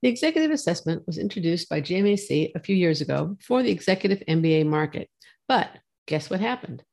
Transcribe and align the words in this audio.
The 0.00 0.08
executive 0.08 0.52
assessment 0.52 1.02
was 1.08 1.18
introduced 1.18 1.68
by 1.68 1.80
GMAC 1.80 2.52
a 2.54 2.60
few 2.60 2.76
years 2.76 3.00
ago 3.00 3.36
for 3.40 3.64
the 3.64 3.72
executive 3.72 4.22
MBA 4.28 4.64
market. 4.64 5.10
But 5.48 5.70
guess 6.06 6.30
what 6.30 6.38
happened? 6.38 6.84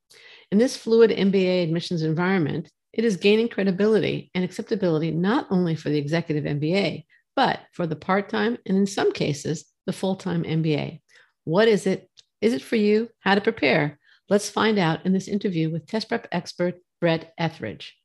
In 0.51 0.57
this 0.57 0.75
fluid 0.75 1.11
MBA 1.11 1.63
admissions 1.63 2.01
environment, 2.01 2.71
it 2.93 3.05
is 3.05 3.17
gaining 3.17 3.47
credibility 3.47 4.31
and 4.33 4.43
acceptability 4.43 5.11
not 5.11 5.45
only 5.51 5.75
for 5.75 5.89
the 5.89 5.99
executive 5.99 6.45
MBA, 6.45 7.05
but 7.35 7.59
for 7.73 7.85
the 7.85 7.95
part 7.95 8.27
time 8.27 8.57
and 8.65 8.75
in 8.75 8.87
some 8.87 9.11
cases, 9.11 9.65
the 9.85 9.93
full 9.93 10.15
time 10.15 10.43
MBA. 10.43 11.01
What 11.43 11.67
is 11.67 11.85
it? 11.85 12.09
Is 12.41 12.53
it 12.53 12.63
for 12.63 12.75
you? 12.75 13.09
How 13.19 13.35
to 13.35 13.41
prepare? 13.41 13.99
Let's 14.29 14.49
find 14.49 14.79
out 14.79 15.05
in 15.05 15.13
this 15.13 15.27
interview 15.27 15.69
with 15.69 15.85
test 15.85 16.09
prep 16.09 16.27
expert 16.31 16.79
Brett 16.99 17.33
Ethridge. 17.37 17.95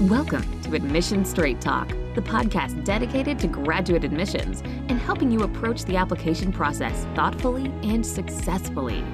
Welcome 0.00 0.60
to 0.62 0.74
Admission 0.74 1.24
Straight 1.24 1.60
Talk, 1.60 1.92
the 2.14 2.22
podcast 2.22 2.84
dedicated 2.84 3.38
to 3.38 3.46
graduate 3.46 4.04
admissions 4.04 4.60
and 4.60 4.98
helping 5.00 5.30
you 5.30 5.42
approach 5.42 5.84
the 5.84 5.96
application 5.96 6.52
process 6.52 7.06
thoughtfully 7.14 7.66
and 7.82 8.04
successfully. 8.04 9.04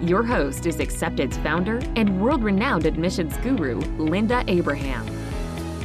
Your 0.00 0.22
host 0.22 0.66
is 0.66 0.80
Accepted's 0.80 1.36
founder 1.38 1.80
and 1.96 2.20
world 2.20 2.42
renowned 2.42 2.86
admissions 2.86 3.36
guru, 3.38 3.76
Linda 3.98 4.44
Abraham. 4.48 5.06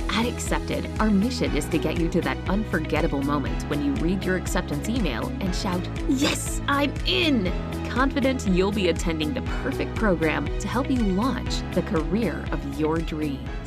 At 0.10 0.26
Accepted, 0.26 0.90
our 1.00 1.12
mission 1.12 1.56
is 1.56 1.66
to 1.66 1.78
get 1.78 2.00
you 2.00 2.10
to 2.10 2.22
that 2.22 2.38
unforgettable 2.50 3.22
moment 3.22 3.62
when 3.70 3.86
you 3.86 3.94
read 4.04 4.24
your 4.24 4.36
acceptance 4.36 4.90
email 4.90 5.28
and 5.42 5.56
shout, 5.56 5.88
Yes, 6.08 6.62
I'm 6.68 6.92
in! 7.06 7.52
Confident 7.90 8.48
you'll 8.48 8.72
be 8.72 8.90
attending 8.90 9.34
the 9.34 9.44
perfect 9.62 9.94
program 9.96 10.48
to 10.60 10.68
help 10.68 10.90
you 10.90 10.98
launch 10.98 11.62
the 11.74 11.84
career 11.84 12.44
of 12.52 12.80
your 12.80 12.98
dreams. 12.98 13.67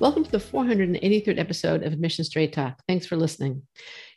Welcome 0.00 0.24
to 0.24 0.30
the 0.30 0.38
483rd 0.38 1.38
episode 1.38 1.82
of 1.82 1.92
Admission 1.92 2.24
Straight 2.24 2.54
Talk. 2.54 2.80
Thanks 2.88 3.04
for 3.04 3.16
listening. 3.16 3.64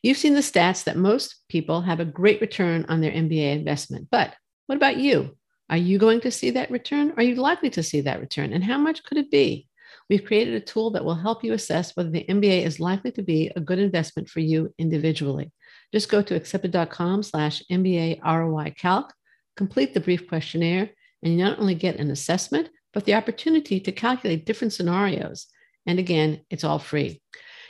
You've 0.02 0.18
seen 0.18 0.34
the 0.34 0.40
stats 0.40 0.86
that 0.86 0.96
most 0.96 1.44
people 1.50 1.82
have 1.82 2.00
a 2.00 2.06
great 2.06 2.40
return 2.40 2.86
on 2.88 3.02
their 3.02 3.12
MBA 3.12 3.52
investment. 3.52 4.08
But 4.10 4.34
what 4.68 4.78
about 4.78 4.96
you? 4.96 5.38
Are 5.70 5.76
you 5.76 5.98
going 5.98 6.22
to 6.22 6.32
see 6.32 6.52
that 6.52 6.72
return? 6.72 7.12
Are 7.18 7.24
you 7.24 7.36
likely 7.36 7.70
to 7.72 7.84
see 7.84 8.00
that 8.00 8.22
return? 8.22 8.54
And 8.54 8.64
how 8.64 8.78
much 8.78 9.04
could 9.04 9.18
it 9.18 9.30
be? 9.30 9.68
We've 10.10 10.24
created 10.24 10.54
a 10.54 10.62
tool 10.62 10.92
that 10.92 11.04
will 11.04 11.16
help 11.16 11.44
you 11.44 11.52
assess 11.52 11.94
whether 11.98 12.10
the 12.10 12.26
MBA 12.30 12.64
is 12.64 12.80
likely 12.80 13.12
to 13.12 13.22
be 13.22 13.52
a 13.54 13.60
good 13.60 13.80
investment 13.80 14.30
for 14.30 14.40
you 14.40 14.74
individually. 14.78 15.52
Just 15.92 16.08
go 16.08 16.22
to 16.22 16.36
accepted.com 16.36 17.24
slash 17.24 17.62
MBA 17.70 18.22
ROI 18.24 18.76
Calc, 18.78 19.14
complete 19.58 19.94
the 19.94 20.00
brief 20.00 20.30
questionnaire, 20.30 20.92
and 21.22 21.34
you 21.34 21.44
not 21.44 21.60
only 21.60 21.76
get 21.76 21.98
an 22.00 22.10
assessment, 22.10 22.70
but 22.94 23.04
the 23.04 23.16
opportunity 23.16 23.82
to 23.82 23.92
calculate 23.92 24.46
different 24.46 24.72
scenarios 24.72 25.48
and 25.86 26.00
again, 26.00 26.42
it's 26.50 26.64
all 26.64 26.80
free. 26.80 27.22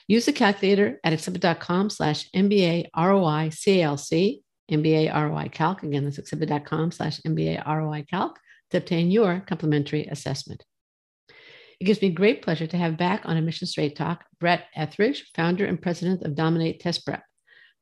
Use 0.08 0.26
the 0.26 0.34
calculator 0.34 1.00
at 1.04 1.14
accepted.com 1.14 1.90
slash 1.90 2.30
MBA 2.36 2.88
ROI 2.96 3.50
CALC, 3.50 4.42
MBA 4.72 5.14
ROI 5.14 5.50
Calc. 5.52 5.84
Again, 5.84 6.04
that's 6.04 6.18
accepted.com 6.18 6.92
slash 6.92 7.20
MBA 7.22 7.66
ROI 7.66 8.06
Calc 8.10 8.38
to 8.72 8.78
obtain 8.78 9.12
your 9.12 9.40
complimentary 9.48 10.06
assessment. 10.08 10.64
It 11.80 11.86
gives 11.86 12.02
me 12.02 12.10
great 12.10 12.42
pleasure 12.42 12.68
to 12.68 12.78
have 12.78 12.98
back 12.98 13.22
on 13.26 13.38
Admission 13.38 13.68
Straight 13.68 13.96
Talk 13.96 14.26
Brett 14.40 14.66
Ethridge, 14.76 15.32
founder 15.36 15.66
and 15.66 15.82
president 15.82 16.24
of 16.24 16.36
Dominate 16.36 16.80
Test 16.80 17.06
Prep. 17.06 17.24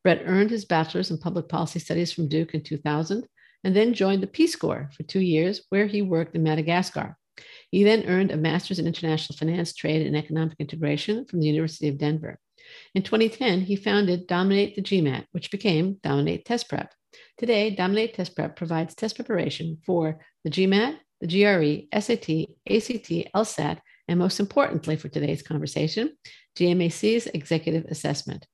Brett 0.04 0.24
earned 0.26 0.50
his 0.50 0.66
bachelor's 0.66 1.12
in 1.12 1.18
public 1.18 1.48
policy 1.48 1.80
studies 1.80 2.12
from 2.12 2.28
Duke 2.28 2.54
in 2.54 2.64
2000 2.64 3.28
and 3.64 3.76
then 3.76 3.94
joined 3.94 4.24
the 4.24 4.28
Peace 4.28 4.56
Corps 4.56 4.90
for 4.96 5.04
two 5.04 5.20
years, 5.20 5.62
where 5.70 5.86
he 5.86 6.02
worked 6.02 6.36
in 6.36 6.44
Madagascar. 6.44 7.16
He 7.72 7.84
then 7.84 8.04
earned 8.06 8.32
a 8.32 8.38
master's 8.38 8.80
in 8.80 8.86
international 8.86 9.38
finance, 9.38 9.74
trade, 9.74 10.06
and 10.06 10.16
economic 10.16 10.58
integration 10.60 11.26
from 11.26 11.40
the 11.40 11.48
University 11.48 11.88
of 11.88 11.98
Denver. 11.98 12.38
In 12.94 13.02
2010, 13.02 13.62
he 13.62 13.76
founded 13.76 14.28
Dominate 14.28 14.76
the 14.76 14.82
GMAT, 14.82 15.26
which 15.32 15.52
became 15.52 15.98
Dominate 16.04 16.46
Test 16.46 16.70
Prep. 16.70 16.94
Today, 17.38 17.74
Dominate 17.74 18.14
Test 18.14 18.36
Prep 18.36 18.56
provides 18.56 18.94
test 18.94 19.16
preparation 19.16 19.78
for 19.86 20.20
the 20.44 20.50
GMAT, 20.50 20.98
the 21.22 21.28
GRE, 21.28 22.00
SAT, 22.00 22.50
ACT, 22.70 23.32
LSAT, 23.34 23.80
and 24.08 24.20
most 24.20 24.40
importantly 24.40 24.98
for 24.98 25.08
today's 25.08 25.42
conversation, 25.42 26.16
GMAC's 26.58 27.28
executive 27.28 27.86
assessment. 27.86 28.46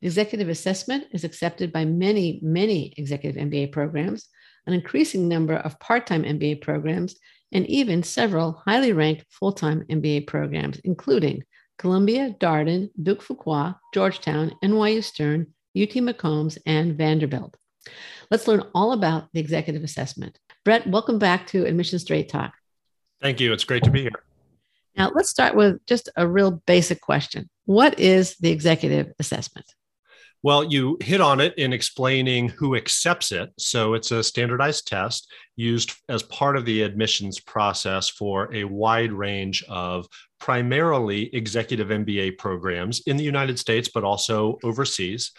The 0.00 0.06
executive 0.06 0.48
assessment 0.48 1.04
is 1.12 1.24
accepted 1.24 1.72
by 1.72 1.84
many, 1.84 2.40
many 2.42 2.94
executive 2.96 3.40
MBA 3.40 3.72
programs, 3.72 4.28
an 4.66 4.72
increasing 4.72 5.28
number 5.28 5.54
of 5.54 5.78
part 5.80 6.06
time 6.06 6.22
MBA 6.22 6.62
programs, 6.62 7.16
and 7.54 7.66
even 7.68 8.02
several 8.02 8.62
highly 8.66 8.92
ranked 8.92 9.24
full 9.30 9.52
time 9.52 9.84
MBA 9.88 10.26
programs, 10.26 10.80
including 10.80 11.44
Columbia, 11.78 12.34
Darden, 12.38 12.90
Duke 13.00 13.22
Fuqua, 13.22 13.76
Georgetown, 13.94 14.52
NYU 14.62 15.02
Stern, 15.02 15.46
UT 15.76 15.90
McCombs, 15.90 16.58
and 16.66 16.98
Vanderbilt. 16.98 17.56
Let's 18.30 18.48
learn 18.48 18.64
all 18.74 18.92
about 18.92 19.28
the 19.32 19.40
executive 19.40 19.84
assessment. 19.84 20.38
Brett, 20.64 20.86
welcome 20.86 21.18
back 21.18 21.46
to 21.48 21.64
Admission 21.64 21.98
Straight 21.98 22.28
Talk. 22.28 22.52
Thank 23.20 23.40
you. 23.40 23.52
It's 23.52 23.64
great 23.64 23.84
to 23.84 23.90
be 23.90 24.02
here. 24.02 24.24
Now, 24.96 25.10
let's 25.14 25.30
start 25.30 25.54
with 25.56 25.84
just 25.86 26.08
a 26.16 26.26
real 26.26 26.62
basic 26.66 27.00
question 27.00 27.48
What 27.64 27.98
is 27.98 28.36
the 28.36 28.50
executive 28.50 29.12
assessment? 29.18 29.66
Well, 30.44 30.62
you 30.62 30.98
hit 31.00 31.22
on 31.22 31.40
it 31.40 31.54
in 31.56 31.72
explaining 31.72 32.50
who 32.50 32.76
accepts 32.76 33.32
it. 33.32 33.50
So 33.58 33.94
it's 33.94 34.10
a 34.10 34.22
standardized 34.22 34.86
test 34.86 35.32
used 35.56 35.94
as 36.10 36.22
part 36.22 36.58
of 36.58 36.66
the 36.66 36.82
admissions 36.82 37.40
process 37.40 38.10
for 38.10 38.54
a 38.54 38.64
wide 38.64 39.10
range 39.10 39.64
of 39.70 40.06
primarily 40.38 41.34
executive 41.34 41.88
MBA 41.88 42.36
programs 42.36 43.00
in 43.06 43.16
the 43.16 43.24
United 43.24 43.58
States, 43.58 43.88
but 43.88 44.04
also 44.04 44.58
overseas. 44.62 45.32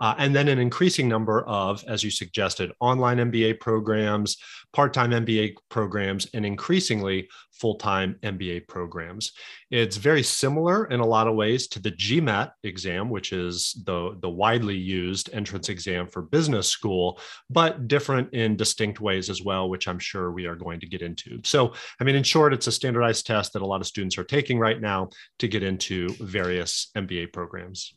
Uh, 0.00 0.14
and 0.18 0.34
then 0.34 0.48
an 0.48 0.58
increasing 0.58 1.08
number 1.08 1.42
of, 1.42 1.84
as 1.86 2.02
you 2.02 2.10
suggested, 2.10 2.72
online 2.80 3.18
MBA 3.18 3.60
programs, 3.60 4.36
part 4.72 4.94
time 4.94 5.10
MBA 5.10 5.54
programs, 5.68 6.26
and 6.32 6.46
increasingly 6.46 7.28
full 7.52 7.74
time 7.74 8.16
MBA 8.22 8.66
programs. 8.66 9.32
It's 9.70 9.98
very 9.98 10.22
similar 10.22 10.86
in 10.86 11.00
a 11.00 11.06
lot 11.06 11.28
of 11.28 11.34
ways 11.34 11.68
to 11.68 11.80
the 11.80 11.92
GMAT 11.92 12.52
exam, 12.64 13.10
which 13.10 13.32
is 13.32 13.80
the, 13.84 14.16
the 14.20 14.30
widely 14.30 14.76
used 14.76 15.30
entrance 15.34 15.68
exam 15.68 16.06
for 16.06 16.22
business 16.22 16.68
school, 16.68 17.20
but 17.50 17.86
different 17.86 18.32
in 18.32 18.56
distinct 18.56 19.00
ways 19.00 19.28
as 19.28 19.42
well, 19.42 19.68
which 19.68 19.86
I'm 19.86 19.98
sure 19.98 20.32
we 20.32 20.46
are 20.46 20.56
going 20.56 20.80
to 20.80 20.86
get 20.86 21.02
into. 21.02 21.40
So, 21.44 21.74
I 22.00 22.04
mean, 22.04 22.16
in 22.16 22.22
short, 22.22 22.54
it's 22.54 22.66
a 22.66 22.72
standardized 22.72 23.26
test 23.26 23.52
that 23.52 23.62
a 23.62 23.66
lot 23.66 23.82
of 23.82 23.86
students 23.86 24.16
are 24.16 24.24
taking 24.24 24.58
right 24.58 24.80
now 24.80 25.10
to 25.40 25.48
get 25.48 25.62
into 25.62 26.08
various 26.20 26.90
MBA 26.96 27.32
programs. 27.32 27.94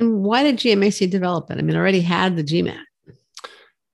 And 0.00 0.24
why 0.24 0.42
did 0.42 0.56
GMAC 0.56 1.10
develop 1.10 1.50
it? 1.50 1.58
I 1.58 1.62
mean, 1.62 1.76
already 1.76 2.00
had 2.00 2.36
the 2.36 2.42
GMAT. 2.42 2.82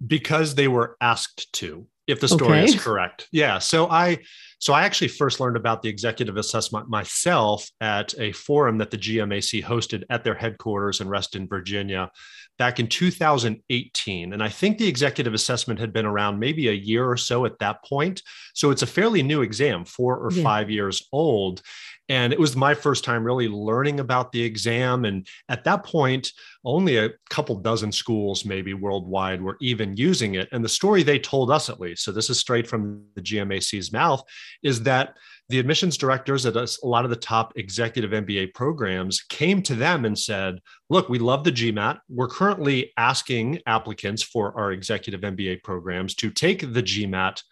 Because 0.06 0.54
they 0.54 0.68
were 0.68 0.96
asked 1.00 1.52
to, 1.54 1.86
if 2.06 2.20
the 2.20 2.28
story 2.28 2.58
okay. 2.58 2.64
is 2.64 2.80
correct. 2.80 3.28
Yeah. 3.32 3.58
So 3.58 3.88
I 3.90 4.18
so 4.58 4.72
I 4.72 4.82
actually 4.82 5.08
first 5.08 5.40
learned 5.40 5.56
about 5.56 5.82
the 5.82 5.88
executive 5.88 6.36
assessment 6.36 6.88
myself 6.88 7.68
at 7.80 8.14
a 8.18 8.32
forum 8.32 8.78
that 8.78 8.90
the 8.90 8.96
GMAC 8.96 9.62
hosted 9.62 10.04
at 10.08 10.24
their 10.24 10.34
headquarters 10.34 11.00
in 11.00 11.08
Reston, 11.08 11.46
Virginia, 11.46 12.10
back 12.58 12.80
in 12.80 12.86
2018. 12.86 14.32
And 14.32 14.42
I 14.42 14.48
think 14.48 14.78
the 14.78 14.88
executive 14.88 15.34
assessment 15.34 15.78
had 15.78 15.92
been 15.92 16.06
around 16.06 16.38
maybe 16.38 16.68
a 16.68 16.72
year 16.72 17.08
or 17.08 17.16
so 17.16 17.44
at 17.44 17.58
that 17.58 17.84
point. 17.84 18.22
So 18.54 18.70
it's 18.70 18.82
a 18.82 18.86
fairly 18.86 19.22
new 19.22 19.42
exam, 19.42 19.84
four 19.84 20.16
or 20.16 20.32
yeah. 20.32 20.42
five 20.42 20.70
years 20.70 21.06
old. 21.12 21.60
And 22.08 22.32
it 22.32 22.38
was 22.38 22.54
my 22.54 22.74
first 22.74 23.04
time 23.04 23.24
really 23.24 23.48
learning 23.48 23.98
about 23.98 24.30
the 24.30 24.42
exam. 24.42 25.04
And 25.04 25.26
at 25.48 25.64
that 25.64 25.84
point, 25.84 26.32
only 26.64 26.98
a 26.98 27.10
couple 27.30 27.56
dozen 27.56 27.90
schools, 27.90 28.44
maybe 28.44 28.74
worldwide, 28.74 29.42
were 29.42 29.56
even 29.60 29.96
using 29.96 30.34
it. 30.34 30.48
And 30.52 30.64
the 30.64 30.68
story 30.68 31.02
they 31.02 31.18
told 31.18 31.50
us, 31.50 31.68
at 31.68 31.80
least, 31.80 32.04
so 32.04 32.12
this 32.12 32.30
is 32.30 32.38
straight 32.38 32.68
from 32.68 33.04
the 33.14 33.22
GMAC's 33.22 33.92
mouth, 33.92 34.22
is 34.62 34.82
that 34.84 35.16
the 35.48 35.58
admissions 35.58 35.96
directors 35.96 36.44
at 36.46 36.56
a 36.56 36.68
lot 36.82 37.04
of 37.04 37.10
the 37.10 37.16
top 37.16 37.52
executive 37.56 38.10
MBA 38.10 38.54
programs 38.54 39.20
came 39.22 39.62
to 39.62 39.74
them 39.74 40.04
and 40.04 40.18
said, 40.18 40.60
Look, 40.90 41.08
we 41.08 41.18
love 41.18 41.44
the 41.44 41.52
GMAT. 41.52 41.98
We're 42.08 42.28
currently 42.28 42.92
asking 42.96 43.60
applicants 43.66 44.22
for 44.22 44.56
our 44.58 44.72
executive 44.72 45.20
MBA 45.20 45.62
programs 45.62 46.14
to 46.16 46.30
take 46.30 46.72
the 46.72 46.82
GMAT, 46.82 47.42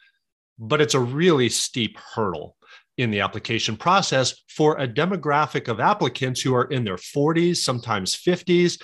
but 0.58 0.80
it's 0.80 0.94
a 0.94 1.00
really 1.00 1.48
steep 1.48 1.98
hurdle 1.98 2.56
in 2.96 3.10
the 3.10 3.20
application 3.20 3.76
process 3.76 4.42
for 4.48 4.78
a 4.78 4.88
demographic 4.88 5.68
of 5.68 5.80
applicants 5.80 6.40
who 6.40 6.54
are 6.54 6.64
in 6.64 6.84
their 6.84 6.96
40s, 6.96 7.56
sometimes 7.56 8.14
50s 8.14 8.80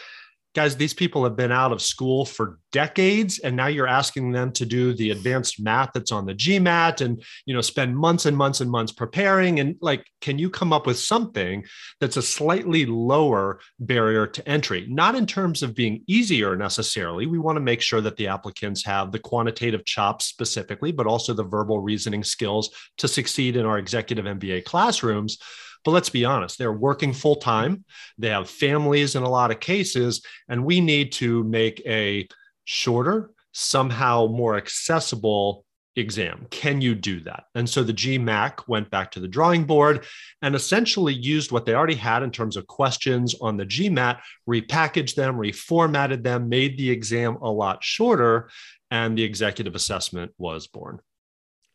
guys, 0.54 0.76
these 0.76 0.94
people 0.94 1.22
have 1.24 1.36
been 1.36 1.52
out 1.52 1.72
of 1.72 1.80
school 1.80 2.24
for 2.24 2.58
decades, 2.72 3.38
and 3.38 3.54
now 3.54 3.68
you're 3.68 3.86
asking 3.86 4.32
them 4.32 4.52
to 4.52 4.66
do 4.66 4.92
the 4.92 5.10
advanced 5.10 5.62
math 5.62 5.90
that's 5.94 6.12
on 6.12 6.26
the 6.26 6.34
GMAT 6.34 7.00
and 7.00 7.22
you 7.46 7.54
know 7.54 7.60
spend 7.60 7.96
months 7.96 8.26
and 8.26 8.36
months 8.36 8.60
and 8.60 8.70
months 8.70 8.92
preparing. 8.92 9.60
And 9.60 9.76
like, 9.80 10.04
can 10.20 10.38
you 10.38 10.50
come 10.50 10.72
up 10.72 10.86
with 10.86 10.98
something 10.98 11.64
that's 12.00 12.16
a 12.16 12.22
slightly 12.22 12.86
lower 12.86 13.60
barrier 13.78 14.26
to 14.26 14.48
entry? 14.48 14.86
Not 14.88 15.14
in 15.14 15.26
terms 15.26 15.62
of 15.62 15.74
being 15.74 16.02
easier 16.06 16.56
necessarily. 16.56 17.26
We 17.26 17.38
want 17.38 17.56
to 17.56 17.60
make 17.60 17.80
sure 17.80 18.00
that 18.00 18.16
the 18.16 18.28
applicants 18.28 18.84
have 18.84 19.12
the 19.12 19.18
quantitative 19.18 19.84
chops 19.84 20.26
specifically, 20.26 20.92
but 20.92 21.06
also 21.06 21.32
the 21.32 21.44
verbal 21.44 21.80
reasoning 21.80 22.24
skills 22.24 22.70
to 22.98 23.08
succeed 23.08 23.56
in 23.56 23.66
our 23.66 23.78
executive 23.78 24.24
MBA 24.24 24.64
classrooms 24.64 25.38
But 25.84 25.92
let's 25.92 26.10
be 26.10 26.24
honest, 26.24 26.58
they're 26.58 26.72
working 26.72 27.12
full 27.12 27.36
time, 27.36 27.84
they 28.18 28.28
have 28.28 28.50
families 28.50 29.16
in 29.16 29.22
a 29.22 29.28
lot 29.28 29.50
of 29.50 29.60
cases, 29.60 30.22
and 30.48 30.64
we 30.64 30.80
need 30.80 31.12
to 31.12 31.44
make 31.44 31.82
a 31.86 32.28
shorter, 32.64 33.30
somehow 33.52 34.26
more 34.26 34.56
accessible 34.56 35.64
exam. 35.96 36.46
Can 36.50 36.80
you 36.80 36.94
do 36.94 37.20
that? 37.20 37.44
And 37.54 37.68
so 37.68 37.82
the 37.82 37.92
GMAC 37.92 38.68
went 38.68 38.90
back 38.90 39.10
to 39.12 39.20
the 39.20 39.28
drawing 39.28 39.64
board 39.64 40.04
and 40.42 40.54
essentially 40.54 41.14
used 41.14 41.50
what 41.50 41.66
they 41.66 41.74
already 41.74 41.94
had 41.94 42.22
in 42.22 42.30
terms 42.30 42.56
of 42.56 42.66
questions 42.66 43.34
on 43.40 43.56
the 43.56 43.66
GMAT, 43.66 44.20
repackaged 44.48 45.14
them, 45.14 45.36
reformatted 45.36 46.22
them, 46.22 46.48
made 46.48 46.78
the 46.78 46.90
exam 46.90 47.36
a 47.42 47.50
lot 47.50 47.82
shorter, 47.82 48.50
and 48.90 49.16
the 49.16 49.24
executive 49.24 49.74
assessment 49.74 50.32
was 50.38 50.66
born. 50.66 51.00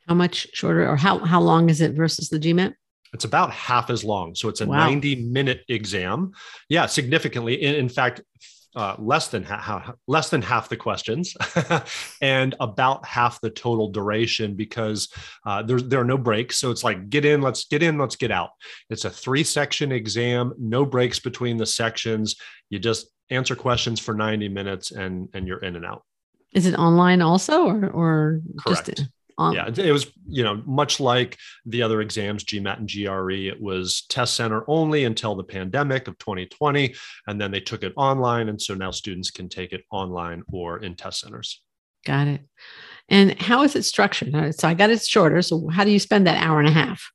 How 0.08 0.16
much 0.16 0.48
shorter 0.54 0.88
or 0.88 0.96
how, 0.96 1.20
how 1.20 1.42
long 1.42 1.70
is 1.70 1.82
it 1.82 1.94
versus 1.94 2.30
the 2.30 2.40
GMAT? 2.40 2.74
It's 3.16 3.26
about 3.26 3.52
half 3.52 3.90
as 3.90 4.04
long. 4.04 4.36
So 4.36 4.50
it's 4.50 4.60
a 4.60 4.68
wow. 4.68 4.88
90 4.90 5.24
minute 5.24 5.62
exam. 5.70 6.34
Yeah, 6.68 6.86
significantly. 6.86 7.56
In, 7.56 7.76
in 7.76 7.90
fact, 7.90 8.22
uh, 8.76 8.94
less 9.00 9.30
than 9.30 9.42
half, 9.44 9.90
less 10.06 10.30
than 10.30 10.42
half 10.42 10.68
the 10.68 10.76
questions 10.76 11.34
and 12.22 12.56
about 12.60 13.06
half 13.06 13.40
the 13.40 13.50
total 13.50 13.90
duration 13.90 14.54
because 14.54 15.08
uh, 15.46 15.64
there, 15.64 15.80
there 15.80 16.02
are 16.02 16.06
no 16.06 16.18
breaks 16.18 16.58
so 16.58 16.72
it's 16.72 16.84
like 16.84 17.10
get 17.10 17.24
in 17.24 17.42
let's 17.42 17.64
get 17.68 17.82
in 17.82 17.98
let's 17.98 18.18
get 18.18 18.32
out 18.32 18.50
it's 18.90 19.06
a 19.06 19.10
three 19.10 19.46
section 19.46 19.94
exam 19.94 20.52
no 20.60 20.86
breaks 20.86 21.20
between 21.20 21.56
the 21.56 21.66
sections 21.66 22.36
you 22.70 22.78
just 22.78 23.08
answer 23.30 23.56
questions 23.56 23.98
for 23.98 24.14
90 24.14 24.50
minutes 24.50 24.92
and 24.92 25.30
and 25.34 25.48
you're 25.48 25.60
in 25.60 25.78
and 25.78 25.86
out 25.86 26.04
is 26.52 26.66
it 26.66 26.76
online 26.76 27.22
also 27.22 27.66
or 27.66 27.90
or 27.92 28.42
Correct. 28.60 28.88
just 28.88 29.10
um, 29.38 29.54
yeah, 29.54 29.68
it 29.68 29.92
was, 29.92 30.12
you 30.28 30.44
know, 30.44 30.62
much 30.66 31.00
like 31.00 31.38
the 31.66 31.82
other 31.82 32.02
exams, 32.02 32.44
GMAT 32.44 32.80
and 32.80 32.90
GRE, 32.90 33.48
it 33.48 33.62
was 33.62 34.06
test 34.10 34.36
center 34.36 34.64
only 34.68 35.04
until 35.04 35.36
the 35.36 35.44
pandemic 35.44 36.08
of 36.08 36.18
2020. 36.20 36.96
And 37.28 37.40
then 37.40 37.52
they 37.52 37.60
took 37.60 37.84
it 37.84 37.94
online. 37.98 38.50
And 38.50 38.62
so 38.62 38.74
now 38.76 38.92
students 38.92 39.32
can 39.32 39.50
take 39.50 39.74
it 39.74 39.84
online 39.92 40.44
or 40.52 40.80
in 40.80 40.96
test 40.96 41.22
centers. 41.22 41.62
Got 42.06 42.28
it. 42.28 42.42
And 43.10 43.40
how 43.42 43.64
is 43.64 43.76
it 43.76 43.84
structured? 43.84 44.34
So 44.56 44.68
I 44.68 44.74
got 44.74 44.90
it 44.90 45.04
shorter. 45.04 45.42
So 45.42 45.68
how 45.68 45.84
do 45.84 45.92
you 45.92 46.00
spend 46.00 46.28
that 46.28 46.42
hour 46.42 46.60
and 46.60 46.68
a 46.68 46.72
half? 46.72 47.12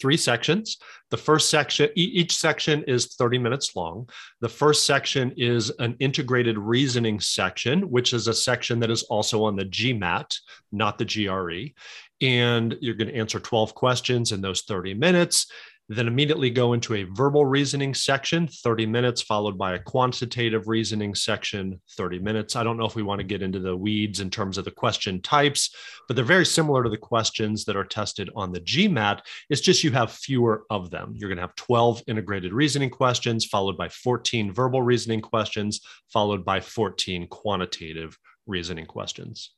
Three 0.00 0.16
sections. 0.16 0.78
The 1.10 1.16
first 1.16 1.50
section, 1.50 1.88
each 1.94 2.36
section 2.36 2.82
is 2.84 3.14
30 3.14 3.38
minutes 3.38 3.76
long. 3.76 4.08
The 4.40 4.48
first 4.48 4.86
section 4.86 5.32
is 5.36 5.70
an 5.78 5.96
integrated 6.00 6.58
reasoning 6.58 7.20
section, 7.20 7.82
which 7.90 8.12
is 8.12 8.28
a 8.28 8.34
section 8.34 8.80
that 8.80 8.90
is 8.90 9.04
also 9.04 9.44
on 9.44 9.56
the 9.56 9.64
GMAT, 9.64 10.36
not 10.72 10.98
the 10.98 11.04
GRE. 11.04 11.72
And 12.20 12.76
you're 12.80 12.94
going 12.94 13.08
to 13.08 13.16
answer 13.16 13.38
12 13.38 13.74
questions 13.74 14.32
in 14.32 14.40
those 14.40 14.62
30 14.62 14.94
minutes 14.94 15.46
then 15.88 16.08
immediately 16.08 16.48
go 16.48 16.72
into 16.72 16.94
a 16.94 17.04
verbal 17.04 17.44
reasoning 17.44 17.92
section, 17.92 18.48
30 18.48 18.86
minutes, 18.86 19.20
followed 19.20 19.58
by 19.58 19.74
a 19.74 19.78
quantitative 19.78 20.66
reasoning 20.66 21.14
section, 21.14 21.80
30 21.96 22.20
minutes. 22.20 22.56
I 22.56 22.62
don't 22.62 22.78
know 22.78 22.86
if 22.86 22.94
we 22.94 23.02
want 23.02 23.20
to 23.20 23.26
get 23.26 23.42
into 23.42 23.58
the 23.58 23.76
weeds 23.76 24.20
in 24.20 24.30
terms 24.30 24.56
of 24.56 24.64
the 24.64 24.70
question 24.70 25.20
types, 25.20 25.74
but 26.08 26.16
they're 26.16 26.24
very 26.24 26.46
similar 26.46 26.82
to 26.82 26.88
the 26.88 26.96
questions 26.96 27.66
that 27.66 27.76
are 27.76 27.84
tested 27.84 28.30
on 28.34 28.50
the 28.50 28.60
GMAT. 28.60 29.20
It's 29.50 29.60
just 29.60 29.84
you 29.84 29.92
have 29.92 30.10
fewer 30.10 30.64
of 30.70 30.90
them. 30.90 31.14
You're 31.16 31.28
going 31.28 31.36
to 31.36 31.42
have 31.42 31.54
12 31.56 32.02
integrated 32.06 32.54
reasoning 32.54 32.90
questions, 32.90 33.44
followed 33.44 33.76
by 33.76 33.90
14 33.90 34.52
verbal 34.52 34.80
reasoning 34.80 35.20
questions, 35.20 35.80
followed 36.10 36.46
by 36.46 36.60
14 36.60 37.28
quantitative 37.28 38.18
reasoning 38.46 38.86
questions. 38.86 39.50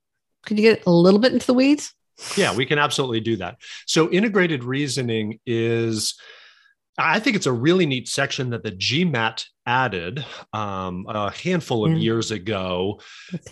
Could 0.45 0.59
you 0.59 0.75
get 0.75 0.87
a 0.87 0.91
little 0.91 1.21
bit 1.21 1.33
into 1.33 1.47
the 1.47 1.55
weeds? 1.55 1.93
Yeah, 2.37 2.55
we 2.55 2.67
can 2.67 2.79
absolutely 2.79 3.21
do 3.21 3.37
that. 3.37 3.57
So, 3.87 4.11
integrated 4.11 4.65
reasoning 4.65 5.39
is, 5.47 6.19
I 6.99 7.21
think 7.21 7.37
it's 7.37 7.47
a 7.47 7.53
really 7.53 7.87
neat 7.87 8.09
section 8.09 8.51
that 8.51 8.63
the 8.63 8.73
GMAT 8.73 9.45
added 9.67 10.25
um, 10.53 11.05
a 11.09 11.31
handful 11.31 11.85
of 11.85 11.93
yeah. 11.93 11.99
years 11.99 12.31
ago 12.31 13.01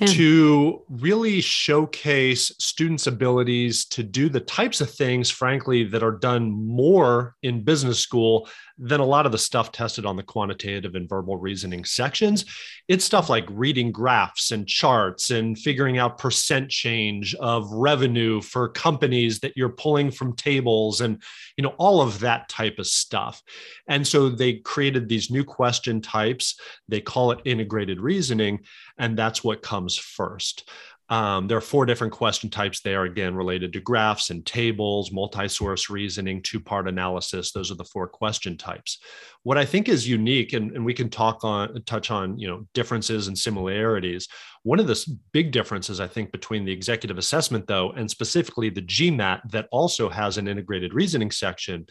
to 0.06 0.82
really 0.88 1.40
showcase 1.40 2.52
students' 2.58 3.06
abilities 3.06 3.84
to 3.86 4.02
do 4.02 4.28
the 4.28 4.40
types 4.40 4.80
of 4.80 4.90
things, 4.90 5.30
frankly, 5.30 5.84
that 5.84 6.02
are 6.02 6.12
done 6.12 6.50
more 6.50 7.34
in 7.42 7.64
business 7.64 7.98
school 7.98 8.48
than 8.76 9.00
a 9.00 9.04
lot 9.04 9.24
of 9.26 9.32
the 9.32 9.38
stuff 9.38 9.70
tested 9.70 10.04
on 10.04 10.16
the 10.16 10.22
quantitative 10.22 10.94
and 10.94 11.08
verbal 11.08 11.36
reasoning 11.36 11.84
sections. 11.84 12.44
It's 12.88 13.04
stuff 13.04 13.28
like 13.28 13.46
reading 13.48 13.92
graphs 13.92 14.50
and 14.50 14.66
charts 14.66 15.30
and 15.30 15.56
figuring 15.56 15.98
out 15.98 16.18
percent 16.18 16.70
change 16.70 17.34
of 17.36 17.70
revenue 17.70 18.40
for 18.40 18.68
companies 18.68 19.40
that 19.40 19.56
you're 19.56 19.68
pulling 19.68 20.10
from 20.10 20.34
tables 20.34 21.00
and 21.00 21.22
you 21.56 21.62
know 21.62 21.74
all 21.78 22.00
of 22.00 22.18
that 22.20 22.48
type 22.48 22.78
of 22.78 22.86
stuff. 22.86 23.42
And 23.88 24.06
so 24.06 24.28
they 24.28 24.54
created 24.54 25.08
these 25.08 25.30
new 25.30 25.44
question 25.44 26.00
types. 26.04 26.60
They 26.88 27.00
call 27.00 27.32
it 27.32 27.40
integrated 27.44 28.00
reasoning, 28.00 28.60
and 28.98 29.18
that's 29.18 29.42
what 29.42 29.62
comes 29.62 29.96
first. 29.96 30.70
Um, 31.10 31.48
there 31.48 31.58
are 31.58 31.62
four 31.62 31.84
different 31.84 32.14
question 32.14 32.48
types 32.48 32.80
there, 32.80 33.04
again, 33.04 33.34
related 33.34 33.74
to 33.74 33.80
graphs 33.80 34.30
and 34.30 34.44
tables, 34.44 35.12
multi 35.12 35.48
source 35.48 35.90
reasoning, 35.90 36.40
two 36.40 36.60
part 36.60 36.88
analysis. 36.88 37.52
Those 37.52 37.70
are 37.70 37.76
the 37.76 37.84
four 37.84 38.08
question 38.08 38.56
types. 38.56 39.00
What 39.42 39.58
I 39.58 39.66
think 39.66 39.88
is 39.88 40.08
unique, 40.08 40.54
and, 40.54 40.72
and 40.72 40.84
we 40.84 40.94
can 40.94 41.10
talk 41.10 41.44
on, 41.44 41.82
touch 41.84 42.10
on, 42.10 42.38
you 42.38 42.48
know, 42.48 42.66
differences 42.72 43.28
and 43.28 43.36
similarities. 43.36 44.28
One 44.62 44.80
of 44.80 44.86
the 44.86 45.18
big 45.32 45.52
differences, 45.52 46.00
I 46.00 46.06
think, 46.06 46.32
between 46.32 46.64
the 46.64 46.72
executive 46.72 47.18
assessment, 47.18 47.66
though, 47.66 47.90
and 47.90 48.10
specifically 48.10 48.70
the 48.70 48.80
GMAT 48.80 49.50
that 49.50 49.68
also 49.70 50.08
has 50.08 50.38
an 50.38 50.48
integrated 50.48 50.94
reasoning 50.94 51.30
section, 51.30 51.84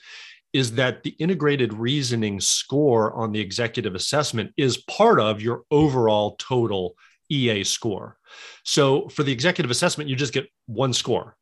is 0.54 0.74
that 0.74 1.04
the 1.04 1.12
integrated 1.12 1.74
reasoning 1.74 2.40
score 2.40 3.12
on 3.14 3.32
the 3.32 3.40
executive 3.40 3.96
assessment 3.96 4.54
is 4.56 4.78
part 4.84 5.20
of 5.20 5.42
your 5.42 5.64
overall 5.72 6.36
total 6.38 6.96
EA 7.30 7.64
score. 7.64 8.18
So 8.64 9.10
for 9.10 9.24
the 9.24 9.32
executive 9.32 9.72
assessment, 9.72 10.10
you 10.10 10.16
just 10.16 10.34
get 10.34 10.48
one 10.68 10.94
score. 10.94 11.36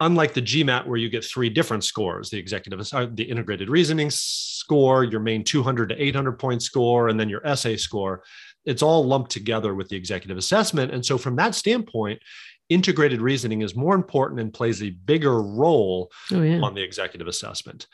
Unlike 0.00 0.34
the 0.34 0.42
GMAT, 0.42 0.86
where 0.86 0.98
you 0.98 1.08
get 1.08 1.24
three 1.24 1.48
different 1.48 1.84
scores 1.84 2.30
the 2.30 2.38
executive, 2.38 2.80
uh, 2.92 3.06
the 3.12 3.22
integrated 3.22 3.70
reasoning 3.70 4.10
score, 4.10 5.04
your 5.04 5.20
main 5.20 5.44
200 5.44 5.90
to 5.90 6.02
800 6.02 6.32
point 6.38 6.62
score, 6.62 7.08
and 7.08 7.18
then 7.18 7.28
your 7.28 7.46
essay 7.46 7.76
score, 7.76 8.22
it's 8.64 8.82
all 8.82 9.06
lumped 9.06 9.30
together 9.30 9.74
with 9.74 9.88
the 9.88 9.96
executive 9.96 10.36
assessment. 10.36 10.92
And 10.92 11.04
so, 11.04 11.16
from 11.16 11.36
that 11.36 11.54
standpoint, 11.54 12.20
integrated 12.68 13.20
reasoning 13.20 13.62
is 13.62 13.76
more 13.76 13.94
important 13.94 14.40
and 14.40 14.52
plays 14.52 14.82
a 14.82 14.90
bigger 14.90 15.42
role 15.42 16.10
oh, 16.32 16.42
yeah. 16.42 16.60
on 16.60 16.74
the 16.74 16.82
executive 16.82 17.28
assessment. 17.28 17.86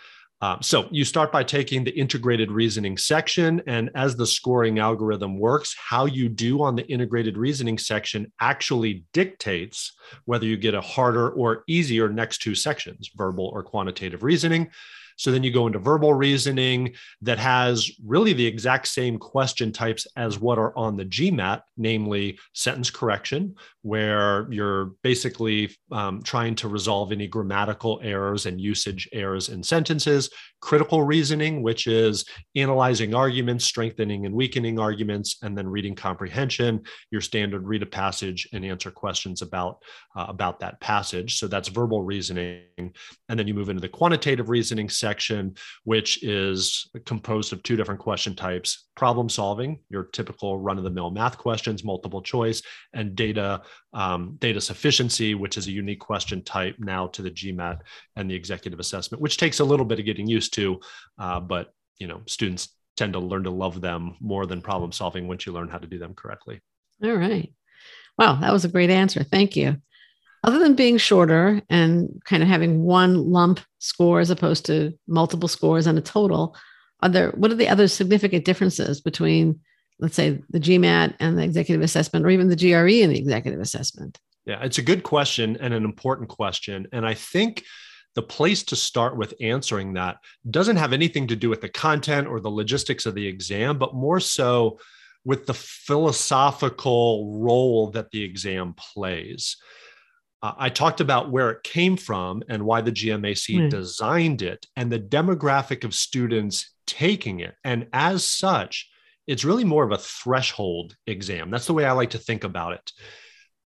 Um, 0.43 0.59
so 0.61 0.87
you 0.91 1.05
start 1.05 1.33
by 1.33 1.43
taking 1.43 1.83
the 1.83 1.99
integrated 1.99 2.51
reasoning 2.51 2.99
section, 2.99 3.63
and 3.67 3.91
as 3.95 4.17
the 4.17 4.27
scoring 4.27 4.79
algorithm 4.79 5.39
works, 5.39 5.75
how 5.79 6.05
you 6.05 6.29
do 6.29 6.63
on 6.63 6.77
the 6.77 6.87
integrated 6.89 7.39
reasoning 7.39 7.79
section 7.79 8.31
actually 8.41 9.05
dictates 9.15 9.95
whether 10.27 10.45
you 10.45 10.59
get 10.59 10.75
a 10.75 10.81
harder 10.81 11.31
or 11.31 11.65
easier 11.67 12.11
next 12.11 12.43
two 12.43 12.55
sections, 12.55 13.11
verbal 13.17 13.47
or 13.47 13.63
quantitative 13.63 14.23
reasoning. 14.23 14.69
So 15.17 15.31
then 15.31 15.43
you 15.43 15.51
go 15.51 15.67
into 15.67 15.79
verbal 15.79 16.15
reasoning 16.15 16.95
that 17.23 17.39
has 17.39 17.91
really 18.05 18.33
the 18.33 18.47
exact 18.47 18.89
same 18.89 19.19
question 19.19 19.73
types 19.73 20.07
as 20.17 20.39
what 20.39 20.59
are 20.59 20.77
on 20.77 20.97
the 20.97 21.05
GMAT, 21.05 21.63
namely 21.77 22.39
sentence 22.53 22.91
correction, 22.91 23.55
where 23.83 24.47
you're 24.51 24.93
basically 25.03 25.71
um, 25.91 26.23
trying 26.23 26.55
to 26.57 26.69
resolve 26.69 27.13
any 27.13 27.27
grammatical 27.27 28.01
errors 28.03 28.47
and 28.47 28.61
usage 28.61 29.09
errors 29.13 29.49
in 29.49 29.63
sentences, 29.63 30.31
critical 30.61 31.03
reasoning, 31.03 31.63
which 31.63 31.87
is 31.87 32.25
analyzing 32.55 33.15
arguments, 33.15 33.65
strengthening 33.65 34.27
and 34.27 34.35
weakening 34.35 34.79
arguments, 34.79 35.37
and 35.43 35.57
then 35.57 35.69
reading 35.69 35.95
comprehension, 35.95 36.83
your 37.11 37.21
standard 37.21 37.67
read 37.67 37.83
a 37.83 37.87
passage 37.87 38.49
and 38.53 38.65
answer 38.65 38.91
questions 38.91 39.43
about, 39.43 39.79
uh, 40.17 40.27
about 40.29 40.61
that 40.61 40.81
passage. 40.81 41.39
So 41.39 41.47
that's 41.47 41.69
verbal 41.69 42.03
reasoning. 42.03 42.63
And 42.77 43.39
then 43.39 43.47
you 43.47 43.55
move 43.55 43.69
into 43.69 43.81
the 43.81 43.89
quantitative 43.89 44.49
reasoning 44.49 44.89
section, 45.07 45.55
which 45.85 46.23
is 46.25 46.91
composed 47.05 47.53
of 47.53 47.63
two 47.63 47.77
different 47.77 48.01
question 48.01 48.35
types 48.35 48.89
problem 48.97 49.29
solving, 49.29 49.79
your 49.89 50.05
typical 50.05 50.59
run 50.59 50.79
of 50.79 50.85
the 50.85 50.91
mill 50.91 51.11
math 51.11 51.37
questions, 51.39 51.85
multiple 51.85 52.23
choice, 52.23 52.63
and 52.93 53.15
data. 53.15 53.63
Um, 53.93 54.37
data 54.41 54.61
sufficiency, 54.61 55.35
which 55.35 55.57
is 55.57 55.69
a 55.69 55.71
unique 55.71 56.01
question 56.01 56.43
type 56.43 56.77
now 56.79 57.07
to 57.15 57.23
the 57.23 57.31
GMAT 57.31 57.79
and 58.17 58.31
the 58.31 58.35
executive 58.35 58.79
assessment, 58.79 59.23
which 59.23 59.39
takes 59.39 59.61
a 59.61 59.65
little 59.65 59.87
bit 59.87 59.99
of 59.99 60.05
getting 60.05 60.29
used 60.29 60.53
to, 60.55 60.79
uh, 61.19 61.41
but 61.41 61.73
you 61.99 62.07
know, 62.07 62.21
students 62.27 62.69
tend 62.99 63.15
to 63.15 63.19
learn 63.19 63.45
to 63.45 63.51
love 63.51 63.81
them 63.81 64.15
more 64.21 64.45
than 64.45 64.61
problem 64.61 64.93
solving 64.93 65.27
once 65.29 65.47
you 65.47 65.53
learn 65.53 65.71
how 65.71 65.79
to 65.79 65.87
do 65.87 65.99
them 65.99 66.13
correctly. 66.13 66.61
All 67.03 67.15
right. 67.15 67.51
Wow, 68.19 68.35
that 68.43 68.53
was 68.53 68.67
a 68.67 68.75
great 68.75 68.91
answer. 68.91 69.23
Thank 69.25 69.57
you 69.57 69.81
other 70.45 70.59
than 70.59 70.75
being 70.75 70.99
shorter 70.99 71.61
and 71.69 72.21
kind 72.25 72.43
of 72.43 72.49
having 72.49 72.83
one 72.83 73.31
lump 73.31 73.61
score 73.79 74.21
as 74.21 74.31
opposed 74.31 74.67
to 74.67 74.93
multiple 75.07 75.49
scores 75.49 75.87
and 75.87 75.99
a 75.99 76.03
total, 76.03 76.57
are 77.01 77.09
there 77.09 77.31
what 77.31 77.51
are 77.51 77.57
the 77.57 77.69
other 77.69 77.89
significant 77.89 78.45
differences 78.45 79.01
between, 79.01 79.61
let's 79.99 80.15
say, 80.15 80.41
the 80.51 80.61
GMAT 80.61 81.15
and 81.21 81.39
the 81.39 81.43
executive 81.43 81.83
assessment, 81.83 82.25
or 82.25 82.31
even 82.31 82.49
the 82.49 82.57
GRE 82.57 83.03
and 83.03 83.13
the 83.13 83.19
executive 83.19 83.61
assessment? 83.61 84.19
Yeah, 84.45 84.63
it's 84.63 84.79
a 84.79 84.83
good 84.83 85.03
question 85.03 85.57
and 85.61 85.75
an 85.75 85.85
important 85.85 86.29
question. 86.29 86.87
And 86.93 87.05
I 87.05 87.15
think 87.15 87.65
the 88.15 88.23
place 88.23 88.63
to 88.65 88.77
start 88.77 89.17
with 89.17 89.35
answering 89.41 89.93
that 89.95 90.19
doesn't 90.51 90.77
have 90.77 90.93
anything 90.93 91.27
to 91.27 91.37
do 91.37 91.51
with 91.51 91.61
the 91.61 91.69
content 91.69 92.27
or 92.27 92.41
the 92.41 92.49
logistics 92.49 93.05
of 93.05 93.15
the 93.15 93.27
exam, 93.27 93.77
but 93.77 93.95
more 93.95 94.21
so 94.21 94.79
with 95.25 95.47
the 95.47 95.55
philosophical 95.55 97.39
role 97.41 97.91
that 97.91 98.11
the 98.13 98.23
exam 98.23 98.75
plays. 98.75 99.57
Uh, 100.47 100.55
I 100.59 100.69
talked 100.69 101.01
about 101.01 101.33
where 101.33 101.51
it 101.51 101.65
came 101.65 101.97
from 101.97 102.45
and 102.49 102.65
why 102.65 102.81
the 102.81 102.93
GMAC 102.93 103.59
mm. 103.59 103.71
designed 103.71 104.43
it 104.43 104.65
and 104.77 104.93
the 104.93 105.01
demographic 105.01 105.83
of 105.83 105.93
students 105.93 106.71
taking 106.87 107.41
it. 107.41 107.55
And 107.65 107.89
as 107.93 108.25
such, 108.25 108.89
it's 109.27 109.45
really 109.45 109.65
more 109.65 109.83
of 109.83 109.91
a 109.91 109.99
threshold 109.99 110.95
exam. 111.09 111.51
That's 111.51 111.67
the 111.67 111.75
way 111.75 111.85
I 111.85 111.93
like 111.93 112.11
to 112.11 112.19
think 112.19 112.45
about 112.45 112.75
it. 112.75 112.93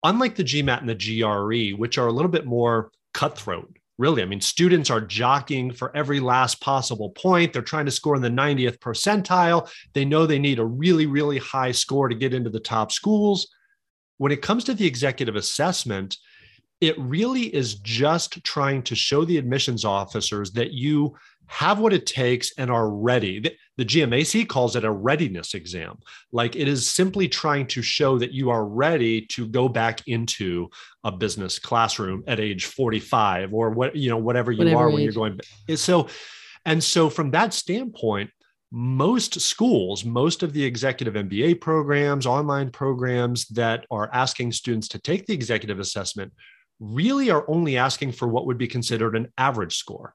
Unlike 0.04 0.37
the 0.37 0.44
GMAT 0.44 0.80
and 0.80 0.88
the 0.88 0.94
GRE, 0.94 1.76
which 1.76 1.99
are 1.99 2.06
a 2.06 2.12
little 2.12 2.30
bit 2.30 2.47
more 2.47 2.92
cutthroat, 3.12 3.76
really. 3.99 4.23
I 4.23 4.26
mean, 4.26 4.40
students 4.40 4.88
are 4.88 5.00
jockeying 5.00 5.73
for 5.73 5.97
every 5.97 6.20
last 6.20 6.61
possible 6.61 7.11
point. 7.11 7.52
They're 7.52 7.62
trying 7.62 7.87
to 7.87 7.90
score 7.90 8.14
in 8.14 8.23
the 8.23 8.28
90th 8.28 8.78
percentile. 8.78 9.68
They 9.94 10.04
know 10.04 10.26
they 10.26 10.38
need 10.38 10.61
a 10.61 10.64
really, 10.64 11.06
really 11.06 11.38
high 11.38 11.73
score 11.73 12.08
to 12.08 12.14
get 12.14 12.35
into 12.35 12.50
the 12.50 12.61
top 12.61 12.92
schools. 12.92 13.49
When 14.18 14.30
it 14.30 14.42
comes 14.42 14.62
to 14.64 14.75
the 14.75 14.87
executive 14.87 15.35
assessment, 15.35 16.16
it 16.80 16.99
really 16.99 17.54
is 17.54 17.75
just 17.76 18.42
trying 18.44 18.82
to 18.85 18.94
show 18.94 19.25
the 19.25 19.38
admissions 19.38 19.85
officers 19.85 20.52
that 20.52 20.73
you 20.73 21.16
have 21.47 21.80
what 21.80 21.94
it 21.94 22.06
takes 22.06 22.52
and 22.58 22.70
are 22.70 22.90
ready. 22.90 23.40
The, 23.40 23.56
the, 23.78 23.85
GMAC 23.85 24.49
calls 24.49 24.76
it 24.76 24.85
a 24.85 24.90
readiness 24.90 25.54
exam. 25.54 25.99
Like 26.30 26.54
it 26.56 26.68
is 26.68 26.88
simply 26.88 27.26
trying 27.26 27.66
to 27.68 27.82
show 27.82 28.18
that 28.18 28.32
you 28.32 28.50
are 28.50 28.66
ready 28.66 29.23
to 29.28 29.47
go 29.47 29.68
back 29.68 30.06
into 30.06 30.68
a 31.04 31.11
business 31.11 31.58
classroom 31.58 32.23
at 32.26 32.38
age 32.38 32.66
45 32.66 33.54
or 33.54 33.70
what, 33.70 33.97
you 33.97 34.11
know, 34.11 34.18
whatever 34.18 34.52
you 34.52 34.58
whatever 34.58 34.76
are 34.76 34.88
age. 34.88 34.94
when 34.94 35.02
you're 35.02 35.12
going. 35.12 35.40
So, 35.76 36.08
and 36.66 36.85
so 36.85 37.08
from 37.08 37.30
that 37.30 37.54
standpoint, 37.54 38.30
most 38.70 39.40
schools, 39.40 40.04
most 40.04 40.42
of 40.42 40.52
the 40.52 40.62
executive 40.62 41.14
MBA 41.14 41.62
programs, 41.62 42.26
online 42.26 42.70
programs 42.70 43.47
that 43.49 43.87
are 43.90 44.11
asking 44.12 44.52
students 44.52 44.88
to 44.88 44.99
take 44.99 45.25
the 45.25 45.32
executive 45.32 45.80
assessment 45.80 46.30
really 46.80 47.30
are 47.30 47.44
only 47.49 47.76
asking 47.76 48.12
for 48.12 48.28
what 48.28 48.47
would 48.47 48.58
be 48.58 48.68
considered 48.68 49.16
an 49.16 49.32
average 49.37 49.76
score 49.76 50.14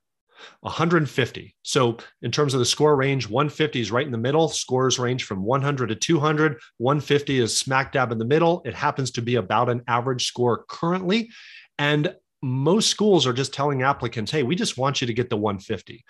150. 0.62 1.55
So, 1.63 1.98
in 2.22 2.32
terms 2.32 2.53
of 2.53 2.60
the 2.60 2.65
score 2.65 2.96
range, 2.96 3.29
150 3.29 3.79
is 3.79 3.91
right 3.91 4.05
in 4.05 4.12
the 4.12 4.17
middle. 4.17 4.50
Scores 4.50 5.00
range 5.00 5.24
from 5.24 5.43
100 5.43 5.88
to 5.88 5.96
200. 5.96 6.60
150 6.77 7.39
is 7.39 7.58
smack 7.58 7.91
dab 7.93 8.12
in 8.12 8.17
the 8.17 8.25
middle. 8.25 8.62
It 8.65 8.74
happens 8.74 9.12
to 9.12 9.22
be 9.22 9.36
about 9.36 9.70
an 9.70 9.82
average 9.88 10.25
score 10.25 10.65
currently. 10.67 11.29
And 11.77 12.13
most 12.41 12.89
schools 12.89 13.25
are 13.25 13.34
just 13.34 13.53
telling 13.53 13.84
applicants, 13.84 14.32
hey, 14.32 14.43
we 14.43 14.55
just 14.55 14.77
want 14.77 15.01
you 15.01 15.08
to 15.08 15.13
get 15.13 15.29
the 15.29 15.38
150. 15.38 16.03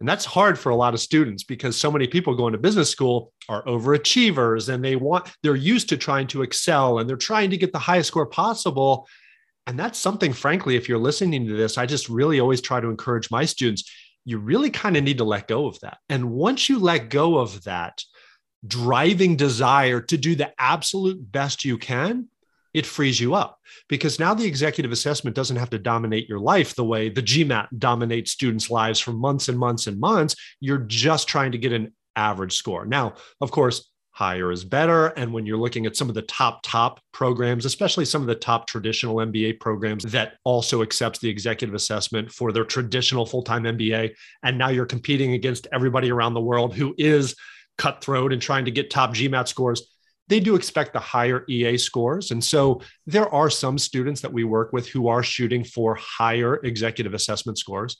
And 0.00 0.08
that's 0.08 0.24
hard 0.24 0.58
for 0.58 0.70
a 0.70 0.76
lot 0.76 0.94
of 0.94 1.00
students 1.00 1.44
because 1.44 1.76
so 1.76 1.88
many 1.88 2.08
people 2.08 2.34
going 2.34 2.52
to 2.52 2.58
business 2.58 2.90
school 2.90 3.32
are 3.48 3.64
overachievers 3.66 4.68
and 4.68 4.84
they 4.84 4.96
want, 4.96 5.30
they're 5.44 5.54
used 5.54 5.88
to 5.90 5.96
trying 5.96 6.26
to 6.28 6.42
excel 6.42 6.98
and 6.98 7.08
they're 7.08 7.16
trying 7.16 7.50
to 7.50 7.56
get 7.56 7.72
the 7.72 7.78
highest 7.78 8.08
score 8.08 8.26
possible. 8.26 9.06
And 9.66 9.78
that's 9.78 9.98
something, 9.98 10.32
frankly, 10.32 10.76
if 10.76 10.88
you're 10.88 10.98
listening 10.98 11.46
to 11.46 11.56
this, 11.56 11.78
I 11.78 11.86
just 11.86 12.08
really 12.08 12.40
always 12.40 12.60
try 12.60 12.80
to 12.80 12.88
encourage 12.88 13.30
my 13.30 13.44
students. 13.44 13.90
You 14.24 14.38
really 14.38 14.70
kind 14.70 14.96
of 14.96 15.04
need 15.04 15.18
to 15.18 15.24
let 15.24 15.48
go 15.48 15.66
of 15.66 15.78
that. 15.80 15.98
And 16.08 16.30
once 16.30 16.68
you 16.68 16.78
let 16.78 17.10
go 17.10 17.38
of 17.38 17.64
that 17.64 18.02
driving 18.66 19.36
desire 19.36 20.00
to 20.00 20.16
do 20.16 20.34
the 20.34 20.52
absolute 20.58 21.30
best 21.30 21.64
you 21.64 21.78
can, 21.78 22.28
it 22.74 22.86
frees 22.86 23.20
you 23.20 23.34
up 23.34 23.58
because 23.88 24.18
now 24.18 24.32
the 24.32 24.46
executive 24.46 24.92
assessment 24.92 25.36
doesn't 25.36 25.56
have 25.56 25.70
to 25.70 25.78
dominate 25.78 26.28
your 26.28 26.38
life 26.38 26.74
the 26.74 26.84
way 26.84 27.08
the 27.10 27.22
GMAT 27.22 27.68
dominates 27.78 28.32
students' 28.32 28.70
lives 28.70 28.98
for 28.98 29.12
months 29.12 29.48
and 29.48 29.58
months 29.58 29.86
and 29.86 30.00
months. 30.00 30.36
You're 30.58 30.78
just 30.78 31.28
trying 31.28 31.52
to 31.52 31.58
get 31.58 31.72
an 31.72 31.92
average 32.16 32.54
score. 32.54 32.86
Now, 32.86 33.14
of 33.40 33.50
course, 33.50 33.91
higher 34.22 34.52
is 34.52 34.64
better. 34.64 35.08
And 35.08 35.32
when 35.32 35.46
you're 35.46 35.58
looking 35.58 35.84
at 35.84 35.96
some 35.96 36.08
of 36.08 36.14
the 36.14 36.22
top, 36.22 36.60
top 36.62 37.00
programs, 37.12 37.64
especially 37.64 38.04
some 38.04 38.20
of 38.20 38.28
the 38.28 38.36
top 38.36 38.68
traditional 38.68 39.16
MBA 39.16 39.58
programs 39.58 40.04
that 40.04 40.34
also 40.44 40.80
accepts 40.80 41.18
the 41.18 41.28
executive 41.28 41.74
assessment 41.74 42.30
for 42.30 42.52
their 42.52 42.64
traditional 42.64 43.26
full-time 43.26 43.64
MBA, 43.64 44.14
and 44.44 44.56
now 44.56 44.68
you're 44.68 44.86
competing 44.86 45.32
against 45.32 45.66
everybody 45.72 46.12
around 46.12 46.34
the 46.34 46.40
world 46.40 46.72
who 46.72 46.94
is 46.98 47.34
cutthroat 47.78 48.32
and 48.32 48.40
trying 48.40 48.64
to 48.64 48.70
get 48.70 48.90
top 48.90 49.10
GMAT 49.12 49.48
scores, 49.48 49.96
they 50.28 50.38
do 50.38 50.54
expect 50.54 50.92
the 50.92 51.00
higher 51.00 51.44
EA 51.48 51.76
scores. 51.76 52.30
And 52.30 52.44
so 52.44 52.80
there 53.08 53.28
are 53.34 53.50
some 53.50 53.76
students 53.76 54.20
that 54.20 54.32
we 54.32 54.44
work 54.44 54.72
with 54.72 54.86
who 54.86 55.08
are 55.08 55.24
shooting 55.24 55.64
for 55.64 55.96
higher 55.96 56.60
executive 56.62 57.12
assessment 57.12 57.58
scores. 57.58 57.96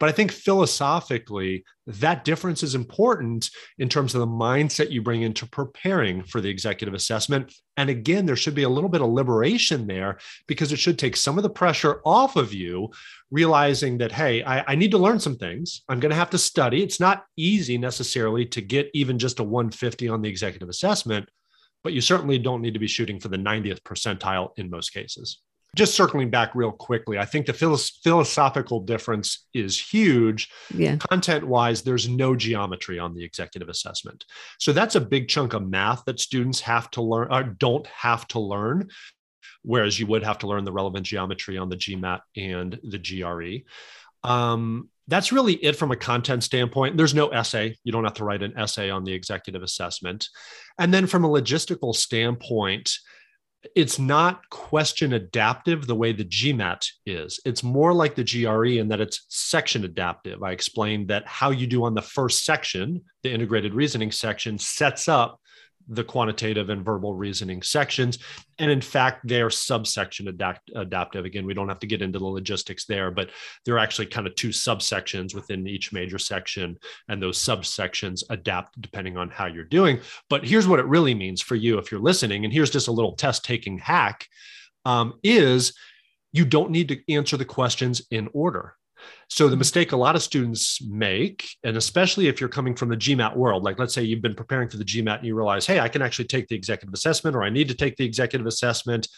But 0.00 0.08
I 0.08 0.12
think 0.12 0.32
philosophically, 0.32 1.64
that 1.86 2.24
difference 2.24 2.64
is 2.64 2.74
important 2.74 3.50
in 3.78 3.88
terms 3.88 4.14
of 4.14 4.20
the 4.20 4.26
mindset 4.26 4.90
you 4.90 5.00
bring 5.00 5.22
into 5.22 5.46
preparing 5.46 6.24
for 6.24 6.40
the 6.40 6.48
executive 6.48 6.92
assessment. 6.92 7.54
And 7.76 7.88
again, 7.88 8.26
there 8.26 8.34
should 8.34 8.56
be 8.56 8.64
a 8.64 8.68
little 8.68 8.90
bit 8.90 9.00
of 9.00 9.10
liberation 9.10 9.86
there 9.86 10.18
because 10.48 10.72
it 10.72 10.78
should 10.78 10.98
take 10.98 11.16
some 11.16 11.38
of 11.38 11.44
the 11.44 11.50
pressure 11.50 12.00
off 12.04 12.34
of 12.34 12.52
you, 12.52 12.90
realizing 13.30 13.98
that, 13.98 14.10
hey, 14.10 14.42
I, 14.42 14.72
I 14.72 14.74
need 14.74 14.90
to 14.90 14.98
learn 14.98 15.20
some 15.20 15.36
things. 15.36 15.82
I'm 15.88 16.00
going 16.00 16.10
to 16.10 16.16
have 16.16 16.30
to 16.30 16.38
study. 16.38 16.82
It's 16.82 17.00
not 17.00 17.24
easy 17.36 17.78
necessarily 17.78 18.44
to 18.46 18.60
get 18.60 18.90
even 18.94 19.20
just 19.20 19.38
a 19.38 19.44
150 19.44 20.08
on 20.08 20.20
the 20.20 20.28
executive 20.28 20.68
assessment, 20.68 21.28
but 21.84 21.92
you 21.92 22.00
certainly 22.00 22.38
don't 22.38 22.62
need 22.62 22.74
to 22.74 22.80
be 22.80 22.88
shooting 22.88 23.20
for 23.20 23.28
the 23.28 23.36
90th 23.36 23.82
percentile 23.82 24.50
in 24.56 24.68
most 24.68 24.90
cases 24.90 25.38
just 25.74 25.94
circling 25.94 26.28
back 26.28 26.54
real 26.54 26.70
quickly, 26.70 27.18
I 27.18 27.24
think 27.24 27.46
the 27.46 27.88
philosophical 28.04 28.80
difference 28.80 29.46
is 29.54 29.80
huge. 29.80 30.50
Yeah. 30.74 30.96
Content 30.96 31.46
wise, 31.46 31.82
there's 31.82 32.08
no 32.08 32.36
geometry 32.36 32.98
on 32.98 33.14
the 33.14 33.24
executive 33.24 33.70
assessment. 33.70 34.24
So 34.58 34.72
that's 34.72 34.96
a 34.96 35.00
big 35.00 35.28
chunk 35.28 35.54
of 35.54 35.66
math 35.66 36.04
that 36.04 36.20
students 36.20 36.60
have 36.60 36.90
to 36.92 37.02
learn 37.02 37.28
or 37.32 37.42
don't 37.42 37.86
have 37.86 38.28
to 38.28 38.38
learn, 38.38 38.90
whereas 39.62 39.98
you 39.98 40.06
would 40.08 40.24
have 40.24 40.38
to 40.38 40.46
learn 40.46 40.64
the 40.64 40.72
relevant 40.72 41.06
geometry 41.06 41.56
on 41.56 41.70
the 41.70 41.76
GMAT 41.76 42.20
and 42.36 42.78
the 42.82 42.98
GRE. 42.98 43.64
Um, 44.28 44.90
that's 45.08 45.32
really 45.32 45.54
it 45.54 45.76
from 45.76 45.90
a 45.90 45.96
content 45.96 46.44
standpoint. 46.44 46.96
There's 46.96 47.14
no 47.14 47.28
essay. 47.28 47.76
You 47.82 47.92
don't 47.92 48.04
have 48.04 48.14
to 48.14 48.24
write 48.24 48.42
an 48.42 48.56
essay 48.56 48.90
on 48.90 49.04
the 49.04 49.12
executive 49.12 49.62
assessment. 49.62 50.28
And 50.78 50.92
then 50.92 51.06
from 51.06 51.24
a 51.24 51.28
logistical 51.28 51.94
standpoint, 51.94 52.92
it's 53.76 53.98
not 53.98 54.48
question 54.50 55.12
adaptive 55.12 55.86
the 55.86 55.94
way 55.94 56.12
the 56.12 56.24
GMAT 56.24 56.86
is. 57.06 57.40
It's 57.44 57.62
more 57.62 57.92
like 57.92 58.14
the 58.14 58.24
GRE 58.24 58.78
in 58.78 58.88
that 58.88 59.00
it's 59.00 59.24
section 59.28 59.84
adaptive. 59.84 60.42
I 60.42 60.52
explained 60.52 61.08
that 61.08 61.26
how 61.26 61.50
you 61.50 61.66
do 61.66 61.84
on 61.84 61.94
the 61.94 62.02
first 62.02 62.44
section, 62.44 63.02
the 63.22 63.32
integrated 63.32 63.74
reasoning 63.74 64.10
section, 64.10 64.58
sets 64.58 65.08
up 65.08 65.40
the 65.88 66.04
quantitative 66.04 66.70
and 66.70 66.84
verbal 66.84 67.14
reasoning 67.14 67.62
sections. 67.62 68.18
And 68.58 68.70
in 68.70 68.80
fact, 68.80 69.26
they're 69.26 69.50
subsection 69.50 70.28
adapt- 70.28 70.70
adaptive. 70.74 71.24
Again, 71.24 71.46
we 71.46 71.54
don't 71.54 71.68
have 71.68 71.80
to 71.80 71.86
get 71.86 72.02
into 72.02 72.18
the 72.18 72.26
logistics 72.26 72.84
there, 72.86 73.10
but 73.10 73.30
there 73.64 73.74
are 73.74 73.80
actually 73.80 74.06
kind 74.06 74.26
of 74.26 74.34
two 74.34 74.50
subsections 74.50 75.34
within 75.34 75.66
each 75.66 75.92
major 75.92 76.18
section, 76.18 76.78
and 77.08 77.22
those 77.22 77.38
subsections 77.38 78.22
adapt 78.30 78.80
depending 78.80 79.16
on 79.16 79.30
how 79.30 79.46
you're 79.46 79.64
doing. 79.64 80.00
But 80.28 80.44
here's 80.44 80.68
what 80.68 80.80
it 80.80 80.86
really 80.86 81.14
means 81.14 81.42
for 81.42 81.54
you 81.54 81.78
if 81.78 81.90
you're 81.90 82.00
listening, 82.00 82.44
and 82.44 82.52
here's 82.52 82.70
just 82.70 82.88
a 82.88 82.92
little 82.92 83.16
test 83.16 83.44
taking 83.44 83.78
hack 83.78 84.26
um, 84.84 85.14
is 85.22 85.74
you 86.32 86.44
don't 86.44 86.70
need 86.70 86.88
to 86.88 87.12
answer 87.12 87.36
the 87.36 87.44
questions 87.44 88.02
in 88.10 88.28
order. 88.32 88.74
So 89.28 89.44
the 89.44 89.52
mm-hmm. 89.52 89.58
mistake 89.58 89.92
a 89.92 89.96
lot 89.96 90.16
of 90.16 90.22
students 90.22 90.82
make, 90.82 91.48
and 91.64 91.76
especially 91.76 92.28
if 92.28 92.40
you're 92.40 92.48
coming 92.48 92.74
from 92.74 92.88
the 92.88 92.96
GMAT 92.96 93.36
world, 93.36 93.64
like 93.64 93.78
let's 93.78 93.94
say 93.94 94.02
you've 94.02 94.22
been 94.22 94.34
preparing 94.34 94.68
for 94.68 94.76
the 94.76 94.84
GMAT 94.84 95.18
and 95.18 95.26
you 95.26 95.34
realize, 95.34 95.66
hey, 95.66 95.80
I 95.80 95.88
can 95.88 96.02
actually 96.02 96.26
take 96.26 96.48
the 96.48 96.56
executive 96.56 96.92
assessment 96.92 97.36
or 97.36 97.42
I 97.42 97.50
need 97.50 97.68
to 97.68 97.74
take 97.74 97.96
the 97.96 98.04
executive 98.04 98.46
assessment. 98.46 99.08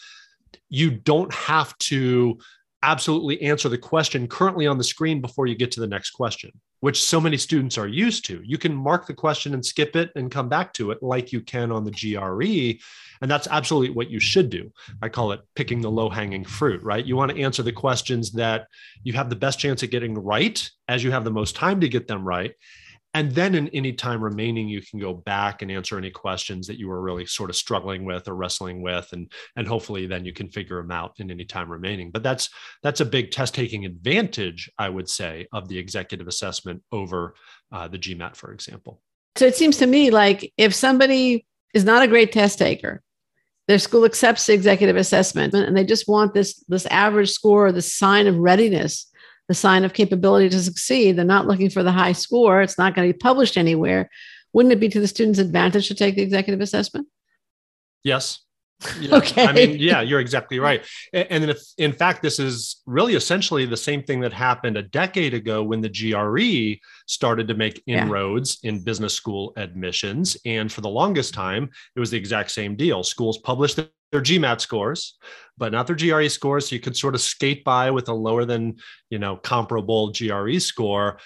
You 0.69 0.91
don't 0.91 1.33
have 1.35 1.77
to 1.79 2.39
absolutely 2.83 3.41
answer 3.43 3.69
the 3.69 3.79
question 3.79 4.29
currently 4.29 4.67
on 4.67 4.79
the 4.79 4.85
screen 4.85 5.21
before 5.21 5.47
you 5.47 5.55
get 5.55 5.73
to 5.73 5.81
the 5.81 5.87
next 5.87 6.11
question, 6.11 6.53
which 6.85 7.03
so 7.03 7.19
many 7.19 7.39
students 7.39 7.79
are 7.79 7.89
used 7.89 8.27
to. 8.27 8.43
You 8.45 8.59
can 8.59 8.77
mark 8.77 9.07
the 9.07 9.15
question 9.15 9.55
and 9.55 9.65
skip 9.65 9.97
it 9.97 10.13
and 10.17 10.31
come 10.31 10.51
back 10.51 10.75
to 10.75 10.91
it 10.91 11.03
like 11.03 11.33
you 11.33 11.41
can 11.41 11.73
on 11.73 11.83
the 11.83 11.91
GRE. 11.91 12.79
And 13.23 13.31
that's 13.31 13.49
absolutely 13.51 13.95
what 13.95 14.11
you 14.11 14.21
should 14.21 14.51
do. 14.51 14.71
I 15.01 15.09
call 15.09 15.33
it 15.33 15.41
picking 15.57 15.81
the 15.81 15.91
low 15.91 16.11
hanging 16.11 16.45
fruit, 16.45 16.83
right? 16.83 17.03
You 17.03 17.17
want 17.17 17.31
to 17.31 17.41
answer 17.41 17.63
the 17.63 17.73
questions 17.73 18.33
that 18.33 18.67
you 19.03 19.15
have 19.15 19.31
the 19.31 19.35
best 19.35 19.59
chance 19.59 19.83
at 19.83 19.93
getting 19.93 20.13
right 20.13 20.71
as 20.87 21.03
you 21.03 21.11
have 21.11 21.25
the 21.25 21.31
most 21.31 21.57
time 21.57 21.81
to 21.81 21.89
get 21.89 22.07
them 22.07 22.23
right. 22.23 22.53
And 23.15 23.33
then 23.33 23.55
in 23.55 23.69
any 23.69 23.93
time 23.93 24.23
remaining, 24.23 24.69
you 24.69 24.83
can 24.83 24.99
go 24.99 25.15
back 25.15 25.63
and 25.63 25.71
answer 25.71 25.97
any 25.97 26.11
questions 26.11 26.67
that 26.67 26.79
you 26.79 26.89
were 26.89 27.01
really 27.01 27.25
sort 27.27 27.49
of 27.49 27.55
struggling 27.55 28.05
with 28.05 28.27
or 28.27 28.35
wrestling 28.35 28.83
with. 28.83 29.13
And, 29.13 29.31
and 29.55 29.69
hopefully 29.69 30.07
then 30.07 30.25
you 30.25 30.33
can 30.33 30.49
figure 30.49 30.83
them 30.83 30.91
out 30.91 31.13
in 31.19 31.31
any 31.31 31.45
time 31.45 31.71
remaining. 31.71 32.11
But 32.11 32.25
that's 32.25 32.51
that's 32.83 33.01
a 33.01 33.05
big 33.05 33.31
test 33.31 33.55
taking 33.55 33.85
advantage, 33.85 34.69
I 34.79 34.89
would 34.89 35.09
say, 35.09 35.47
of 35.53 35.69
the 35.69 35.79
executive 35.79 36.27
assessment 36.27 36.83
over 36.91 37.35
uh, 37.71 37.87
the 37.87 37.99
GMAT, 37.99 38.35
for 38.35 38.53
example. 38.53 39.01
So 39.37 39.47
it 39.47 39.55
seems 39.55 39.79
to 39.79 39.87
me 39.87 40.11
like 40.11 40.53
if 40.57 40.75
somebody 40.75 41.47
is 41.73 41.85
not 41.85 42.03
a 42.03 42.09
great 42.09 42.33
test 42.33 42.59
taker, 42.59 43.01
their 43.69 43.79
school 43.79 44.05
accepts 44.05 44.45
the 44.47 44.55
executive 44.55 44.97
assessment 44.97 45.55
and 45.55 45.77
they 45.77 45.85
just 45.85 46.09
want 46.09 46.35
this 46.35 46.63
this 46.67 46.87
average 46.87 47.31
score, 47.31 47.69
or 47.69 47.73
the 47.73 47.81
sign 47.81 48.27
of 48.27 48.37
readiness 48.37 49.07
the 49.49 49.55
sign 49.55 49.85
of 49.85 49.93
capability 49.93 50.49
to 50.49 50.63
succeed. 50.63 51.13
They're 51.13 51.25
not 51.25 51.47
looking 51.47 51.71
for 51.71 51.83
the 51.83 51.93
high 51.93 52.13
score. 52.13 52.63
It's 52.63 52.79
not 52.79 52.95
going 52.95 53.09
to 53.09 53.13
be 53.13 53.19
published 53.19 53.57
anywhere. 53.57 54.11
Wouldn't 54.53 54.73
it 54.73 54.81
be 54.81 54.89
to 54.89 55.01
the 55.01 55.09
student's 55.09 55.39
advantage 55.39 55.89
to 55.89 55.95
take 55.95 56.15
the 56.15 56.23
executive 56.23 56.61
assessment? 56.61 57.09
Yes. 58.03 58.41
Yeah. 59.01 59.17
Okay. 59.17 59.47
I 59.47 59.53
mean, 59.53 59.79
yeah, 59.79 60.03
you're 60.03 60.21
exactly 60.21 60.59
right. 60.59 60.85
And 61.13 61.45
if, 61.45 61.63
in 61.79 61.93
fact, 61.93 62.23
this 62.23 62.39
is 62.39 62.83
really 62.87 63.15
essentially 63.15 63.65
the 63.65 63.77
same 63.77 64.03
thing 64.03 64.21
that 64.21 64.33
happened 64.33 64.77
a 64.77 64.83
decade 64.83 65.33
ago 65.33 65.63
when 65.63 65.81
the 65.81 65.89
GRE 65.89 66.79
started 67.07 67.49
to 67.49 67.55
make 67.55 67.83
inroads 67.87 68.59
yeah. 68.63 68.71
in 68.71 68.85
business 68.85 69.15
school 69.15 69.55
admissions. 69.57 70.37
And 70.45 70.71
for 70.71 70.83
the 70.83 70.91
longest 70.91 71.33
time, 71.33 71.71
it 71.97 72.01
was 72.01 72.11
the 72.11 72.19
exact 72.19 72.51
same 72.51 72.77
deal. 72.77 73.03
Schools 73.03 73.39
published 73.39 73.79
their 74.15 74.23
GMAT 74.23 74.61
scores, 74.61 75.19
but 75.59 75.73
not 75.73 75.89
their 75.89 75.97
GRE 75.97 76.29
scores. 76.29 76.69
So 76.69 76.77
you 76.77 76.81
could 76.81 76.97
sort 76.97 77.17
of 77.17 77.21
skate 77.21 77.65
by 77.65 77.91
with 77.91 78.09
a 78.09 78.15
lower 78.15 78.45
than, 78.45 78.77
you 79.11 79.19
know, 79.19 79.37
comparable 79.37 80.13
GRE 80.13 80.59
score. 80.61 81.19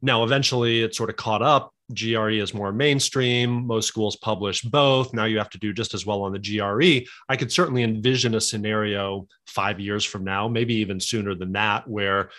Now, 0.00 0.24
eventually 0.24 0.82
it 0.82 0.94
sort 0.94 1.10
of 1.10 1.16
caught 1.16 1.42
up 1.42 1.74
GRE 1.94 2.30
is 2.30 2.54
more 2.54 2.72
mainstream. 2.72 3.66
Most 3.66 3.88
schools 3.88 4.16
publish 4.16 4.62
both. 4.62 5.12
Now 5.12 5.24
you 5.24 5.38
have 5.38 5.50
to 5.50 5.58
do 5.58 5.74
just 5.74 5.92
as 5.92 6.06
well 6.06 6.22
on 6.22 6.32
the 6.32 6.38
GRE. 6.38 7.06
I 7.28 7.36
could 7.36 7.52
certainly 7.52 7.82
envision 7.82 8.34
a 8.34 8.40
scenario 8.40 9.26
five 9.46 9.78
years 9.78 10.04
from 10.04 10.24
now, 10.24 10.48
maybe 10.48 10.76
even 10.76 11.00
sooner 11.00 11.34
than 11.34 11.52
that, 11.52 11.88
where 11.88 12.30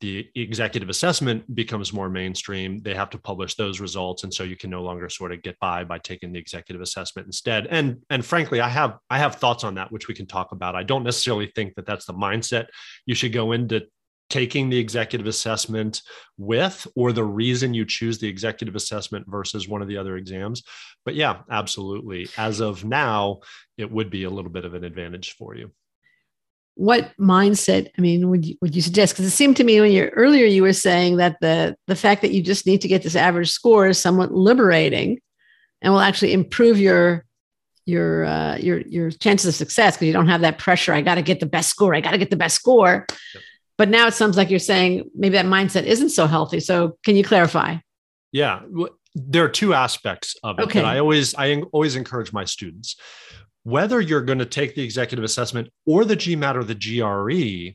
the 0.00 0.28
executive 0.34 0.88
assessment 0.90 1.54
becomes 1.54 1.92
more 1.92 2.10
mainstream. 2.10 2.80
They 2.82 2.94
have 2.94 3.10
to 3.10 3.18
publish 3.18 3.54
those 3.54 3.80
results, 3.80 4.24
and 4.24 4.32
so 4.32 4.44
you 4.44 4.56
can 4.56 4.70
no 4.70 4.82
longer 4.82 5.08
sort 5.08 5.32
of 5.32 5.42
get 5.42 5.58
by 5.58 5.84
by 5.84 5.98
taking 5.98 6.32
the 6.32 6.38
executive 6.38 6.82
assessment 6.82 7.26
instead. 7.26 7.66
And 7.68 8.02
and 8.10 8.24
frankly, 8.24 8.60
I 8.60 8.68
have 8.68 8.98
I 9.08 9.18
have 9.18 9.36
thoughts 9.36 9.64
on 9.64 9.74
that, 9.76 9.90
which 9.90 10.08
we 10.08 10.14
can 10.14 10.26
talk 10.26 10.52
about. 10.52 10.74
I 10.74 10.82
don't 10.82 11.04
necessarily 11.04 11.50
think 11.54 11.74
that 11.74 11.86
that's 11.86 12.06
the 12.06 12.14
mindset 12.14 12.66
you 13.06 13.14
should 13.14 13.32
go 13.32 13.52
into 13.52 13.86
taking 14.28 14.68
the 14.68 14.78
executive 14.78 15.26
assessment 15.26 16.02
with 16.36 16.86
or 16.96 17.12
the 17.12 17.24
reason 17.24 17.74
you 17.74 17.84
choose 17.84 18.18
the 18.18 18.28
executive 18.28 18.74
assessment 18.74 19.24
versus 19.28 19.68
one 19.68 19.82
of 19.82 19.88
the 19.88 19.96
other 19.96 20.16
exams 20.16 20.64
but 21.04 21.14
yeah 21.14 21.42
absolutely 21.50 22.28
as 22.36 22.60
of 22.60 22.84
now 22.84 23.38
it 23.78 23.90
would 23.90 24.10
be 24.10 24.24
a 24.24 24.30
little 24.30 24.50
bit 24.50 24.64
of 24.64 24.74
an 24.74 24.82
advantage 24.82 25.36
for 25.36 25.54
you 25.54 25.70
what 26.76 27.12
mindset 27.18 27.88
i 27.98 28.00
mean 28.00 28.30
would 28.30 28.44
you, 28.44 28.56
would 28.60 28.76
you 28.76 28.82
suggest 28.82 29.12
because 29.12 29.26
it 29.26 29.30
seemed 29.30 29.56
to 29.56 29.64
me 29.64 29.80
when 29.80 29.90
you 29.90 30.04
earlier 30.08 30.46
you 30.46 30.62
were 30.62 30.72
saying 30.72 31.16
that 31.16 31.36
the 31.40 31.76
the 31.86 31.96
fact 31.96 32.22
that 32.22 32.32
you 32.32 32.42
just 32.42 32.66
need 32.66 32.80
to 32.80 32.88
get 32.88 33.02
this 33.02 33.16
average 33.16 33.50
score 33.50 33.88
is 33.88 33.98
somewhat 33.98 34.32
liberating 34.32 35.18
and 35.82 35.92
will 35.92 36.00
actually 36.00 36.32
improve 36.32 36.78
your 36.78 37.24
your 37.86 38.24
uh, 38.24 38.56
your 38.56 38.80
your 38.80 39.10
chances 39.10 39.48
of 39.48 39.54
success 39.54 39.94
because 39.94 40.06
you 40.06 40.12
don't 40.12 40.28
have 40.28 40.42
that 40.42 40.58
pressure 40.58 40.92
i 40.92 41.00
got 41.00 41.14
to 41.16 41.22
get 41.22 41.40
the 41.40 41.46
best 41.46 41.70
score 41.70 41.94
i 41.94 42.00
got 42.00 42.12
to 42.12 42.18
get 42.18 42.30
the 42.30 42.36
best 42.36 42.56
score 42.56 43.06
yep. 43.34 43.42
But 43.78 43.90
now 43.90 44.06
it 44.06 44.14
sounds 44.14 44.36
like 44.36 44.50
you're 44.50 44.58
saying 44.58 45.10
maybe 45.14 45.34
that 45.34 45.46
mindset 45.46 45.84
isn't 45.84 46.10
so 46.10 46.26
healthy. 46.26 46.60
So 46.60 46.98
can 47.04 47.16
you 47.16 47.22
clarify? 47.22 47.76
Yeah, 48.32 48.60
there 49.14 49.44
are 49.44 49.48
two 49.48 49.74
aspects 49.74 50.34
of 50.42 50.58
it 50.58 50.64
okay. 50.64 50.80
that 50.80 50.86
I 50.86 50.98
always 50.98 51.34
I 51.34 51.62
always 51.72 51.96
encourage 51.96 52.32
my 52.32 52.44
students. 52.44 52.96
Whether 53.66 54.00
you're 54.00 54.22
going 54.22 54.38
to 54.38 54.46
take 54.46 54.76
the 54.76 54.84
executive 54.84 55.24
assessment 55.24 55.70
or 55.86 56.04
the 56.04 56.16
GMAT 56.16 56.54
or 56.54 56.62
the 56.62 56.76
GRE, 56.76 57.74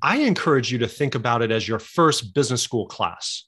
I 0.00 0.16
encourage 0.16 0.72
you 0.72 0.78
to 0.78 0.88
think 0.88 1.14
about 1.14 1.42
it 1.42 1.50
as 1.50 1.68
your 1.68 1.78
first 1.78 2.32
business 2.32 2.62
school 2.62 2.86
class 2.86 3.44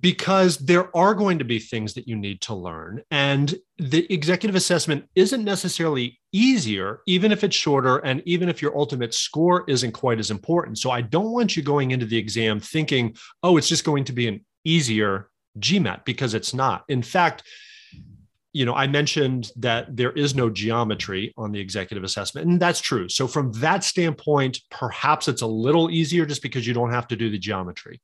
because 0.00 0.58
there 0.58 0.94
are 0.94 1.14
going 1.14 1.38
to 1.38 1.44
be 1.46 1.58
things 1.58 1.94
that 1.94 2.06
you 2.06 2.16
need 2.16 2.42
to 2.42 2.54
learn. 2.54 3.02
And 3.10 3.54
the 3.78 4.12
executive 4.12 4.56
assessment 4.56 5.06
isn't 5.14 5.42
necessarily 5.42 6.20
easier, 6.32 7.00
even 7.06 7.32
if 7.32 7.42
it's 7.42 7.56
shorter 7.56 7.96
and 8.04 8.22
even 8.26 8.50
if 8.50 8.60
your 8.60 8.76
ultimate 8.76 9.14
score 9.14 9.64
isn't 9.68 9.92
quite 9.92 10.18
as 10.18 10.30
important. 10.30 10.76
So 10.76 10.90
I 10.90 11.00
don't 11.00 11.32
want 11.32 11.56
you 11.56 11.62
going 11.62 11.92
into 11.92 12.04
the 12.04 12.18
exam 12.18 12.60
thinking, 12.60 13.16
oh, 13.42 13.56
it's 13.56 13.70
just 13.70 13.84
going 13.84 14.04
to 14.04 14.12
be 14.12 14.28
an 14.28 14.44
easier 14.64 15.30
GMAT 15.58 16.04
because 16.04 16.34
it's 16.34 16.52
not. 16.52 16.84
In 16.90 17.00
fact, 17.00 17.42
you 18.56 18.64
know, 18.64 18.74
I 18.74 18.86
mentioned 18.86 19.52
that 19.56 19.94
there 19.94 20.12
is 20.12 20.34
no 20.34 20.48
geometry 20.48 21.34
on 21.36 21.52
the 21.52 21.60
executive 21.60 22.04
assessment, 22.04 22.46
and 22.46 22.58
that's 22.58 22.80
true. 22.80 23.06
So, 23.06 23.26
from 23.26 23.52
that 23.60 23.84
standpoint, 23.84 24.60
perhaps 24.70 25.28
it's 25.28 25.42
a 25.42 25.46
little 25.46 25.90
easier 25.90 26.24
just 26.24 26.40
because 26.40 26.66
you 26.66 26.72
don't 26.72 26.90
have 26.90 27.06
to 27.08 27.16
do 27.16 27.28
the 27.28 27.38
geometry. 27.38 28.00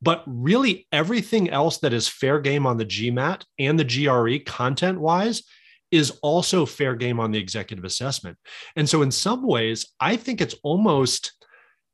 But 0.00 0.22
really, 0.28 0.86
everything 0.92 1.50
else 1.50 1.78
that 1.78 1.92
is 1.92 2.06
fair 2.06 2.38
game 2.38 2.64
on 2.64 2.76
the 2.76 2.86
GMAT 2.86 3.42
and 3.58 3.76
the 3.76 3.84
GRE 3.84 4.38
content 4.46 5.00
wise 5.00 5.42
is 5.90 6.12
also 6.22 6.64
fair 6.64 6.94
game 6.94 7.18
on 7.18 7.32
the 7.32 7.40
executive 7.40 7.84
assessment. 7.84 8.38
And 8.76 8.88
so, 8.88 9.02
in 9.02 9.10
some 9.10 9.42
ways, 9.42 9.84
I 9.98 10.14
think 10.14 10.40
it's 10.40 10.54
almost, 10.62 11.32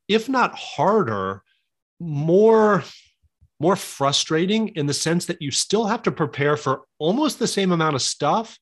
if 0.07 0.29
not 0.29 0.53
harder, 0.53 1.41
more 1.99 2.83
more 3.59 3.75
frustrating 3.75 4.69
in 4.69 4.85
the 4.85 4.93
sense 4.93 5.25
that 5.25 5.41
you 5.41 5.51
still 5.51 5.85
have 5.85 6.01
to 6.03 6.11
prepare 6.11 6.57
for 6.57 6.81
almost 6.99 7.39
the 7.39 7.47
same 7.47 7.71
amount 7.71 7.95
of 7.95 8.01
stuff 8.01 8.57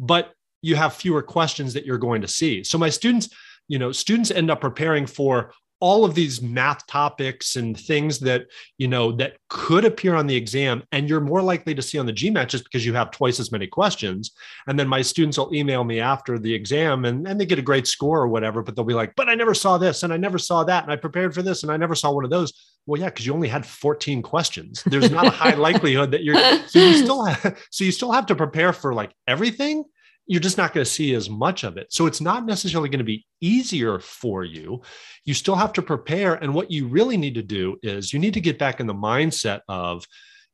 but 0.00 0.32
you 0.62 0.76
have 0.76 0.94
fewer 0.94 1.22
questions 1.22 1.74
that 1.74 1.86
you're 1.86 1.98
going 1.98 2.22
to 2.22 2.28
see. 2.28 2.64
So 2.64 2.78
my 2.78 2.88
students 2.88 3.28
you 3.68 3.78
know 3.78 3.92
students 3.92 4.30
end 4.30 4.50
up 4.50 4.60
preparing 4.60 5.06
for 5.06 5.52
all 5.78 6.04
of 6.04 6.14
these 6.14 6.42
math 6.42 6.86
topics 6.86 7.56
and 7.56 7.78
things 7.78 8.18
that 8.18 8.46
you 8.76 8.88
know 8.88 9.12
that 9.12 9.36
could 9.48 9.84
appear 9.84 10.14
on 10.14 10.26
the 10.26 10.36
exam 10.36 10.82
and 10.92 11.08
you're 11.08 11.20
more 11.20 11.40
likely 11.40 11.74
to 11.74 11.80
see 11.80 11.96
on 11.96 12.04
the 12.04 12.12
gmat 12.12 12.48
just 12.48 12.64
because 12.64 12.84
you 12.84 12.92
have 12.92 13.10
twice 13.10 13.40
as 13.40 13.52
many 13.52 13.66
questions. 13.66 14.32
And 14.66 14.78
then 14.78 14.88
my 14.88 15.00
students 15.02 15.38
will 15.38 15.54
email 15.54 15.84
me 15.84 16.00
after 16.00 16.38
the 16.38 16.52
exam 16.52 17.04
and, 17.04 17.26
and 17.26 17.40
they 17.40 17.46
get 17.46 17.58
a 17.58 17.62
great 17.62 17.86
score 17.86 18.20
or 18.20 18.28
whatever 18.28 18.62
but 18.62 18.74
they'll 18.74 18.84
be 18.84 18.94
like 18.94 19.14
but 19.16 19.28
i 19.28 19.34
never 19.34 19.54
saw 19.54 19.78
this 19.78 20.02
and 20.02 20.12
i 20.12 20.16
never 20.16 20.38
saw 20.38 20.64
that 20.64 20.82
and 20.82 20.92
i 20.92 20.96
prepared 20.96 21.32
for 21.32 21.42
this 21.42 21.62
and 21.62 21.70
i 21.72 21.76
never 21.76 21.94
saw 21.94 22.10
one 22.10 22.24
of 22.24 22.30
those 22.30 22.52
well 22.90 23.00
yeah 23.00 23.06
because 23.06 23.24
you 23.24 23.32
only 23.32 23.48
had 23.48 23.64
14 23.64 24.20
questions 24.20 24.82
there's 24.86 25.10
not 25.10 25.26
a 25.26 25.30
high 25.30 25.54
likelihood 25.54 26.10
that 26.10 26.24
you're 26.24 26.36
so 26.66 26.78
you 26.78 26.96
still 26.96 27.24
have 27.24 27.58
so 27.70 27.84
you 27.84 27.92
still 27.92 28.12
have 28.12 28.26
to 28.26 28.34
prepare 28.34 28.72
for 28.72 28.92
like 28.92 29.14
everything 29.26 29.84
you're 30.30 30.40
just 30.40 30.58
not 30.58 30.72
going 30.72 30.84
to 30.84 30.90
see 30.90 31.12
as 31.14 31.28
much 31.28 31.64
of 31.64 31.76
it. 31.76 31.92
So 31.92 32.06
it's 32.06 32.20
not 32.20 32.46
necessarily 32.46 32.88
going 32.88 33.00
to 33.00 33.04
be 33.04 33.26
easier 33.40 33.98
for 33.98 34.44
you. 34.44 34.80
You 35.24 35.34
still 35.34 35.56
have 35.56 35.72
to 35.72 35.82
prepare. 35.82 36.34
And 36.34 36.54
what 36.54 36.70
you 36.70 36.86
really 36.86 37.16
need 37.16 37.34
to 37.34 37.42
do 37.42 37.78
is 37.82 38.12
you 38.12 38.20
need 38.20 38.34
to 38.34 38.40
get 38.40 38.56
back 38.56 38.78
in 38.78 38.86
the 38.86 38.94
mindset 38.94 39.62
of, 39.68 40.04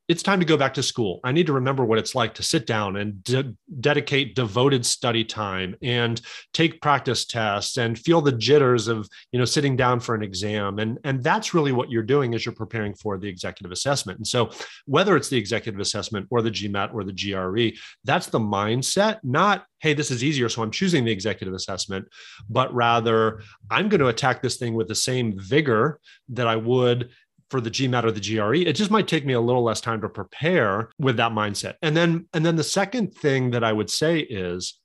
it's 0.08 0.22
time 0.22 0.38
to 0.38 0.46
go 0.46 0.56
back 0.56 0.74
to 0.74 0.82
school. 0.82 1.20
I 1.24 1.32
need 1.32 1.46
to 1.46 1.52
remember 1.52 1.84
what 1.84 1.98
it's 1.98 2.14
like 2.14 2.34
to 2.34 2.42
sit 2.42 2.66
down 2.66 2.96
and 2.96 3.22
de- 3.24 3.54
dedicate 3.80 4.36
devoted 4.36 4.86
study 4.86 5.24
time 5.24 5.74
and 5.82 6.20
take 6.52 6.80
practice 6.80 7.24
tests 7.24 7.76
and 7.76 7.98
feel 7.98 8.20
the 8.20 8.32
jitters 8.32 8.86
of, 8.86 9.08
you 9.32 9.38
know, 9.38 9.44
sitting 9.44 9.76
down 9.76 9.98
for 9.98 10.14
an 10.14 10.22
exam. 10.22 10.78
And, 10.78 10.98
and 11.02 11.24
that's 11.24 11.54
really 11.54 11.72
what 11.72 11.90
you're 11.90 12.04
doing 12.04 12.34
as 12.34 12.46
you're 12.46 12.54
preparing 12.54 12.94
for 12.94 13.18
the 13.18 13.28
executive 13.28 13.72
assessment. 13.72 14.18
And 14.18 14.26
so 14.26 14.50
whether 14.84 15.16
it's 15.16 15.28
the 15.28 15.38
executive 15.38 15.80
assessment 15.80 16.28
or 16.30 16.40
the 16.40 16.50
GMAT 16.50 16.94
or 16.94 17.02
the 17.02 17.12
GRE, 17.12 17.76
that's 18.04 18.26
the 18.28 18.38
mindset, 18.38 19.18
not, 19.24 19.66
hey, 19.80 19.92
this 19.92 20.12
is 20.12 20.22
easier. 20.22 20.48
So 20.48 20.62
I'm 20.62 20.70
choosing 20.70 21.04
the 21.04 21.12
executive 21.12 21.54
assessment, 21.54 22.06
but 22.48 22.72
rather 22.72 23.42
I'm 23.70 23.88
going 23.88 24.00
to 24.00 24.08
attack 24.08 24.40
this 24.40 24.56
thing 24.56 24.74
with 24.74 24.86
the 24.86 24.94
same 24.94 25.36
vigor 25.36 25.98
that 26.28 26.46
I 26.46 26.56
would 26.56 27.10
for 27.50 27.60
the 27.60 27.70
GMAT 27.70 28.04
or 28.04 28.10
the 28.10 28.20
GRE. 28.20 28.68
It 28.68 28.74
just 28.74 28.90
might 28.90 29.08
take 29.08 29.24
me 29.24 29.34
a 29.34 29.40
little 29.40 29.62
less 29.62 29.80
time 29.80 30.00
to 30.00 30.08
prepare 30.08 30.90
with 30.98 31.16
that 31.18 31.32
mindset. 31.32 31.74
And 31.82 31.96
then, 31.96 32.26
and 32.32 32.44
then 32.44 32.56
the 32.56 32.64
second 32.64 33.14
thing 33.14 33.50
that 33.52 33.62
I 33.62 33.72
would 33.72 33.90
say 33.90 34.20
is, 34.20 34.80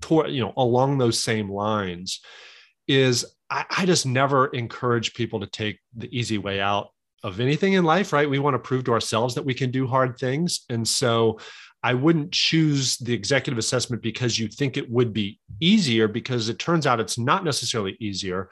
toward, 0.00 0.30
you 0.30 0.40
know, 0.40 0.52
along 0.56 0.98
those 0.98 1.22
same 1.22 1.50
lines, 1.50 2.20
is 2.88 3.24
I, 3.50 3.64
I 3.70 3.86
just 3.86 4.06
never 4.06 4.46
encourage 4.48 5.14
people 5.14 5.40
to 5.40 5.46
take 5.46 5.78
the 5.96 6.08
easy 6.16 6.38
way 6.38 6.60
out 6.60 6.88
of 7.22 7.38
anything 7.38 7.74
in 7.74 7.84
life, 7.84 8.12
right? 8.12 8.28
We 8.28 8.40
want 8.40 8.54
to 8.54 8.58
prove 8.58 8.84
to 8.84 8.92
ourselves 8.92 9.34
that 9.36 9.44
we 9.44 9.54
can 9.54 9.70
do 9.70 9.86
hard 9.86 10.18
things. 10.18 10.64
And 10.68 10.86
so 10.86 11.38
I 11.84 11.94
wouldn't 11.94 12.32
choose 12.32 12.96
the 12.96 13.12
executive 13.12 13.58
assessment 13.58 14.02
because 14.02 14.38
you 14.38 14.48
think 14.48 14.76
it 14.76 14.90
would 14.90 15.12
be 15.12 15.38
easier, 15.60 16.08
because 16.08 16.48
it 16.48 16.58
turns 16.58 16.86
out 16.86 17.00
it's 17.00 17.18
not 17.18 17.44
necessarily 17.44 17.96
easier. 18.00 18.50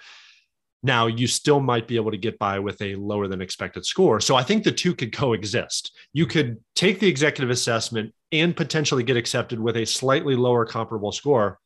Now, 0.82 1.06
you 1.06 1.26
still 1.26 1.60
might 1.60 1.86
be 1.86 1.96
able 1.96 2.10
to 2.10 2.16
get 2.16 2.38
by 2.38 2.58
with 2.58 2.80
a 2.80 2.94
lower 2.94 3.28
than 3.28 3.42
expected 3.42 3.84
score. 3.84 4.20
So 4.20 4.34
I 4.34 4.42
think 4.42 4.64
the 4.64 4.72
two 4.72 4.94
could 4.94 5.12
coexist. 5.12 5.92
You 6.12 6.26
could 6.26 6.58
take 6.74 7.00
the 7.00 7.08
executive 7.08 7.50
assessment 7.50 8.14
and 8.32 8.56
potentially 8.56 9.02
get 9.02 9.16
accepted 9.16 9.60
with 9.60 9.76
a 9.76 9.84
slightly 9.84 10.36
lower 10.36 10.64
comparable 10.64 11.12
score 11.12 11.58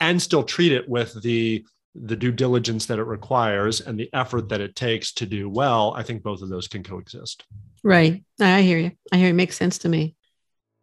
and 0.00 0.20
still 0.20 0.42
treat 0.42 0.72
it 0.72 0.88
with 0.88 1.20
the 1.22 1.64
the 1.94 2.16
due 2.16 2.32
diligence 2.32 2.86
that 2.86 2.98
it 2.98 3.04
requires 3.04 3.82
and 3.82 4.00
the 4.00 4.08
effort 4.14 4.48
that 4.48 4.62
it 4.62 4.74
takes 4.74 5.12
to 5.12 5.26
do 5.26 5.50
well. 5.50 5.92
I 5.94 6.02
think 6.02 6.22
both 6.22 6.40
of 6.40 6.48
those 6.48 6.66
can 6.66 6.82
coexist. 6.82 7.44
Right. 7.84 8.24
I 8.40 8.62
hear 8.62 8.78
you. 8.78 8.92
I 9.12 9.18
hear 9.18 9.28
it 9.28 9.34
makes 9.34 9.58
sense 9.58 9.76
to 9.78 9.90
me 9.90 10.16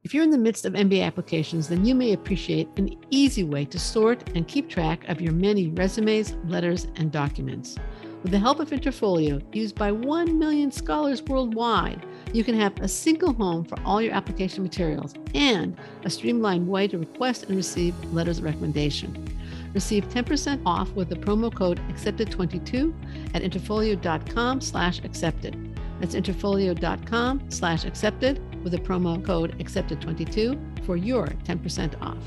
if 0.03 0.13
you're 0.13 0.23
in 0.23 0.29
the 0.29 0.37
midst 0.37 0.65
of 0.65 0.73
MBA 0.73 1.05
applications, 1.05 1.67
then 1.67 1.83
you 1.83 1.93
may 1.93 2.13
appreciate 2.13 2.69
an 2.77 2.95
easy 3.09 3.43
way 3.43 3.65
to 3.65 3.77
sort 3.77 4.29
and 4.33 4.47
keep 4.47 4.69
track 4.69 5.03
of 5.09 5.19
your 5.19 5.33
many 5.33 5.67
resumes, 5.67 6.37
letters, 6.45 6.87
and 6.95 7.11
documents. 7.11 7.75
With 8.23 8.31
the 8.31 8.39
help 8.39 8.61
of 8.61 8.69
Interfolio, 8.69 9.43
used 9.53 9.75
by 9.75 9.91
1 9.91 10.39
million 10.39 10.71
scholars 10.71 11.21
worldwide, 11.23 12.05
you 12.33 12.45
can 12.45 12.57
have 12.57 12.79
a 12.79 12.87
single 12.87 13.33
home 13.33 13.65
for 13.65 13.77
all 13.85 14.01
your 14.01 14.13
application 14.13 14.63
materials 14.63 15.15
and 15.35 15.77
a 16.05 16.09
streamlined 16.09 16.67
way 16.67 16.87
to 16.87 16.97
request 16.97 17.45
and 17.45 17.57
receive 17.57 17.93
letters 18.13 18.37
of 18.37 18.45
recommendation. 18.45 19.25
Receive 19.73 20.07
10% 20.07 20.61
off 20.65 20.89
with 20.91 21.09
the 21.09 21.15
promo 21.15 21.53
code 21.53 21.81
accepted22 21.89 22.93
at 23.35 23.41
interfolio.com 23.41 24.61
slash 24.61 25.01
accepted. 25.03 25.77
That's 25.99 26.15
interfolio.com 26.15 27.51
slash 27.51 27.83
accepted 27.83 28.41
with 28.63 28.71
the 28.71 28.79
promo 28.79 29.23
code 29.23 29.57
accepted22 29.59 30.85
for 30.85 30.97
your 30.97 31.27
10% 31.27 32.01
off. 32.01 32.17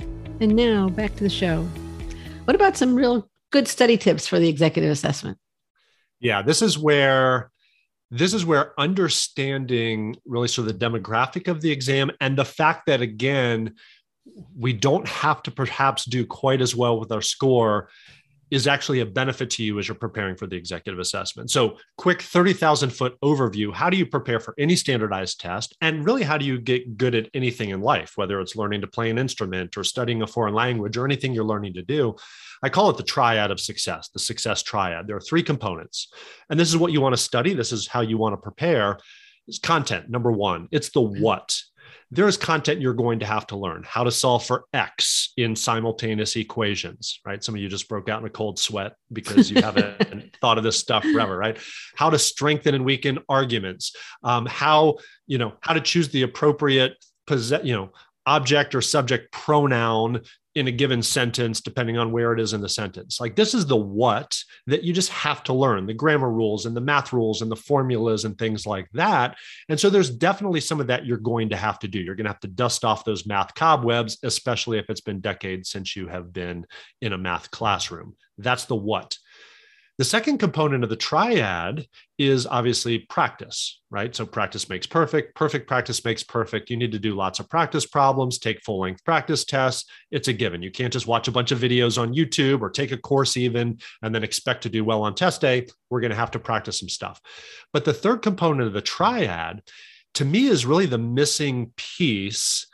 And 0.40 0.54
now 0.54 0.88
back 0.88 1.14
to 1.16 1.24
the 1.24 1.30
show. 1.30 1.62
What 2.44 2.54
about 2.54 2.76
some 2.76 2.94
real 2.94 3.28
good 3.50 3.68
study 3.68 3.96
tips 3.96 4.26
for 4.26 4.38
the 4.38 4.48
executive 4.48 4.90
assessment? 4.90 5.38
Yeah, 6.20 6.42
this 6.42 6.62
is 6.62 6.78
where 6.78 7.50
this 8.10 8.34
is 8.34 8.44
where 8.44 8.78
understanding 8.78 10.16
really 10.26 10.46
sort 10.48 10.68
of 10.68 10.78
the 10.78 10.86
demographic 10.86 11.48
of 11.48 11.62
the 11.62 11.70
exam 11.70 12.10
and 12.20 12.36
the 12.36 12.44
fact 12.44 12.86
that 12.86 13.00
again 13.00 13.74
we 14.56 14.72
don't 14.72 15.08
have 15.08 15.42
to 15.42 15.50
perhaps 15.50 16.04
do 16.04 16.26
quite 16.26 16.60
as 16.60 16.76
well 16.76 17.00
with 17.00 17.10
our 17.10 17.22
score 17.22 17.88
is 18.52 18.66
actually 18.66 19.00
a 19.00 19.06
benefit 19.06 19.48
to 19.48 19.64
you 19.64 19.78
as 19.78 19.88
you're 19.88 19.94
preparing 19.94 20.36
for 20.36 20.46
the 20.46 20.54
executive 20.54 21.00
assessment. 21.00 21.50
So, 21.50 21.78
quick 21.96 22.20
30,000 22.20 22.90
foot 22.90 23.18
overview 23.24 23.72
how 23.72 23.88
do 23.88 23.96
you 23.96 24.04
prepare 24.04 24.40
for 24.40 24.54
any 24.58 24.76
standardized 24.76 25.40
test? 25.40 25.74
And 25.80 26.04
really, 26.04 26.22
how 26.22 26.36
do 26.36 26.44
you 26.44 26.60
get 26.60 26.98
good 26.98 27.14
at 27.14 27.30
anything 27.32 27.70
in 27.70 27.80
life, 27.80 28.12
whether 28.16 28.40
it's 28.40 28.54
learning 28.54 28.82
to 28.82 28.86
play 28.86 29.08
an 29.08 29.16
instrument 29.16 29.78
or 29.78 29.84
studying 29.84 30.20
a 30.20 30.26
foreign 30.26 30.52
language 30.52 30.98
or 30.98 31.06
anything 31.06 31.32
you're 31.32 31.44
learning 31.44 31.72
to 31.74 31.82
do? 31.82 32.14
I 32.62 32.68
call 32.68 32.90
it 32.90 32.98
the 32.98 33.02
triad 33.02 33.50
of 33.50 33.58
success, 33.58 34.10
the 34.10 34.18
success 34.18 34.62
triad. 34.62 35.06
There 35.06 35.16
are 35.16 35.20
three 35.20 35.42
components. 35.42 36.12
And 36.50 36.60
this 36.60 36.68
is 36.68 36.76
what 36.76 36.92
you 36.92 37.00
want 37.00 37.14
to 37.14 37.20
study, 37.20 37.54
this 37.54 37.72
is 37.72 37.88
how 37.88 38.02
you 38.02 38.18
want 38.18 38.34
to 38.34 38.36
prepare. 38.36 38.98
It's 39.48 39.58
content, 39.58 40.10
number 40.10 40.30
one, 40.30 40.68
it's 40.70 40.90
the 40.90 41.00
mm-hmm. 41.00 41.22
what 41.22 41.58
there 42.12 42.28
is 42.28 42.36
content 42.36 42.78
you're 42.78 42.92
going 42.92 43.18
to 43.18 43.24
have 43.24 43.46
to 43.46 43.56
learn 43.56 43.82
how 43.88 44.04
to 44.04 44.10
solve 44.10 44.44
for 44.44 44.66
x 44.74 45.32
in 45.38 45.56
simultaneous 45.56 46.36
equations 46.36 47.18
right? 47.24 47.42
Some 47.42 47.54
of 47.54 47.60
you 47.60 47.68
just 47.68 47.88
broke 47.88 48.08
out 48.08 48.20
in 48.20 48.26
a 48.26 48.30
cold 48.30 48.58
sweat 48.58 48.92
because 49.12 49.50
you 49.50 49.62
haven't 49.62 50.36
thought 50.40 50.58
of 50.58 50.64
this 50.64 50.78
stuff 50.78 51.02
forever 51.02 51.36
right? 51.36 51.58
How 51.96 52.10
to 52.10 52.18
strengthen 52.18 52.74
and 52.74 52.84
weaken 52.84 53.18
arguments 53.28 53.96
um, 54.22 54.46
how 54.46 54.98
you 55.26 55.38
know 55.38 55.54
how 55.60 55.72
to 55.72 55.80
choose 55.80 56.10
the 56.10 56.22
appropriate 56.22 56.92
possess 57.26 57.64
you 57.64 57.74
know 57.74 57.90
object 58.26 58.74
or 58.74 58.82
subject 58.82 59.32
pronoun 59.32 60.20
in 60.54 60.68
a 60.68 60.72
given 60.72 61.02
sentence, 61.02 61.60
depending 61.60 61.96
on 61.96 62.12
where 62.12 62.32
it 62.32 62.40
is 62.40 62.52
in 62.52 62.60
the 62.60 62.68
sentence. 62.68 63.20
Like 63.20 63.36
this 63.36 63.54
is 63.54 63.66
the 63.66 63.76
what 63.76 64.36
that 64.66 64.82
you 64.82 64.92
just 64.92 65.10
have 65.10 65.42
to 65.44 65.54
learn 65.54 65.86
the 65.86 65.94
grammar 65.94 66.30
rules 66.30 66.66
and 66.66 66.76
the 66.76 66.80
math 66.80 67.12
rules 67.12 67.40
and 67.40 67.50
the 67.50 67.56
formulas 67.56 68.24
and 68.24 68.36
things 68.36 68.66
like 68.66 68.88
that. 68.92 69.36
And 69.68 69.80
so 69.80 69.88
there's 69.88 70.10
definitely 70.10 70.60
some 70.60 70.80
of 70.80 70.88
that 70.88 71.06
you're 71.06 71.16
going 71.16 71.48
to 71.50 71.56
have 71.56 71.78
to 71.80 71.88
do. 71.88 72.00
You're 72.00 72.14
going 72.14 72.26
to 72.26 72.32
have 72.32 72.40
to 72.40 72.48
dust 72.48 72.84
off 72.84 73.04
those 73.04 73.26
math 73.26 73.54
cobwebs, 73.54 74.18
especially 74.22 74.78
if 74.78 74.90
it's 74.90 75.00
been 75.00 75.20
decades 75.20 75.70
since 75.70 75.96
you 75.96 76.08
have 76.08 76.32
been 76.32 76.66
in 77.00 77.12
a 77.14 77.18
math 77.18 77.50
classroom. 77.50 78.14
That's 78.38 78.66
the 78.66 78.76
what. 78.76 79.16
The 79.98 80.04
second 80.04 80.38
component 80.38 80.84
of 80.84 80.90
the 80.90 80.96
triad 80.96 81.86
is 82.18 82.46
obviously 82.46 83.00
practice, 83.00 83.80
right? 83.90 84.14
So 84.16 84.24
practice 84.24 84.68
makes 84.68 84.86
perfect. 84.86 85.34
Perfect 85.34 85.68
practice 85.68 86.02
makes 86.02 86.22
perfect. 86.22 86.70
You 86.70 86.78
need 86.78 86.92
to 86.92 86.98
do 86.98 87.14
lots 87.14 87.40
of 87.40 87.48
practice 87.50 87.86
problems, 87.86 88.38
take 88.38 88.62
full 88.62 88.80
length 88.80 89.04
practice 89.04 89.44
tests. 89.44 89.88
It's 90.10 90.28
a 90.28 90.32
given. 90.32 90.62
You 90.62 90.70
can't 90.70 90.92
just 90.92 91.06
watch 91.06 91.28
a 91.28 91.32
bunch 91.32 91.52
of 91.52 91.58
videos 91.58 92.00
on 92.00 92.14
YouTube 92.14 92.62
or 92.62 92.70
take 92.70 92.90
a 92.90 92.96
course 92.96 93.36
even 93.36 93.78
and 94.00 94.14
then 94.14 94.24
expect 94.24 94.62
to 94.62 94.70
do 94.70 94.82
well 94.82 95.02
on 95.02 95.14
test 95.14 95.42
day. 95.42 95.66
We're 95.90 96.00
going 96.00 96.10
to 96.10 96.16
have 96.16 96.30
to 96.32 96.38
practice 96.38 96.80
some 96.80 96.88
stuff. 96.88 97.20
But 97.72 97.84
the 97.84 97.94
third 97.94 98.22
component 98.22 98.68
of 98.68 98.72
the 98.72 98.80
triad 98.80 99.62
to 100.14 100.24
me 100.24 100.46
is 100.46 100.66
really 100.66 100.86
the 100.86 100.98
missing 100.98 101.72
piece 101.76 102.66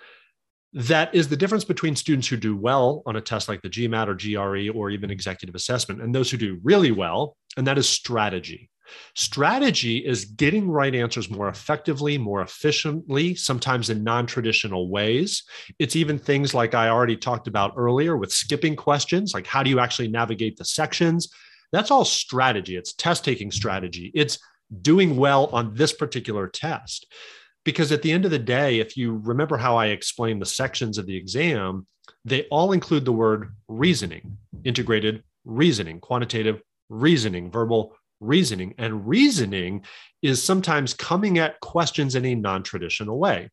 that 0.73 1.15
is 1.15 1.29
the 1.29 1.37
difference 1.37 1.65
between 1.65 1.97
students 1.97 2.29
who 2.29 2.37
do 2.37 2.57
well 2.57 3.03
on 3.07 3.17
a 3.17 3.21
test 3.21 3.49
like 3.49 3.63
the 3.63 3.71
GMAT 3.71 4.09
or 4.09 4.15
GRE 4.15 4.79
or 4.79 4.91
even 4.91 5.11
executive 5.11 5.55
assessment 5.55 6.03
and 6.03 6.15
those 6.15 6.31
who 6.31 6.37
do 6.37 6.61
really 6.63 6.93
well, 6.93 7.37
and 7.57 7.67
that 7.67 7.79
is 7.79 7.89
strategy. 7.89 8.71
Strategy 9.15 9.99
is 9.99 10.25
getting 10.25 10.69
right 10.69 10.95
answers 10.95 11.29
more 11.29 11.49
effectively, 11.49 12.17
more 12.17 12.41
efficiently, 12.41 13.35
sometimes 13.35 13.91
in 13.91 14.03
non 14.03 14.27
traditional 14.27 14.91
ways. 14.91 15.43
It's 15.79 15.97
even 15.97 16.19
things 16.19 16.55
like 16.55 16.75
I 16.75 16.89
already 16.89 17.17
talked 17.17 17.49
about 17.49 17.75
earlier 17.77 18.17
with 18.17 18.33
skipping 18.33 18.77
questions, 18.77 19.35
like 19.35 19.47
how 19.47 19.63
do 19.63 19.71
you 19.71 19.81
actually 19.81 20.09
navigate 20.09 20.57
the 20.57 20.65
sections? 20.65 21.29
That's 21.71 21.91
all 21.91 22.05
strategy. 22.05 22.77
It's 22.77 22.95
test 22.95 23.25
taking 23.25 23.51
strategy. 23.51 24.11
It's 24.15 24.39
doing 24.83 25.17
well 25.17 25.47
on 25.47 25.75
this 25.75 25.93
particular 25.93 26.49
test 26.49 27.07
because 27.65 27.93
at 27.93 28.03
the 28.03 28.13
end 28.13 28.25
of 28.25 28.31
the 28.31 28.39
day, 28.39 28.81
if 28.81 28.97
you 28.97 29.21
remember 29.25 29.57
how 29.57 29.77
I 29.77 29.87
explained 29.87 30.41
the 30.41 30.47
sections 30.47 30.99
of 30.99 31.07
the 31.07 31.17
exam, 31.17 31.87
they 32.25 32.45
all 32.51 32.73
include 32.73 33.05
the 33.05 33.13
word 33.13 33.55
reasoning, 33.69 34.39
integrated 34.65 35.23
reasoning, 35.45 36.01
quantitative 36.01 36.63
reasoning, 36.89 37.51
verbal 37.51 37.97
reasoning. 38.21 38.75
And 38.79 39.07
reasoning 39.07 39.85
is 40.23 40.43
sometimes 40.43 40.95
coming 40.95 41.39
at 41.39 41.61
questions 41.61 42.15
in 42.15 42.25
a 42.25 42.35
non 42.35 42.63
traditional 42.63 43.19
way. 43.19 43.51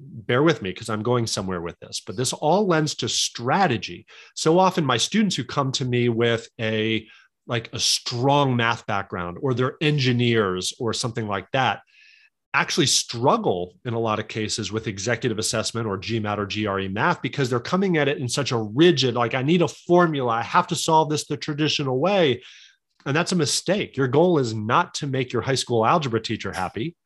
Bear 0.00 0.42
with 0.42 0.62
me 0.62 0.70
because 0.70 0.88
I'm 0.88 1.02
going 1.02 1.26
somewhere 1.26 1.60
with 1.60 1.78
this, 1.80 2.00
but 2.06 2.16
this 2.16 2.32
all 2.32 2.66
lends 2.66 2.94
to 2.96 3.08
strategy. 3.08 4.06
So 4.34 4.58
often, 4.58 4.84
my 4.84 4.96
students 4.96 5.34
who 5.34 5.44
come 5.44 5.72
to 5.72 5.84
me 5.84 6.08
with 6.08 6.48
a 6.60 7.06
like 7.48 7.70
a 7.72 7.78
strong 7.80 8.54
math 8.54 8.86
background 8.86 9.38
or 9.40 9.54
they're 9.54 9.76
engineers 9.80 10.74
or 10.78 10.92
something 10.92 11.26
like 11.26 11.50
that 11.52 11.80
actually 12.54 12.86
struggle 12.86 13.74
in 13.84 13.94
a 13.94 13.98
lot 13.98 14.18
of 14.18 14.28
cases 14.28 14.72
with 14.72 14.86
executive 14.86 15.38
assessment 15.38 15.86
or 15.86 15.98
GMAT 15.98 16.38
or 16.38 16.46
GRE 16.46 16.88
math 16.88 17.20
because 17.20 17.50
they're 17.50 17.60
coming 17.60 17.98
at 17.98 18.08
it 18.08 18.18
in 18.18 18.28
such 18.28 18.52
a 18.52 18.58
rigid, 18.58 19.14
like, 19.14 19.34
I 19.34 19.42
need 19.42 19.62
a 19.62 19.68
formula, 19.68 20.32
I 20.32 20.42
have 20.42 20.66
to 20.68 20.76
solve 20.76 21.10
this 21.10 21.26
the 21.26 21.36
traditional 21.36 21.98
way. 21.98 22.42
And 23.04 23.16
that's 23.16 23.32
a 23.32 23.36
mistake. 23.36 23.96
Your 23.96 24.08
goal 24.08 24.38
is 24.38 24.54
not 24.54 24.94
to 24.94 25.06
make 25.06 25.32
your 25.32 25.42
high 25.42 25.54
school 25.54 25.84
algebra 25.84 26.20
teacher 26.20 26.52
happy. 26.52 26.96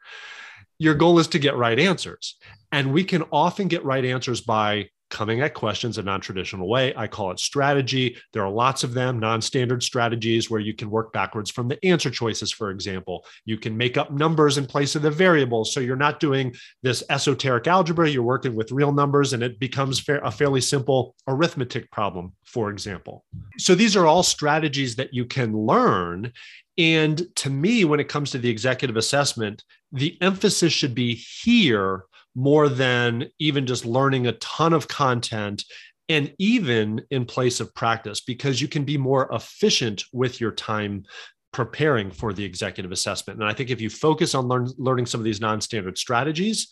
Your 0.78 0.94
goal 0.94 1.18
is 1.18 1.28
to 1.28 1.38
get 1.38 1.57
right 1.57 1.78
answers. 1.78 2.38
And 2.70 2.92
we 2.92 3.05
can 3.05 3.24
often 3.31 3.68
get 3.68 3.85
right 3.85 4.05
answers 4.05 4.40
by 4.40 4.88
coming 5.12 5.42
at 5.42 5.53
questions 5.53 5.98
a 5.98 6.03
non-traditional 6.03 6.66
way. 6.66 6.92
I 6.96 7.07
call 7.07 7.31
it 7.31 7.38
strategy. 7.38 8.16
There 8.33 8.42
are 8.42 8.51
lots 8.51 8.83
of 8.83 8.94
them, 8.94 9.20
non-standard 9.20 9.83
strategies 9.83 10.51
where 10.51 10.59
you 10.59 10.75
can 10.75 10.90
work 10.90 11.12
backwards 11.12 11.51
from 11.51 11.68
the 11.68 11.85
answer 11.85 12.11
choices, 12.11 12.51
for 12.51 12.70
example. 12.70 13.25
You 13.44 13.59
can 13.59 13.77
make 13.77 13.98
up 13.98 14.11
numbers 14.11 14.57
in 14.57 14.66
place 14.66 14.96
of 14.96 15.03
the 15.03 15.11
variables. 15.11 15.72
So 15.72 15.81
you're 15.81 15.96
not 15.96 16.18
doing 16.18 16.55
this 16.83 17.05
esoteric 17.11 17.66
algebra, 17.66 18.09
you're 18.09 18.22
working 18.22 18.57
with 18.57 18.72
real 18.72 18.90
numbers 18.90 19.35
and 19.35 19.42
it 19.42 19.61
becomes 19.61 20.03
a 20.09 20.31
fairly 20.31 20.62
simple 20.62 21.14
arithmetic 21.29 21.90
problem, 21.90 22.33
for 22.44 22.70
example. 22.70 23.25
So 23.59 23.75
these 23.75 23.94
are 23.96 24.07
all 24.07 24.22
strategies 24.22 24.96
that 24.96 25.12
you 25.12 25.27
can 25.27 25.55
learn. 25.55 26.33
And 26.79 27.22
to 27.37 27.51
me, 27.51 27.85
when 27.85 28.01
it 28.01 28.09
comes 28.09 28.31
to 28.31 28.38
the 28.38 28.48
executive 28.48 28.96
assessment, 28.96 29.62
the 29.92 30.16
emphasis 30.22 30.72
should 30.72 30.94
be 30.94 31.14
here 31.14 32.05
more 32.34 32.68
than 32.68 33.28
even 33.38 33.66
just 33.66 33.84
learning 33.84 34.26
a 34.26 34.32
ton 34.32 34.72
of 34.72 34.88
content 34.88 35.64
and 36.08 36.32
even 36.38 37.02
in 37.10 37.24
place 37.24 37.60
of 37.60 37.74
practice 37.74 38.20
because 38.20 38.60
you 38.60 38.68
can 38.68 38.84
be 38.84 38.98
more 38.98 39.28
efficient 39.32 40.04
with 40.12 40.40
your 40.40 40.52
time 40.52 41.04
preparing 41.52 42.10
for 42.10 42.32
the 42.32 42.44
executive 42.44 42.92
assessment. 42.92 43.40
And 43.40 43.48
i 43.48 43.52
think 43.52 43.70
if 43.70 43.80
you 43.80 43.90
focus 43.90 44.34
on 44.34 44.46
learn, 44.46 44.68
learning 44.78 45.06
some 45.06 45.20
of 45.20 45.24
these 45.24 45.40
non-standard 45.40 45.98
strategies 45.98 46.68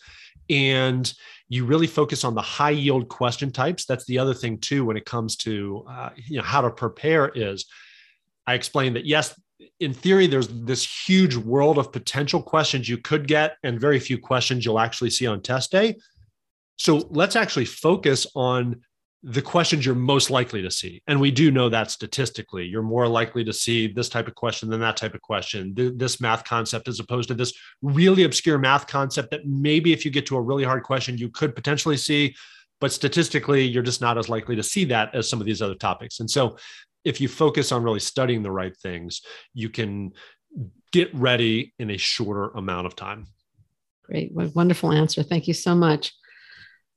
and 0.49 1.11
you 1.49 1.65
really 1.65 1.87
focus 1.87 2.23
on 2.23 2.33
the 2.33 2.41
high 2.41 2.71
yield 2.71 3.07
question 3.09 3.51
types 3.51 3.85
that's 3.85 4.05
the 4.05 4.17
other 4.17 4.33
thing 4.33 4.57
too 4.57 4.85
when 4.85 4.97
it 4.97 5.05
comes 5.05 5.35
to 5.35 5.85
uh, 5.89 6.09
you 6.15 6.37
know 6.37 6.43
how 6.43 6.61
to 6.61 6.69
prepare 6.69 7.29
is 7.29 7.65
i 8.47 8.53
explained 8.53 8.95
that 8.95 9.05
yes 9.05 9.39
in 9.79 9.93
theory, 9.93 10.27
there's 10.27 10.47
this 10.47 11.07
huge 11.07 11.35
world 11.35 11.77
of 11.77 11.91
potential 11.91 12.41
questions 12.41 12.87
you 12.87 12.97
could 12.97 13.27
get, 13.27 13.57
and 13.63 13.79
very 13.79 13.99
few 13.99 14.17
questions 14.17 14.65
you'll 14.65 14.79
actually 14.79 15.09
see 15.09 15.27
on 15.27 15.41
test 15.41 15.71
day. 15.71 15.95
So 16.77 17.07
let's 17.09 17.35
actually 17.35 17.65
focus 17.65 18.27
on 18.35 18.81
the 19.23 19.41
questions 19.41 19.85
you're 19.85 19.93
most 19.93 20.31
likely 20.31 20.63
to 20.63 20.71
see. 20.71 21.03
And 21.05 21.21
we 21.21 21.29
do 21.29 21.51
know 21.51 21.69
that 21.69 21.91
statistically, 21.91 22.65
you're 22.65 22.81
more 22.81 23.07
likely 23.07 23.43
to 23.43 23.53
see 23.53 23.87
this 23.87 24.09
type 24.09 24.27
of 24.27 24.33
question 24.33 24.69
than 24.69 24.79
that 24.79 24.97
type 24.97 25.13
of 25.13 25.21
question, 25.21 25.73
this 25.75 26.19
math 26.19 26.43
concept, 26.43 26.87
as 26.87 26.99
opposed 26.99 27.27
to 27.27 27.35
this 27.35 27.53
really 27.83 28.23
obscure 28.23 28.57
math 28.57 28.87
concept 28.87 29.29
that 29.29 29.45
maybe 29.45 29.93
if 29.93 30.05
you 30.05 30.11
get 30.11 30.25
to 30.25 30.37
a 30.37 30.41
really 30.41 30.63
hard 30.63 30.81
question, 30.81 31.19
you 31.19 31.29
could 31.29 31.55
potentially 31.55 31.97
see. 31.97 32.35
But 32.79 32.91
statistically, 32.91 33.63
you're 33.63 33.83
just 33.83 34.01
not 34.01 34.17
as 34.17 34.27
likely 34.27 34.55
to 34.55 34.63
see 34.63 34.85
that 34.85 35.13
as 35.13 35.29
some 35.29 35.39
of 35.39 35.45
these 35.45 35.61
other 35.61 35.75
topics. 35.75 36.19
And 36.19 36.29
so 36.29 36.57
if 37.03 37.21
you 37.21 37.27
focus 37.27 37.71
on 37.71 37.83
really 37.83 37.99
studying 37.99 38.43
the 38.43 38.51
right 38.51 38.75
things, 38.75 39.21
you 39.53 39.69
can 39.69 40.13
get 40.91 41.13
ready 41.13 41.73
in 41.79 41.89
a 41.89 41.97
shorter 41.97 42.49
amount 42.49 42.87
of 42.87 42.95
time. 42.95 43.27
Great, 44.03 44.31
what 44.33 44.53
wonderful 44.55 44.91
answer. 44.91 45.23
Thank 45.23 45.47
you 45.47 45.53
so 45.53 45.73
much. 45.73 46.13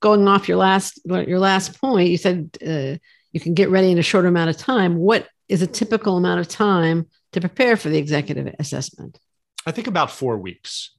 Going 0.01 0.27
off 0.27 0.47
your 0.47 0.57
last 0.57 0.99
your 1.05 1.39
last 1.39 1.79
point, 1.79 2.09
you 2.09 2.17
said 2.17 2.49
uh, 2.65 2.97
you 3.31 3.39
can 3.39 3.53
get 3.53 3.69
ready 3.69 3.91
in 3.91 3.97
a 3.97 4.03
shorter 4.03 4.27
amount 4.27 4.49
of 4.49 4.57
time. 4.57 4.97
What 4.97 5.27
is 5.47 5.61
a 5.61 5.67
typical 5.67 6.17
amount 6.17 6.41
of 6.41 6.47
time 6.47 7.07
to 7.31 7.39
prepare 7.39 7.77
for 7.77 7.89
the 7.89 7.97
executive 7.97 8.53
assessment? 8.59 9.19
I 9.65 9.71
think 9.71 9.87
about 9.87 10.11
four 10.11 10.37
weeks. 10.37 10.94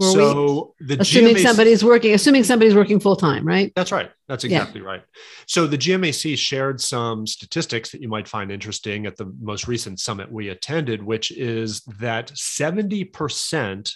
Were 0.00 0.12
so 0.12 0.74
we, 0.80 0.86
the 0.86 1.02
assuming 1.02 1.34
GMAC, 1.34 1.42
somebody's 1.42 1.84
working, 1.84 2.14
assuming 2.14 2.42
somebody's 2.42 2.74
working 2.74 3.00
full 3.00 3.16
time, 3.16 3.46
right? 3.46 3.70
That's 3.76 3.92
right. 3.92 4.10
That's 4.28 4.44
exactly 4.44 4.80
yeah. 4.80 4.86
right. 4.86 5.02
So 5.46 5.66
the 5.66 5.76
GMAC 5.76 6.38
shared 6.38 6.80
some 6.80 7.26
statistics 7.26 7.90
that 7.92 8.00
you 8.00 8.08
might 8.08 8.26
find 8.26 8.50
interesting 8.50 9.04
at 9.04 9.18
the 9.18 9.30
most 9.42 9.68
recent 9.68 10.00
summit 10.00 10.32
we 10.32 10.48
attended, 10.48 11.02
which 11.02 11.30
is 11.32 11.80
that 11.98 12.28
70%, 12.28 13.94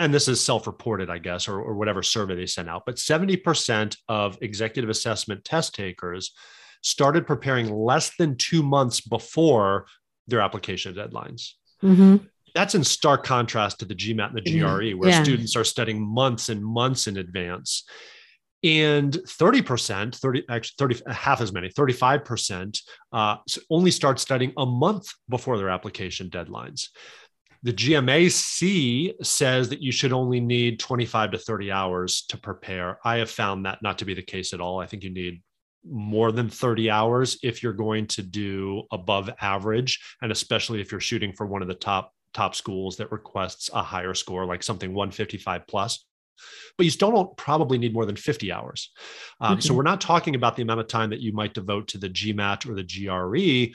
and 0.00 0.12
this 0.14 0.28
is 0.28 0.44
self-reported, 0.44 1.08
I 1.08 1.16
guess, 1.16 1.48
or, 1.48 1.62
or 1.62 1.76
whatever 1.76 2.02
survey 2.02 2.34
they 2.34 2.44
sent 2.44 2.68
out, 2.68 2.82
but 2.84 2.96
70% 2.96 3.96
of 4.08 4.36
executive 4.42 4.90
assessment 4.90 5.46
test 5.46 5.74
takers 5.74 6.34
started 6.82 7.26
preparing 7.26 7.72
less 7.72 8.14
than 8.18 8.36
two 8.36 8.62
months 8.62 9.00
before 9.00 9.86
their 10.26 10.40
application 10.40 10.94
deadlines. 10.94 11.52
Mm-hmm 11.82 12.26
that's 12.54 12.74
in 12.74 12.84
stark 12.84 13.24
contrast 13.24 13.80
to 13.80 13.84
the 13.84 13.94
GMAT 13.94 14.28
and 14.28 14.42
the 14.42 14.60
GRE, 14.60 14.98
where 14.98 15.10
yeah. 15.10 15.22
students 15.22 15.56
are 15.56 15.64
studying 15.64 16.00
months 16.00 16.48
and 16.48 16.64
months 16.64 17.06
in 17.06 17.16
advance. 17.16 17.84
And 18.62 19.12
30%, 19.12 20.14
30, 20.14 20.44
actually 20.50 20.94
30, 20.94 21.12
half 21.12 21.40
as 21.40 21.52
many, 21.52 21.70
35% 21.70 22.78
uh, 23.12 23.36
only 23.70 23.90
start 23.90 24.20
studying 24.20 24.52
a 24.58 24.66
month 24.66 25.08
before 25.30 25.56
their 25.56 25.70
application 25.70 26.28
deadlines. 26.28 26.88
The 27.62 27.72
GMAC 27.72 29.14
says 29.22 29.68
that 29.70 29.82
you 29.82 29.92
should 29.92 30.12
only 30.12 30.40
need 30.40 30.78
25 30.78 31.32
to 31.32 31.38
30 31.38 31.72
hours 31.72 32.24
to 32.28 32.38
prepare. 32.38 32.98
I 33.04 33.16
have 33.16 33.30
found 33.30 33.64
that 33.64 33.82
not 33.82 33.98
to 33.98 34.04
be 34.04 34.14
the 34.14 34.22
case 34.22 34.52
at 34.52 34.60
all. 34.60 34.80
I 34.80 34.86
think 34.86 35.04
you 35.04 35.10
need 35.10 35.42
more 35.84 36.30
than 36.32 36.48
30 36.48 36.90
hours 36.90 37.38
if 37.42 37.62
you're 37.62 37.72
going 37.72 38.06
to 38.08 38.22
do 38.22 38.82
above 38.92 39.30
average, 39.40 40.00
and 40.20 40.32
especially 40.32 40.80
if 40.80 40.90
you're 40.90 41.00
shooting 41.00 41.32
for 41.32 41.46
one 41.46 41.62
of 41.62 41.68
the 41.68 41.74
top 41.74 42.12
top 42.32 42.54
schools 42.54 42.96
that 42.96 43.12
requests 43.12 43.70
a 43.72 43.82
higher 43.82 44.14
score, 44.14 44.44
like 44.44 44.62
something 44.62 44.92
155 44.92 45.66
plus. 45.66 46.04
But 46.76 46.84
you 46.84 46.90
still 46.90 47.10
don't 47.10 47.36
probably 47.36 47.78
need 47.78 47.92
more 47.92 48.06
than 48.06 48.16
50 48.16 48.50
hours. 48.50 48.90
Um, 49.40 49.52
mm-hmm. 49.52 49.60
So 49.60 49.74
we're 49.74 49.82
not 49.82 50.00
talking 50.00 50.34
about 50.34 50.56
the 50.56 50.62
amount 50.62 50.80
of 50.80 50.88
time 50.88 51.10
that 51.10 51.20
you 51.20 51.32
might 51.32 51.54
devote 51.54 51.88
to 51.88 51.98
the 51.98 52.08
GMAT 52.08 52.68
or 52.68 52.74
the 52.74 52.82
GRE. 52.82 53.74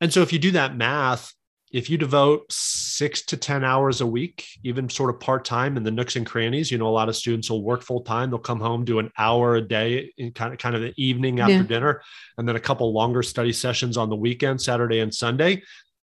And 0.00 0.12
so 0.12 0.20
if 0.20 0.32
you 0.32 0.38
do 0.38 0.50
that 0.50 0.76
math, 0.76 1.32
if 1.74 1.90
you 1.90 1.98
devote 1.98 2.44
six 2.52 3.22
to 3.22 3.36
10 3.36 3.64
hours 3.64 4.00
a 4.00 4.06
week, 4.06 4.46
even 4.62 4.88
sort 4.88 5.10
of 5.10 5.18
part 5.18 5.44
time 5.44 5.76
in 5.76 5.82
the 5.82 5.90
nooks 5.90 6.14
and 6.14 6.24
crannies, 6.24 6.70
you 6.70 6.78
know, 6.78 6.86
a 6.86 6.88
lot 6.88 7.08
of 7.08 7.16
students 7.16 7.50
will 7.50 7.64
work 7.64 7.82
full 7.82 8.02
time. 8.02 8.30
They'll 8.30 8.38
come 8.38 8.60
home, 8.60 8.84
do 8.84 9.00
an 9.00 9.10
hour 9.18 9.56
a 9.56 9.60
day 9.60 10.12
in 10.16 10.30
kind 10.30 10.52
of 10.52 10.60
kind 10.60 10.76
of 10.76 10.82
the 10.82 10.94
evening 10.96 11.40
after 11.40 11.54
yeah. 11.54 11.62
dinner, 11.64 12.02
and 12.38 12.46
then 12.46 12.54
a 12.54 12.60
couple 12.60 12.92
longer 12.92 13.24
study 13.24 13.52
sessions 13.52 13.96
on 13.96 14.08
the 14.08 14.14
weekend, 14.14 14.62
Saturday 14.62 15.00
and 15.00 15.12
Sunday 15.12 15.64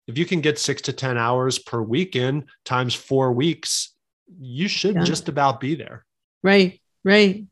if 0.09 0.17
you 0.17 0.25
can 0.25 0.41
get 0.41 0.57
six 0.57 0.81
to 0.81 0.93
10 0.93 1.19
hours 1.19 1.59
per 1.59 1.79
weekend 1.83 2.45
times 2.65 2.95
four 2.95 3.31
weeks, 3.31 3.93
you 4.39 4.67
should 4.67 4.95
yeah. 4.95 5.03
just 5.03 5.29
about 5.29 5.59
be 5.59 5.75
there. 5.75 6.03
Right, 6.41 6.81
right. 7.03 7.45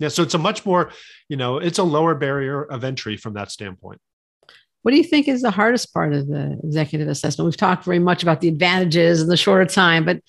Yeah. 0.00 0.08
So 0.08 0.22
it's 0.22 0.32
a 0.32 0.38
much 0.38 0.64
more, 0.64 0.92
you 1.28 1.36
know, 1.36 1.58
it's 1.58 1.78
a 1.78 1.82
lower 1.82 2.14
barrier 2.14 2.64
of 2.64 2.84
entry 2.84 3.18
from 3.18 3.34
that 3.34 3.50
standpoint. 3.50 4.00
What 4.80 4.92
do 4.92 4.96
you 4.96 5.04
think 5.04 5.28
is 5.28 5.42
the 5.42 5.50
hardest 5.50 5.92
part 5.92 6.14
of 6.14 6.26
the 6.26 6.58
executive 6.64 7.08
assessment? 7.08 7.44
We've 7.44 7.56
talked 7.56 7.84
very 7.84 7.98
much 7.98 8.22
about 8.22 8.40
the 8.40 8.48
advantages 8.48 9.20
and 9.20 9.30
the 9.30 9.36
shorter 9.36 9.66
time, 9.66 10.06
but 10.06 10.22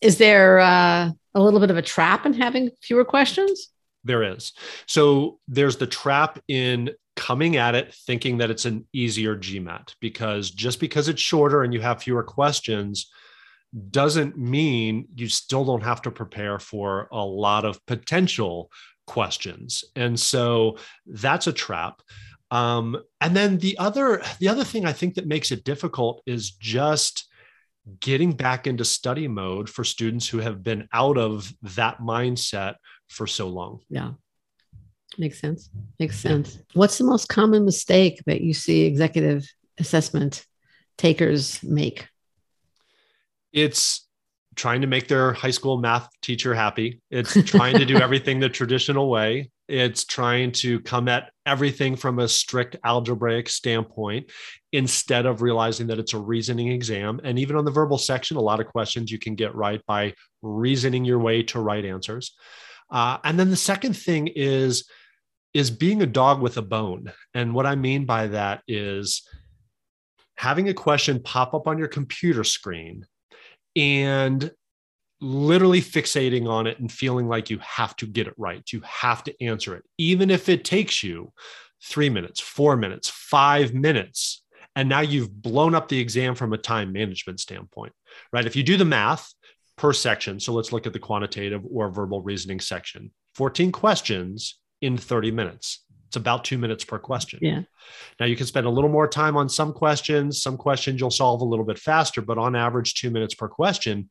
is 0.00 0.16
there 0.16 0.60
uh, 0.60 1.10
a 1.34 1.40
little 1.40 1.60
bit 1.60 1.70
of 1.70 1.76
a 1.76 1.82
trap 1.82 2.24
in 2.24 2.32
having 2.32 2.70
fewer 2.80 3.04
questions? 3.04 3.68
There 4.04 4.22
is. 4.22 4.52
So 4.86 5.38
there's 5.48 5.76
the 5.76 5.86
trap 5.86 6.38
in 6.48 6.92
coming 7.16 7.56
at 7.56 7.74
it 7.74 7.92
thinking 8.06 8.38
that 8.38 8.50
it's 8.50 8.66
an 8.66 8.86
easier 8.92 9.34
GMAT 9.34 9.94
because 10.00 10.50
just 10.50 10.78
because 10.78 11.08
it's 11.08 11.20
shorter 11.20 11.62
and 11.62 11.72
you 11.72 11.80
have 11.80 12.02
fewer 12.02 12.22
questions 12.22 13.10
doesn't 13.90 14.38
mean 14.38 15.08
you 15.16 15.28
still 15.28 15.64
don't 15.64 15.82
have 15.82 16.02
to 16.02 16.10
prepare 16.10 16.58
for 16.58 17.08
a 17.10 17.24
lot 17.24 17.64
of 17.64 17.84
potential 17.86 18.70
questions. 19.06 19.84
And 19.94 20.18
so 20.18 20.78
that's 21.06 21.46
a 21.46 21.52
trap. 21.52 22.00
Um, 22.50 23.02
and 23.20 23.34
then 23.34 23.58
the 23.58 23.76
other 23.78 24.22
the 24.38 24.48
other 24.48 24.64
thing 24.64 24.84
I 24.84 24.92
think 24.92 25.14
that 25.14 25.26
makes 25.26 25.50
it 25.50 25.64
difficult 25.64 26.22
is 26.26 26.50
just 26.50 27.26
getting 28.00 28.32
back 28.32 28.66
into 28.66 28.84
study 28.84 29.28
mode 29.28 29.68
for 29.68 29.84
students 29.84 30.28
who 30.28 30.38
have 30.38 30.62
been 30.62 30.88
out 30.92 31.18
of 31.18 31.52
that 31.62 31.98
mindset 31.98 32.74
for 33.08 33.26
so 33.26 33.48
long. 33.48 33.80
Yeah. 33.88 34.12
Makes 35.18 35.40
sense. 35.40 35.70
Makes 35.98 36.18
sense. 36.18 36.58
What's 36.74 36.98
the 36.98 37.04
most 37.04 37.28
common 37.28 37.64
mistake 37.64 38.22
that 38.26 38.40
you 38.40 38.52
see 38.52 38.84
executive 38.84 39.46
assessment 39.78 40.44
takers 40.98 41.62
make? 41.62 42.08
It's 43.52 44.06
trying 44.56 44.80
to 44.80 44.86
make 44.86 45.08
their 45.08 45.32
high 45.32 45.50
school 45.50 45.78
math 45.78 46.08
teacher 46.22 46.54
happy. 46.54 47.00
It's 47.10 47.34
trying 47.44 47.78
to 47.78 47.84
do 47.84 47.96
everything 47.96 48.40
the 48.40 48.48
traditional 48.48 49.08
way. 49.08 49.50
It's 49.68 50.04
trying 50.04 50.52
to 50.52 50.80
come 50.80 51.08
at 51.08 51.30
everything 51.44 51.96
from 51.96 52.18
a 52.18 52.28
strict 52.28 52.76
algebraic 52.84 53.48
standpoint 53.48 54.30
instead 54.72 55.26
of 55.26 55.42
realizing 55.42 55.88
that 55.88 55.98
it's 55.98 56.14
a 56.14 56.18
reasoning 56.18 56.68
exam. 56.68 57.20
And 57.24 57.38
even 57.38 57.56
on 57.56 57.64
the 57.64 57.70
verbal 57.70 57.98
section, 57.98 58.36
a 58.36 58.42
lot 58.42 58.60
of 58.60 58.66
questions 58.66 59.10
you 59.10 59.18
can 59.18 59.34
get 59.34 59.54
right 59.54 59.84
by 59.86 60.14
reasoning 60.42 61.04
your 61.04 61.18
way 61.18 61.42
to 61.44 61.60
right 61.60 61.84
answers. 61.84 62.34
Uh, 62.90 63.18
and 63.24 63.38
then 63.38 63.50
the 63.50 63.56
second 63.56 63.94
thing 63.94 64.28
is 64.28 64.88
is 65.56 65.70
being 65.70 66.02
a 66.02 66.06
dog 66.06 66.42
with 66.42 66.58
a 66.58 66.62
bone. 66.62 67.10
And 67.32 67.54
what 67.54 67.64
I 67.64 67.76
mean 67.76 68.04
by 68.04 68.26
that 68.26 68.62
is 68.68 69.26
having 70.36 70.68
a 70.68 70.74
question 70.74 71.18
pop 71.22 71.54
up 71.54 71.66
on 71.66 71.78
your 71.78 71.88
computer 71.88 72.44
screen 72.44 73.06
and 73.74 74.50
literally 75.22 75.80
fixating 75.80 76.46
on 76.46 76.66
it 76.66 76.78
and 76.78 76.92
feeling 76.92 77.26
like 77.26 77.48
you 77.48 77.58
have 77.62 77.96
to 77.96 78.06
get 78.06 78.26
it 78.26 78.34
right. 78.36 78.70
You 78.70 78.82
have 78.84 79.24
to 79.24 79.42
answer 79.42 79.74
it, 79.74 79.82
even 79.96 80.30
if 80.30 80.50
it 80.50 80.62
takes 80.62 81.02
you 81.02 81.32
three 81.82 82.10
minutes, 82.10 82.38
four 82.38 82.76
minutes, 82.76 83.08
five 83.08 83.72
minutes. 83.72 84.44
And 84.74 84.90
now 84.90 85.00
you've 85.00 85.40
blown 85.40 85.74
up 85.74 85.88
the 85.88 85.98
exam 85.98 86.34
from 86.34 86.52
a 86.52 86.58
time 86.58 86.92
management 86.92 87.40
standpoint, 87.40 87.94
right? 88.30 88.44
If 88.44 88.56
you 88.56 88.62
do 88.62 88.76
the 88.76 88.84
math 88.84 89.32
per 89.78 89.94
section, 89.94 90.38
so 90.38 90.52
let's 90.52 90.70
look 90.70 90.86
at 90.86 90.92
the 90.92 90.98
quantitative 90.98 91.62
or 91.64 91.88
verbal 91.88 92.20
reasoning 92.20 92.60
section 92.60 93.10
14 93.36 93.72
questions 93.72 94.58
in 94.80 94.96
30 94.96 95.30
minutes. 95.30 95.84
It's 96.08 96.16
about 96.16 96.44
two 96.44 96.58
minutes 96.58 96.84
per 96.84 96.98
question. 96.98 97.40
Yeah. 97.42 97.62
Now 98.20 98.26
you 98.26 98.36
can 98.36 98.46
spend 98.46 98.66
a 98.66 98.70
little 98.70 98.90
more 98.90 99.08
time 99.08 99.36
on 99.36 99.48
some 99.48 99.72
questions. 99.72 100.42
Some 100.42 100.56
questions 100.56 101.00
you'll 101.00 101.10
solve 101.10 101.40
a 101.40 101.44
little 101.44 101.64
bit 101.64 101.78
faster, 101.78 102.22
but 102.22 102.38
on 102.38 102.54
average, 102.54 102.94
two 102.94 103.10
minutes 103.10 103.34
per 103.34 103.48
question. 103.48 104.08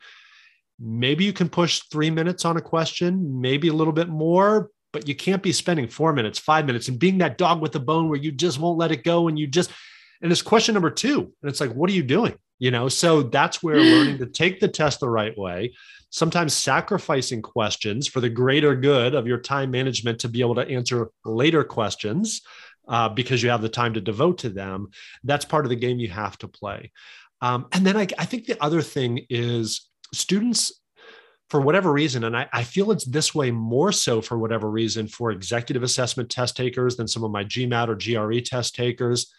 Maybe 0.78 1.24
you 1.24 1.32
can 1.32 1.48
push 1.48 1.84
three 1.92 2.12
minutes 2.12 2.44
on 2.44 2.58
a 2.58 2.62
question, 2.62 3.40
maybe 3.40 3.70
a 3.70 3.74
little 3.74 3.94
bit 3.94 4.10
more, 4.10 4.70
but 4.92 5.08
you 5.08 5.16
can't 5.16 5.42
be 5.42 5.54
spending 5.54 5.88
four 5.88 6.12
minutes, 6.12 6.38
five 6.38 6.66
minutes, 6.66 6.90
and 6.90 7.00
being 7.00 7.20
that 7.20 7.38
dog 7.38 7.62
with 7.62 7.72
the 7.72 7.80
bone 7.80 8.10
where 8.10 8.20
you 8.20 8.32
just 8.32 8.60
won't 8.60 8.78
let 8.78 8.92
it 8.92 9.04
go. 9.04 9.30
And 9.30 9.40
you 9.40 9.48
just, 9.48 9.72
and 10.22 10.32
it's 10.32 10.42
question 10.42 10.74
number 10.74 10.92
two. 10.92 11.34
And 11.42 11.50
it's 11.50 11.62
like, 11.62 11.72
what 11.72 11.90
are 11.90 11.94
you 11.94 12.04
doing? 12.04 12.36
You 12.58 12.72
know, 12.72 12.88
so 12.88 13.22
that's 13.22 13.62
where 13.62 13.78
learning 13.78 14.20
to 14.20 14.28
take 14.28 14.60
the 14.60 14.68
test 14.68 15.02
the 15.02 15.10
right 15.10 15.38
way, 15.38 15.74
sometimes 16.10 16.54
sacrificing 16.54 17.42
questions 17.42 18.08
for 18.08 18.22
the 18.22 18.30
greater 18.30 18.76
good 18.76 19.14
of 19.14 19.28
your 19.28 19.40
time 19.40 19.72
management 19.72 20.20
to 20.20 20.30
be 20.30 20.40
able 20.40 20.56
to 20.56 20.68
answer 20.68 21.10
later 21.26 21.66
questions 21.66 22.42
uh, 22.88 23.10
because 23.10 23.44
you 23.44 23.50
have 23.50 23.62
the 23.62 23.70
time 23.70 23.94
to 23.94 24.02
devote 24.02 24.38
to 24.40 24.50
them. 24.50 24.90
That's 25.24 25.46
part 25.46 25.66
of 25.66 25.70
the 25.70 25.76
game 25.76 26.00
you 26.00 26.10
have 26.10 26.38
to 26.40 26.48
play. 26.48 26.92
Um, 27.42 27.68
and 27.74 27.86
then 27.86 27.98
I, 27.98 28.08
I, 28.18 28.26
think 28.26 28.46
the 28.46 28.62
other 28.64 28.82
thing 28.82 29.26
is 29.30 29.90
students, 30.14 30.72
for 31.50 31.62
whatever 31.62 31.92
reason, 31.92 32.24
and 32.24 32.36
I, 32.36 32.48
I 32.52 32.64
feel 32.64 32.92
it's 32.92 33.06
this 33.06 33.36
way 33.36 33.52
more 33.52 33.92
so 33.92 34.22
for 34.22 34.38
whatever 34.38 34.70
reason 34.70 35.08
for 35.08 35.32
executive 35.32 35.84
assessment 35.84 36.30
test 36.30 36.58
takers 36.58 36.96
than 36.96 37.08
some 37.08 37.24
of 37.24 37.32
my 37.32 37.44
GMAT 37.44 37.90
or 37.90 37.96
GRE 37.96 38.40
test 38.40 38.74
takers, 38.74 39.32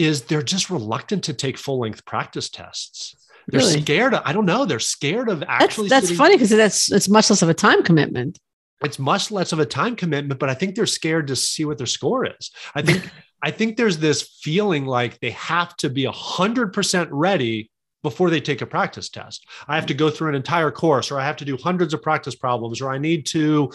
is 0.00 0.22
they're 0.22 0.42
just 0.42 0.70
reluctant 0.70 1.24
to 1.24 1.34
take 1.34 1.58
full 1.58 1.80
length 1.80 2.04
practice 2.06 2.48
tests. 2.48 3.14
They're 3.48 3.60
really? 3.60 3.82
scared. 3.82 4.14
Of, 4.14 4.22
I 4.24 4.32
don't 4.32 4.46
know. 4.46 4.64
They're 4.64 4.78
scared 4.78 5.28
of 5.28 5.42
actually. 5.46 5.88
That's, 5.88 6.08
that's 6.08 6.18
funny 6.18 6.36
because 6.36 6.50
that's 6.50 6.90
it's 6.90 7.08
much 7.08 7.28
less 7.30 7.42
of 7.42 7.48
a 7.48 7.54
time 7.54 7.82
commitment. 7.82 8.38
It's 8.82 8.98
much 8.98 9.30
less 9.30 9.52
of 9.52 9.58
a 9.58 9.66
time 9.66 9.94
commitment, 9.94 10.40
but 10.40 10.48
I 10.48 10.54
think 10.54 10.74
they're 10.74 10.86
scared 10.86 11.26
to 11.26 11.36
see 11.36 11.66
what 11.66 11.76
their 11.76 11.86
score 11.86 12.24
is. 12.24 12.50
I 12.74 12.82
think 12.82 13.10
I 13.42 13.50
think 13.50 13.76
there's 13.76 13.98
this 13.98 14.38
feeling 14.42 14.86
like 14.86 15.20
they 15.20 15.30
have 15.30 15.76
to 15.76 15.90
be 15.90 16.06
a 16.06 16.12
hundred 16.12 16.72
percent 16.72 17.10
ready 17.12 17.70
before 18.02 18.30
they 18.30 18.40
take 18.40 18.62
a 18.62 18.66
practice 18.66 19.10
test. 19.10 19.46
I 19.68 19.74
have 19.74 19.86
to 19.86 19.94
go 19.94 20.08
through 20.08 20.30
an 20.30 20.34
entire 20.34 20.70
course, 20.70 21.10
or 21.10 21.20
I 21.20 21.26
have 21.26 21.36
to 21.36 21.44
do 21.44 21.58
hundreds 21.58 21.92
of 21.92 22.00
practice 22.02 22.34
problems, 22.34 22.80
or 22.80 22.90
I 22.90 22.96
need 22.98 23.26
to 23.26 23.70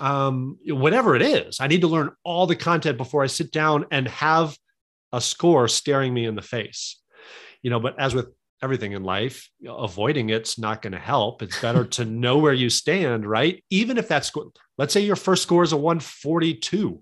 um, 0.00 0.58
whatever 0.66 1.14
it 1.14 1.22
is. 1.22 1.58
I 1.60 1.66
need 1.66 1.82
to 1.82 1.88
learn 1.88 2.10
all 2.24 2.46
the 2.46 2.56
content 2.56 2.96
before 2.96 3.22
I 3.22 3.26
sit 3.26 3.50
down 3.50 3.86
and 3.90 4.08
have 4.08 4.56
a 5.12 5.20
score 5.20 5.68
staring 5.68 6.12
me 6.12 6.24
in 6.26 6.34
the 6.34 6.42
face. 6.42 7.00
You 7.62 7.70
know, 7.70 7.80
but 7.80 7.98
as 7.98 8.14
with 8.14 8.28
everything 8.62 8.92
in 8.92 9.02
life, 9.02 9.50
avoiding 9.66 10.30
it's 10.30 10.58
not 10.58 10.82
going 10.82 10.92
to 10.92 10.98
help. 10.98 11.42
It's 11.42 11.60
better 11.60 11.84
to 11.96 12.04
know 12.04 12.38
where 12.38 12.52
you 12.52 12.70
stand, 12.70 13.26
right? 13.26 13.62
Even 13.70 13.98
if 13.98 14.08
that's 14.08 14.32
let's 14.78 14.92
say 14.92 15.00
your 15.00 15.16
first 15.16 15.42
score 15.42 15.62
is 15.62 15.72
a 15.72 15.76
142. 15.76 17.00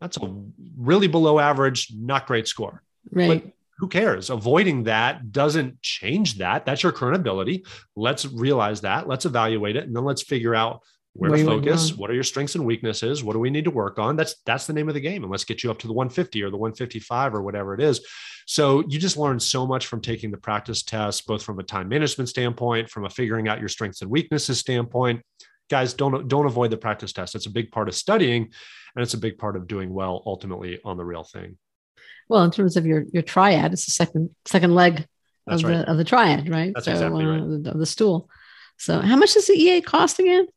That's 0.00 0.16
a 0.18 0.34
really 0.76 1.08
below 1.08 1.38
average, 1.38 1.92
not 1.96 2.26
great 2.26 2.46
score. 2.46 2.82
Right. 3.10 3.42
But 3.42 3.52
who 3.78 3.88
cares? 3.88 4.30
Avoiding 4.30 4.84
that 4.84 5.32
doesn't 5.32 5.80
change 5.82 6.38
that. 6.38 6.64
That's 6.64 6.82
your 6.82 6.92
current 6.92 7.16
ability. 7.16 7.64
Let's 7.96 8.26
realize 8.26 8.82
that. 8.82 9.08
Let's 9.08 9.24
evaluate 9.24 9.76
it, 9.76 9.84
and 9.84 9.96
then 9.96 10.04
let's 10.04 10.22
figure 10.22 10.54
out 10.54 10.82
where, 11.14 11.30
to 11.30 11.44
focus. 11.44 11.96
What 11.96 12.10
are 12.10 12.14
your 12.14 12.24
strengths 12.24 12.56
and 12.56 12.66
weaknesses? 12.66 13.22
What 13.22 13.34
do 13.34 13.38
we 13.38 13.50
need 13.50 13.64
to 13.64 13.70
work 13.70 13.98
on? 13.98 14.16
That's 14.16 14.34
that's 14.44 14.66
the 14.66 14.72
name 14.72 14.88
of 14.88 14.94
the 14.94 15.00
game, 15.00 15.22
and 15.22 15.30
let's 15.30 15.44
get 15.44 15.62
you 15.62 15.70
up 15.70 15.78
to 15.80 15.86
the 15.86 15.92
150 15.92 16.42
or 16.42 16.50
the 16.50 16.56
155 16.56 17.34
or 17.34 17.42
whatever 17.42 17.74
it 17.74 17.80
is. 17.80 18.04
So 18.46 18.80
you 18.88 18.98
just 18.98 19.16
learn 19.16 19.40
so 19.40 19.66
much 19.66 19.86
from 19.86 20.00
taking 20.00 20.30
the 20.30 20.36
practice 20.36 20.82
tests, 20.82 21.22
both 21.22 21.42
from 21.42 21.58
a 21.60 21.62
time 21.62 21.88
management 21.88 22.28
standpoint, 22.28 22.90
from 22.90 23.04
a 23.04 23.10
figuring 23.10 23.48
out 23.48 23.60
your 23.60 23.68
strengths 23.68 24.02
and 24.02 24.10
weaknesses 24.10 24.58
standpoint. 24.58 25.22
Guys, 25.70 25.94
don't 25.94 26.26
don't 26.28 26.46
avoid 26.46 26.70
the 26.70 26.76
practice 26.76 27.12
test. 27.12 27.34
It's 27.34 27.46
a 27.46 27.50
big 27.50 27.70
part 27.70 27.88
of 27.88 27.94
studying, 27.94 28.42
and 28.96 29.02
it's 29.02 29.14
a 29.14 29.18
big 29.18 29.38
part 29.38 29.56
of 29.56 29.68
doing 29.68 29.94
well 29.94 30.22
ultimately 30.26 30.80
on 30.84 30.96
the 30.96 31.04
real 31.04 31.24
thing. 31.24 31.56
Well, 32.28 32.42
in 32.42 32.50
terms 32.50 32.76
of 32.76 32.86
your 32.86 33.04
your 33.12 33.22
triad, 33.22 33.72
it's 33.72 33.86
the 33.86 33.92
second 33.92 34.30
second 34.46 34.74
leg 34.74 35.06
That's 35.46 35.62
of 35.62 35.70
right. 35.70 35.76
the 35.78 35.90
of 35.90 35.96
the 35.96 36.04
triad, 36.04 36.48
right? 36.48 36.72
That's 36.74 36.86
so, 36.86 36.92
exactly 36.92 37.24
right. 37.24 37.40
Uh, 37.40 37.70
of 37.70 37.78
the 37.78 37.86
stool. 37.86 38.28
So, 38.78 39.00
how 39.00 39.14
much 39.14 39.34
does 39.34 39.46
the 39.46 39.54
EA 39.54 39.80
cost 39.80 40.18
again? 40.18 40.48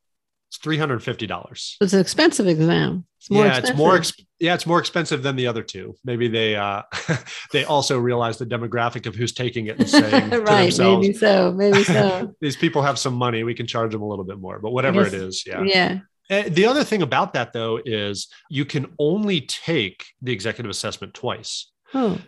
It's 0.50 0.58
three 0.58 0.78
hundred 0.78 1.04
fifty 1.04 1.28
dollars. 1.28 1.76
It's 1.82 1.94
an 1.94 2.00
expensive 2.00 2.48
exam. 2.48 3.06
It's 3.18 3.30
yeah, 3.30 3.58
expensive. 3.58 3.70
it's 3.70 3.78
more. 3.78 4.02
Yeah, 4.40 4.54
it's 4.54 4.66
more 4.66 4.80
expensive 4.80 5.24
than 5.24 5.36
the 5.36 5.48
other 5.48 5.62
two. 5.62 5.96
Maybe 6.06 6.30
they 6.30 6.56
uh, 6.56 6.84
they 7.52 7.66
also 7.66 8.00
realize 8.00 8.38
the 8.38 8.46
demographic 8.46 9.08
of 9.08 9.16
who's 9.16 9.34
taking 9.34 9.68
it 9.68 9.80
and 9.80 9.90
saying 9.90 10.30
right, 10.44 10.74
maybe 10.78 11.14
so, 11.14 11.52
maybe 11.52 11.84
so. 11.84 12.34
These 12.42 12.56
people 12.56 12.82
have 12.82 12.98
some 12.98 13.14
money. 13.14 13.44
We 13.44 13.56
can 13.56 13.68
charge 13.68 13.92
them 13.92 14.02
a 14.02 14.08
little 14.08 14.24
bit 14.24 14.40
more, 14.40 14.60
but 14.60 14.72
whatever 14.72 15.06
it 15.06 15.14
is, 15.14 15.44
yeah, 15.46 15.64
yeah. 15.64 16.00
Eh, 16.30 16.50
the 16.50 16.66
other 16.66 16.84
thing 16.84 17.02
about 17.02 17.34
that, 17.34 17.54
though, 17.54 17.80
is 17.84 18.28
you 18.50 18.66
can 18.66 18.88
only 19.00 19.42
take 19.42 20.06
the 20.22 20.32
executive 20.32 20.70
assessment 20.70 21.14
twice. 21.14 21.72
Oh. 21.94 22.20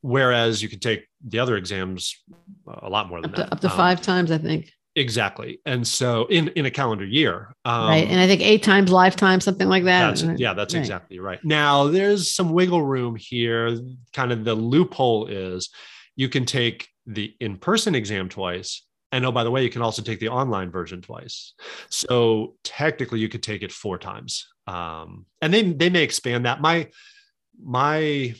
Whereas 0.00 0.62
you 0.62 0.68
can 0.68 0.80
take 0.80 1.06
the 1.26 1.38
other 1.38 1.56
exams 1.56 2.16
a 2.66 2.88
lot 2.88 3.08
more 3.08 3.20
than 3.20 3.30
up 3.30 3.36
to, 3.36 3.42
that. 3.42 3.52
Up 3.52 3.60
to 3.60 3.70
um, 3.70 3.76
five 3.76 4.02
times, 4.02 4.30
I 4.30 4.38
think. 4.38 4.72
Exactly. 4.94 5.60
And 5.64 5.86
so 5.86 6.26
in, 6.26 6.48
in 6.48 6.66
a 6.66 6.70
calendar 6.70 7.06
year. 7.06 7.54
Um, 7.64 7.88
right. 7.88 8.06
And 8.06 8.20
I 8.20 8.26
think 8.26 8.42
eight 8.42 8.62
times 8.62 8.90
lifetime, 8.90 9.40
something 9.40 9.68
like 9.68 9.84
that. 9.84 10.18
That's, 10.18 10.40
yeah, 10.40 10.52
that's 10.52 10.74
right. 10.74 10.80
exactly 10.80 11.18
right. 11.18 11.42
Now, 11.44 11.88
there's 11.88 12.30
some 12.30 12.52
wiggle 12.52 12.82
room 12.82 13.16
here. 13.16 13.78
Kind 14.12 14.32
of 14.32 14.44
the 14.44 14.54
loophole 14.54 15.26
is 15.26 15.70
you 16.14 16.28
can 16.28 16.44
take 16.44 16.88
the 17.06 17.34
in 17.40 17.56
person 17.56 17.94
exam 17.94 18.28
twice 18.28 18.82
and 19.12 19.26
oh, 19.26 19.30
by 19.30 19.44
the 19.44 19.50
way, 19.50 19.62
you 19.62 19.70
can 19.70 19.82
also 19.82 20.02
take 20.02 20.20
the 20.20 20.30
online 20.30 20.70
version 20.70 21.02
twice. 21.02 21.52
So 21.90 22.54
technically, 22.64 23.20
you 23.20 23.28
could 23.28 23.42
take 23.42 23.62
it 23.62 23.70
four 23.70 23.98
times. 23.98 24.48
Um, 24.66 25.26
and 25.42 25.52
they 25.52 25.62
they 25.72 25.90
may 25.90 26.02
expand 26.02 26.46
that. 26.46 26.62
My 26.62 26.88
my 27.62 28.34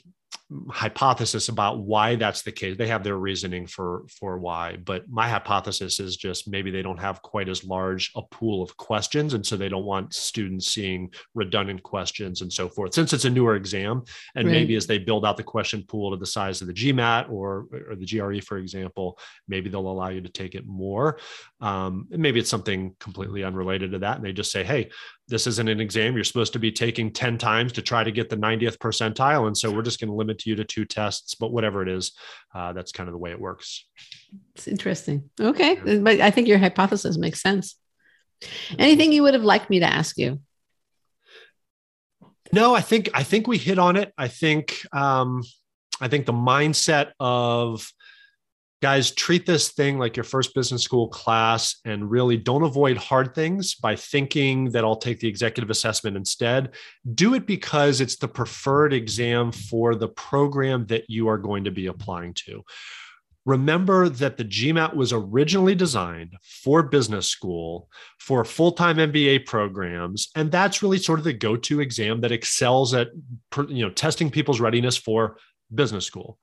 hypothesis 0.71 1.49
about 1.49 1.81
why 1.81 2.17
that's 2.17 2.43
the 2.43 2.53
case. 2.53 2.77
They 2.77 2.87
have 2.89 3.05
their 3.05 3.17
reasoning 3.17 3.67
for 3.67 4.05
for 4.09 4.39
why, 4.39 4.77
but 4.85 5.09
my 5.09 5.29
hypothesis 5.29 6.01
is 6.01 6.17
just 6.17 6.49
maybe 6.49 6.71
they 6.71 6.83
don't 6.83 7.01
have 7.01 7.23
quite 7.23 7.49
as 7.49 7.65
large 7.65 8.11
a 8.17 8.23
pool 8.23 8.63
of 8.63 8.77
questions, 8.77 9.35
and 9.35 9.45
so 9.45 9.57
they 9.57 9.69
don't 9.69 9.85
want 9.85 10.15
students 10.15 10.69
seeing 10.69 11.13
redundant 11.35 11.83
questions 11.83 12.43
and 12.43 12.53
so 12.53 12.69
forth. 12.69 12.95
Since 12.95 13.13
it's 13.13 13.25
a 13.25 13.31
newer 13.31 13.57
exam, 13.57 14.03
and 14.35 14.47
right. 14.47 14.53
maybe 14.53 14.77
as 14.77 14.87
they 14.87 14.99
build 14.99 15.25
out 15.25 15.37
the 15.37 15.43
question 15.43 15.85
pool 15.87 16.11
to 16.11 16.17
the 16.17 16.27
size 16.27 16.61
of 16.61 16.67
the 16.67 16.75
GMAT 16.75 17.31
or 17.31 17.67
or 17.89 17.97
the 17.97 18.07
GRE, 18.07 18.41
for 18.41 18.59
example, 18.59 19.19
maybe 19.49 19.71
they'll 19.71 19.81
allow 19.81 20.09
you 20.09 20.21
to 20.21 20.33
take 20.33 20.55
it 20.55 20.67
more. 20.67 21.19
Um, 21.61 22.07
maybe 22.11 22.41
it's 22.41 22.51
something 22.51 22.95
completely 23.01 23.45
unrelated 23.45 23.93
to 23.93 23.99
that, 24.01 24.17
and 24.17 24.25
they 24.25 24.33
just 24.33 24.53
say, 24.53 24.65
hey, 24.65 24.91
this 25.29 25.47
isn't 25.47 25.69
an 25.69 25.81
exam. 25.81 26.15
You're 26.15 26.25
supposed 26.25 26.53
to 26.55 26.59
be 26.59 26.73
taking 26.73 27.13
10 27.13 27.39
times 27.39 27.73
to 27.73 27.83
try 27.83 28.05
to 28.05 28.11
get 28.11 28.29
the 28.29 28.37
90th 28.37 28.79
percentile. 28.79 29.47
And 29.47 29.57
so 29.57 29.71
we're 29.71 29.83
just 29.83 30.01
going 30.01 30.11
to 30.11 30.15
limit 30.15 30.45
you 30.47 30.57
to 30.57 30.65
two 30.65 30.85
tests 30.85 31.35
but 31.35 31.53
whatever 31.53 31.83
it 31.83 31.89
is 31.89 32.13
uh, 32.55 32.73
that's 32.73 32.93
kind 32.93 33.09
of 33.09 33.13
the 33.13 33.19
way 33.19 33.31
it 33.31 33.41
works. 33.41 33.87
It's 34.55 34.69
interesting. 34.69 35.31
Okay. 35.41 35.79
Yeah. 35.85 35.99
but 35.99 36.21
i 36.21 36.31
think 36.31 36.49
your 36.49 36.59
hypothesis 36.59 37.17
makes 37.17 37.41
sense. 37.41 37.77
Anything 38.79 39.13
you 39.13 39.23
would 39.23 39.35
have 39.35 39.45
liked 39.45 39.71
me 39.71 39.81
to 39.81 39.87
ask 39.87 40.19
you? 40.19 40.41
No 42.53 42.75
i 42.75 42.81
think 42.81 43.09
i 43.15 43.23
think 43.23 43.47
we 43.47 43.59
hit 43.59 43.79
on 43.79 43.97
it. 43.97 44.13
I 44.19 44.29
think 44.29 44.81
um, 44.93 45.43
i 46.01 46.09
think 46.09 46.27
the 46.27 46.33
mindset 46.33 47.13
of 47.21 47.91
guys 48.83 49.13
treat 49.13 49.47
this 49.47 49.71
thing 49.71 49.97
like 49.97 50.17
your 50.17 50.25
first 50.25 50.57
business 50.57 50.83
school 50.83 51.07
class 51.07 51.77
and 51.85 52.11
really 52.11 52.37
don't 52.37 52.65
avoid 52.65 52.97
hard 52.97 53.33
things 53.33 53.77
by 53.77 53.95
thinking 53.95 54.73
that 54.73 54.85
I'll 54.85 54.97
take 54.97 55.21
the 55.21 55.29
executive 55.29 55.71
assessment 55.71 56.17
instead. 56.17 56.73
Do 57.15 57.35
it 57.35 57.47
because 57.47 58.01
it's 58.01 58.17
the 58.17 58.27
preferred 58.27 58.93
exam 58.93 59.53
for 59.53 59.95
the 59.95 60.09
program 60.09 60.85
that 60.87 61.09
you 61.09 61.29
are 61.29 61.39
going 61.39 61.63
to 61.65 61.71
be 61.71 61.87
applying 61.87 62.35
to. 62.47 62.65
Remember 63.45 64.09
that 64.09 64.37
the 64.37 64.45
GMAT 64.45 64.95
was 64.95 65.13
originally 65.13 65.75
designed 65.75 66.35
for 66.43 66.83
business 66.83 67.29
school, 67.29 67.89
for 68.19 68.45
full 68.45 68.73
time 68.73 68.97
MBA 68.97 69.47
programs. 69.47 70.29
And 70.35 70.51
that's 70.51 70.83
really 70.83 70.99
sort 70.99 71.19
of 71.19 71.25
the 71.25 71.33
go 71.33 71.57
to 71.57 71.81
exam 71.81 72.21
that 72.21 72.33
excels 72.33 72.95
at 72.95 73.09
you 73.69 73.85
know, 73.85 73.91
testing 73.91 74.31
people's 74.31 74.61
readiness 74.61 74.97
for 74.97 75.39
business 75.75 76.05
school. 76.05 76.39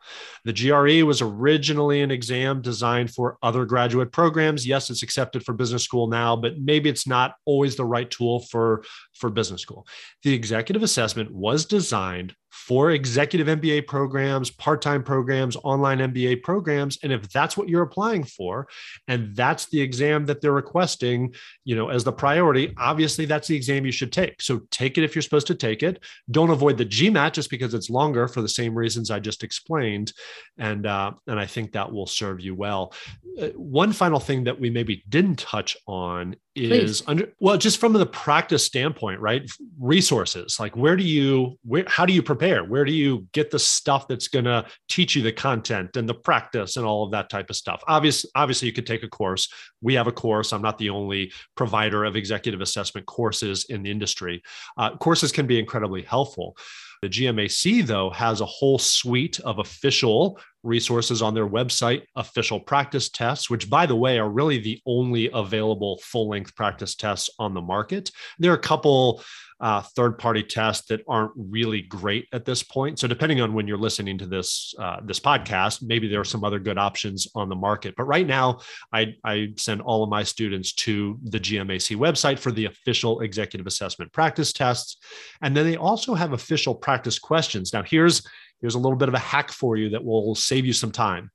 The 0.46 0.54
GRE 0.54 1.06
was 1.06 1.22
originally 1.22 2.02
an 2.02 2.12
exam 2.12 2.62
designed 2.62 3.14
for 3.14 3.38
other 3.42 3.66
graduate 3.66 4.12
programs. 4.12 4.68
Yes, 4.68 4.90
it's 4.90 5.04
accepted 5.04 5.44
for 5.44 5.54
business 5.54 5.84
school 5.84 6.08
now, 6.08 6.36
but 6.36 6.60
maybe 6.60 6.90
it's 6.90 7.08
not 7.08 7.36
always 7.46 7.76
the 7.76 7.86
right 7.86 8.10
tool 8.10 8.42
for, 8.42 8.84
for 9.14 9.30
business 9.30 9.62
school. 9.62 9.88
The 10.24 10.34
executive 10.34 10.84
assessment 10.84 11.32
was 11.32 11.66
designed 11.66 12.36
for 12.50 12.92
executive 12.92 13.48
MBA 13.48 13.88
programs, 13.88 14.50
part 14.50 14.82
time 14.82 15.04
programs, 15.04 15.56
online 15.64 16.00
MBA 16.00 16.44
programs. 16.44 16.98
And 17.04 17.12
if 17.12 17.30
that's 17.30 17.56
what 17.56 17.70
you're 17.70 17.84
applying 17.84 18.24
for, 18.24 18.68
and 19.08 19.36
that's 19.36 19.68
the 19.68 19.82
exam 19.82 20.26
that 20.26 20.42
they're 20.42 20.52
requesting, 20.52 21.34
you 21.64 21.76
know, 21.76 21.90
as 21.90 22.04
the 22.04 22.12
priority, 22.12 22.74
obviously 22.78 23.26
that's 23.26 23.48
the 23.48 23.56
exam 23.56 23.86
you 23.86 23.92
should 23.92 24.12
take. 24.12 24.42
So 24.42 24.62
take 24.72 24.98
it 24.98 25.04
if 25.04 25.16
you're 25.16 25.22
supposed 25.22 25.48
to 25.48 25.56
take 25.56 25.84
it. 25.84 26.04
Don't 26.32 26.50
avoid 26.50 26.78
the 26.78 26.86
GMAT 26.86 27.34
just 27.34 27.50
because 27.50 27.74
it's 27.74 27.90
longer 27.90 28.28
for 28.28 28.42
the 28.42 28.50
same 28.50 28.76
reasons 28.76 29.12
I 29.12 29.20
just 29.20 29.44
explained. 29.44 30.14
And, 30.58 30.86
uh, 30.86 31.12
and 31.28 31.40
I 31.40 31.46
think 31.46 31.74
that 31.74 31.92
will 31.92 32.08
serve 32.08 32.40
you 32.40 32.56
well. 32.56 32.94
Uh, 33.40 33.48
one 33.50 33.94
final 33.94 34.20
thing 34.20 34.44
that 34.46 34.60
we 34.60 34.70
maybe 34.70 35.04
didn't 35.08 35.40
touch 35.40 35.78
on 35.88 36.36
is 36.60 37.04
under 37.08 37.32
well 37.40 37.58
just 37.58 37.80
from 37.80 37.94
the 37.94 38.06
practice 38.06 38.64
standpoint 38.64 39.20
right? 39.20 39.50
Resources 39.80 40.60
like 40.60 40.76
where 40.76 40.96
do 40.96 41.04
you 41.04 41.58
where 41.64 41.86
how 41.88 42.06
do 42.06 42.14
you 42.14 42.22
prepare? 42.22 42.64
Where 42.64 42.86
do 42.86 42.92
you 42.92 43.28
get 43.32 43.52
the 43.52 43.60
stuff 43.60 44.08
that's 44.08 44.28
going 44.28 44.46
to 44.46 44.66
teach 44.88 45.16
you 45.16 45.22
the 45.22 45.32
content 45.32 45.98
and 45.98 46.08
the 46.08 46.14
practice 46.14 46.78
and 46.78 46.86
all 46.86 47.04
of 47.04 47.12
that 47.12 47.30
type 47.30 47.50
of 47.50 47.56
stuff? 47.56 47.84
Obviously 47.88 48.30
obviously 48.36 48.68
you 48.68 48.74
could 48.74 48.88
take 48.88 49.04
a 49.04 49.08
course. 49.08 49.52
We 49.82 49.94
have 49.96 50.08
a 50.08 50.12
course. 50.12 50.54
I'm 50.54 50.62
not 50.62 50.78
the 50.78 50.90
only 50.90 51.32
provider 51.56 52.04
of 52.04 52.16
executive 52.16 52.62
assessment 52.62 53.06
courses 53.08 53.66
in 53.70 53.84
the 53.84 53.92
industry. 53.92 54.42
Uh, 54.78 54.98
courses 54.98 55.32
can 55.32 55.48
be 55.48 55.60
incredibly 55.60 56.02
helpful. 56.02 56.58
The 57.02 57.10
GMAC, 57.10 57.86
though, 57.86 58.10
has 58.10 58.42
a 58.42 58.46
whole 58.46 58.78
suite 58.78 59.40
of 59.42 59.60
official 59.60 60.40
resources 60.64 61.22
on 61.22 61.34
their 61.34 61.48
website, 61.48 62.04
official 62.16 62.60
practice 62.60 63.10
tests, 63.10 63.50
which, 63.50 63.70
by 63.70 63.86
the 63.86 63.96
way, 63.96 64.20
are 64.20 64.30
really 64.30 64.60
the 64.60 64.82
only 64.86 65.30
available 65.34 66.00
full 66.04 66.30
length 66.30 66.56
practice 66.56 66.96
tests 66.96 67.30
on 67.40 67.54
the 67.54 67.62
market. 67.62 68.12
There 68.40 68.52
are 68.52 68.56
a 68.56 68.60
couple 68.60 69.22
uh, 69.62 69.82
third 69.82 70.18
party 70.18 70.42
tests 70.42 70.88
that 70.88 71.02
aren't 71.08 71.32
really 71.36 71.82
great 71.82 72.28
at 72.32 72.46
this 72.46 72.64
point. 72.64 72.98
So 72.98 73.08
depending 73.08 73.42
on 73.42 73.54
when 73.54 73.68
you're 73.68 73.78
listening 73.78 74.18
to 74.20 74.26
this 74.26 74.74
uh, 74.80 74.98
this 75.04 75.20
podcast, 75.20 75.84
maybe 75.84 76.08
there 76.08 76.22
are 76.22 76.26
some 76.26 76.44
other 76.44 76.60
good 76.60 76.78
options 76.78 77.28
on 77.36 77.50
the 77.50 77.56
market. 77.56 77.94
But 77.98 78.06
right 78.06 78.26
now, 78.26 78.60
I, 78.94 79.16
I 79.26 79.50
send 79.58 79.82
all 79.82 80.04
of 80.04 80.10
my 80.10 80.24
students 80.24 80.74
to 80.76 81.20
the 81.24 81.40
GMAC 81.40 81.98
website 81.98 82.40
for 82.40 82.52
the 82.52 82.66
official 82.66 83.20
executive 83.20 83.68
assessment 83.68 84.14
practice 84.14 84.54
tests, 84.54 84.98
and 85.42 85.56
then 85.56 85.66
they 85.66 85.76
also 85.76 86.14
have 86.14 86.32
official 86.32 86.74
practice 86.74 87.20
questions. 87.20 87.74
Now 87.74 87.84
here's 87.84 88.26
here's 88.62 88.76
a 88.76 88.80
little 88.80 88.98
bit 88.98 89.10
of 89.10 89.16
a 89.16 89.20
hack 89.20 89.52
for 89.52 89.78
you 89.78 89.90
that 89.90 90.04
will 90.04 90.36
save 90.36 90.66
you 90.66 90.74
some 90.74 90.92
time. 90.92 91.32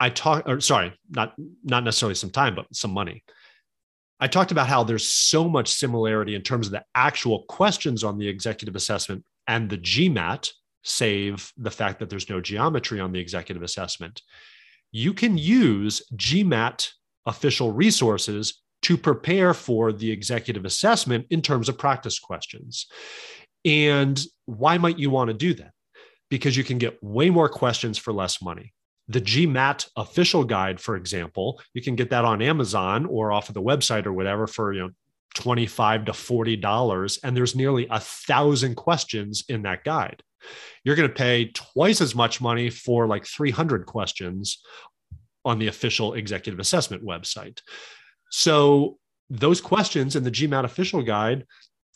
I 0.00 0.10
talk, 0.10 0.48
or 0.48 0.60
sorry, 0.60 0.92
not 1.10 1.34
not 1.62 1.84
necessarily 1.84 2.14
some 2.14 2.30
time, 2.30 2.54
but 2.54 2.66
some 2.74 2.90
money. 2.90 3.22
I 4.18 4.28
talked 4.28 4.52
about 4.52 4.68
how 4.68 4.84
there's 4.84 5.06
so 5.06 5.48
much 5.48 5.68
similarity 5.68 6.34
in 6.34 6.42
terms 6.42 6.66
of 6.66 6.72
the 6.72 6.84
actual 6.94 7.42
questions 7.48 8.04
on 8.04 8.18
the 8.18 8.28
executive 8.28 8.76
assessment 8.76 9.24
and 9.48 9.68
the 9.68 9.78
GMAT, 9.78 10.50
save 10.84 11.52
the 11.56 11.70
fact 11.70 11.98
that 11.98 12.08
there's 12.08 12.30
no 12.30 12.40
geometry 12.40 13.00
on 13.00 13.12
the 13.12 13.18
executive 13.18 13.62
assessment. 13.62 14.22
You 14.92 15.12
can 15.12 15.38
use 15.38 16.02
GMAT 16.14 16.88
official 17.26 17.72
resources 17.72 18.62
to 18.82 18.96
prepare 18.96 19.54
for 19.54 19.92
the 19.92 20.10
executive 20.10 20.64
assessment 20.64 21.26
in 21.30 21.42
terms 21.42 21.68
of 21.68 21.78
practice 21.78 22.18
questions. 22.18 22.86
And 23.64 24.20
why 24.46 24.78
might 24.78 24.98
you 24.98 25.10
want 25.10 25.28
to 25.28 25.34
do 25.34 25.54
that? 25.54 25.72
Because 26.32 26.56
you 26.56 26.64
can 26.64 26.78
get 26.78 27.02
way 27.02 27.28
more 27.28 27.48
questions 27.48 27.98
for 27.98 28.12
less 28.12 28.40
money 28.40 28.72
the 29.08 29.20
GMAT 29.20 29.88
official 29.96 30.44
guide, 30.44 30.80
for 30.80 30.96
example, 30.96 31.60
you 31.74 31.82
can 31.82 31.96
get 31.96 32.10
that 32.10 32.24
on 32.24 32.40
Amazon 32.40 33.04
or 33.06 33.32
off 33.32 33.48
of 33.48 33.54
the 33.54 33.62
website 33.62 34.06
or 34.06 34.12
whatever 34.12 34.46
for 34.46 34.72
you 34.72 34.80
know 34.80 34.90
25 35.34 36.06
to 36.06 36.12
40 36.12 36.56
dollars 36.56 37.18
and 37.24 37.36
there's 37.36 37.56
nearly 37.56 37.86
a 37.90 38.00
thousand 38.00 38.74
questions 38.74 39.44
in 39.48 39.62
that 39.62 39.82
guide 39.82 40.22
You're 40.84 40.96
going 40.96 41.08
to 41.08 41.14
pay 41.14 41.50
twice 41.52 42.00
as 42.00 42.14
much 42.14 42.40
money 42.40 42.68
for 42.68 43.06
like 43.06 43.24
300 43.26 43.86
questions 43.86 44.58
on 45.44 45.58
the 45.58 45.68
official 45.68 46.14
executive 46.14 46.60
assessment 46.60 47.04
website. 47.04 47.60
So 48.30 48.98
those 49.30 49.60
questions 49.60 50.16
in 50.16 50.22
the 50.22 50.30
GMAT 50.30 50.64
official 50.64 51.02
guide 51.02 51.46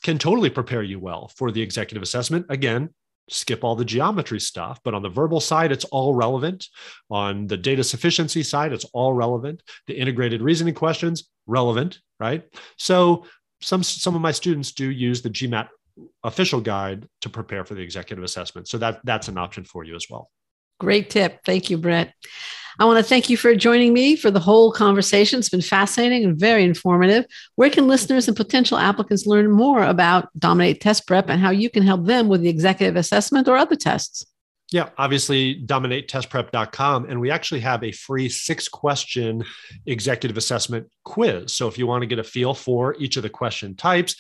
can 0.02 0.18
totally 0.18 0.50
prepare 0.50 0.82
you 0.82 0.98
well 0.98 1.30
for 1.36 1.52
the 1.52 1.62
executive 1.62 2.02
assessment. 2.02 2.46
Again, 2.48 2.90
skip 3.28 3.64
all 3.64 3.76
the 3.76 3.84
geometry 3.84 4.40
stuff, 4.40 4.80
but 4.84 4.94
on 4.94 5.02
the 5.02 5.08
verbal 5.08 5.40
side, 5.40 5.72
it's 5.72 5.84
all 5.86 6.14
relevant. 6.14 6.66
On 7.10 7.46
the 7.46 7.56
data 7.56 7.82
sufficiency 7.82 8.42
side, 8.42 8.72
it's 8.72 8.86
all 8.92 9.12
relevant. 9.12 9.62
The 9.86 9.98
integrated 9.98 10.42
reasoning 10.42 10.74
questions, 10.74 11.28
relevant, 11.46 12.00
right? 12.20 12.44
So 12.78 13.26
some 13.60 13.82
some 13.82 14.14
of 14.14 14.20
my 14.20 14.32
students 14.32 14.72
do 14.72 14.90
use 14.90 15.22
the 15.22 15.30
GMAT 15.30 15.68
official 16.24 16.60
guide 16.60 17.08
to 17.22 17.28
prepare 17.28 17.64
for 17.64 17.74
the 17.74 17.82
executive 17.82 18.24
assessment. 18.24 18.68
So 18.68 18.78
that 18.78 19.00
that's 19.04 19.28
an 19.28 19.38
option 19.38 19.64
for 19.64 19.84
you 19.84 19.96
as 19.96 20.06
well. 20.10 20.30
Great 20.78 21.10
tip. 21.10 21.40
Thank 21.44 21.70
you, 21.70 21.78
Brett. 21.78 22.12
I 22.78 22.84
want 22.84 22.98
to 22.98 23.02
thank 23.02 23.30
you 23.30 23.36
for 23.36 23.54
joining 23.54 23.94
me 23.94 24.16
for 24.16 24.30
the 24.30 24.40
whole 24.40 24.70
conversation. 24.70 25.38
It's 25.38 25.48
been 25.48 25.62
fascinating 25.62 26.24
and 26.24 26.38
very 26.38 26.62
informative. 26.64 27.24
Where 27.54 27.70
can 27.70 27.88
listeners 27.88 28.28
and 28.28 28.36
potential 28.36 28.76
applicants 28.76 29.26
learn 29.26 29.50
more 29.50 29.82
about 29.82 30.28
Dominate 30.38 30.80
Test 30.80 31.06
Prep 31.06 31.30
and 31.30 31.40
how 31.40 31.50
you 31.50 31.70
can 31.70 31.82
help 31.82 32.04
them 32.04 32.28
with 32.28 32.42
the 32.42 32.48
executive 32.48 32.96
assessment 32.96 33.48
or 33.48 33.56
other 33.56 33.76
tests? 33.76 34.26
Yeah, 34.72 34.90
obviously, 34.98 35.62
dominatetestprep.com. 35.64 37.06
And 37.08 37.20
we 37.20 37.30
actually 37.30 37.60
have 37.60 37.82
a 37.84 37.92
free 37.92 38.28
six 38.28 38.68
question 38.68 39.44
executive 39.86 40.36
assessment 40.36 40.88
quiz. 41.04 41.52
So 41.52 41.68
if 41.68 41.78
you 41.78 41.86
want 41.86 42.02
to 42.02 42.06
get 42.06 42.18
a 42.18 42.24
feel 42.24 42.52
for 42.52 42.94
each 42.98 43.16
of 43.16 43.22
the 43.22 43.30
question 43.30 43.76
types, 43.76 44.16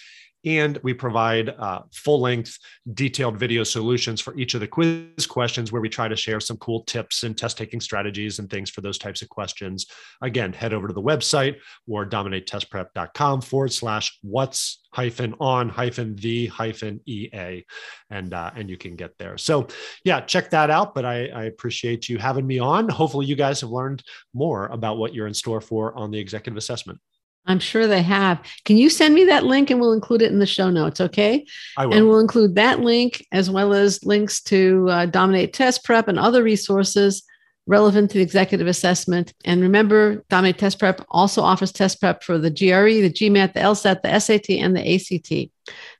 and 0.46 0.78
we 0.84 0.94
provide 0.94 1.48
uh, 1.48 1.80
full 1.92 2.20
length, 2.20 2.56
detailed 2.94 3.36
video 3.36 3.64
solutions 3.64 4.20
for 4.20 4.34
each 4.38 4.54
of 4.54 4.60
the 4.60 4.66
quiz 4.68 5.26
questions 5.26 5.72
where 5.72 5.82
we 5.82 5.88
try 5.88 6.06
to 6.06 6.14
share 6.14 6.38
some 6.38 6.56
cool 6.58 6.84
tips 6.84 7.24
and 7.24 7.36
test 7.36 7.58
taking 7.58 7.80
strategies 7.80 8.38
and 8.38 8.48
things 8.48 8.70
for 8.70 8.80
those 8.80 8.96
types 8.96 9.22
of 9.22 9.28
questions. 9.28 9.86
Again, 10.22 10.52
head 10.52 10.72
over 10.72 10.86
to 10.86 10.94
the 10.94 11.02
website 11.02 11.56
or 11.88 12.06
dominatetestprep.com 12.06 13.40
forward 13.40 13.72
slash 13.72 14.18
what's 14.22 14.84
hyphen 14.92 15.34
on 15.40 15.68
hyphen 15.68 16.16
the 16.16 16.46
hyphen 16.46 16.98
ea 17.04 17.62
and 18.08 18.32
uh, 18.32 18.50
and 18.56 18.70
you 18.70 18.78
can 18.78 18.96
get 18.96 19.18
there. 19.18 19.36
So 19.36 19.66
yeah 20.04 20.20
check 20.20 20.48
that 20.50 20.70
out 20.70 20.94
but 20.94 21.04
I, 21.04 21.26
I 21.26 21.44
appreciate 21.44 22.08
you 22.08 22.16
having 22.16 22.46
me 22.46 22.60
on. 22.60 22.88
Hopefully 22.88 23.26
you 23.26 23.36
guys 23.36 23.60
have 23.60 23.70
learned 23.70 24.02
more 24.32 24.68
about 24.68 24.96
what 24.96 25.12
you're 25.12 25.26
in 25.26 25.34
store 25.34 25.60
for 25.60 25.94
on 25.98 26.10
the 26.10 26.18
executive 26.18 26.56
assessment 26.56 26.98
I'm 27.46 27.60
sure 27.60 27.86
they 27.86 28.02
have. 28.02 28.40
Can 28.64 28.76
you 28.76 28.90
send 28.90 29.14
me 29.14 29.24
that 29.24 29.44
link 29.44 29.70
and 29.70 29.80
we'll 29.80 29.92
include 29.92 30.22
it 30.22 30.32
in 30.32 30.38
the 30.38 30.46
show 30.46 30.70
notes? 30.70 31.00
Okay. 31.00 31.46
I 31.76 31.86
will. 31.86 31.94
And 31.94 32.08
we'll 32.08 32.20
include 32.20 32.56
that 32.56 32.80
link 32.80 33.24
as 33.32 33.50
well 33.50 33.72
as 33.72 34.04
links 34.04 34.40
to 34.42 34.88
uh, 34.90 35.06
Dominate 35.06 35.52
Test 35.52 35.84
Prep 35.84 36.08
and 36.08 36.18
other 36.18 36.42
resources 36.42 37.22
relevant 37.66 38.10
to 38.10 38.18
the 38.18 38.22
executive 38.22 38.66
assessment. 38.66 39.34
And 39.44 39.60
remember, 39.60 40.24
Dominate 40.28 40.58
Test 40.58 40.78
Prep 40.78 41.04
also 41.08 41.42
offers 41.42 41.72
test 41.72 42.00
prep 42.00 42.22
for 42.22 42.38
the 42.38 42.50
GRE, 42.50 43.02
the 43.02 43.10
GMAT, 43.12 43.54
the 43.54 43.60
LSAT, 43.60 44.02
the 44.02 44.18
SAT, 44.18 44.50
and 44.50 44.76
the 44.76 44.94
ACT. 44.94 45.50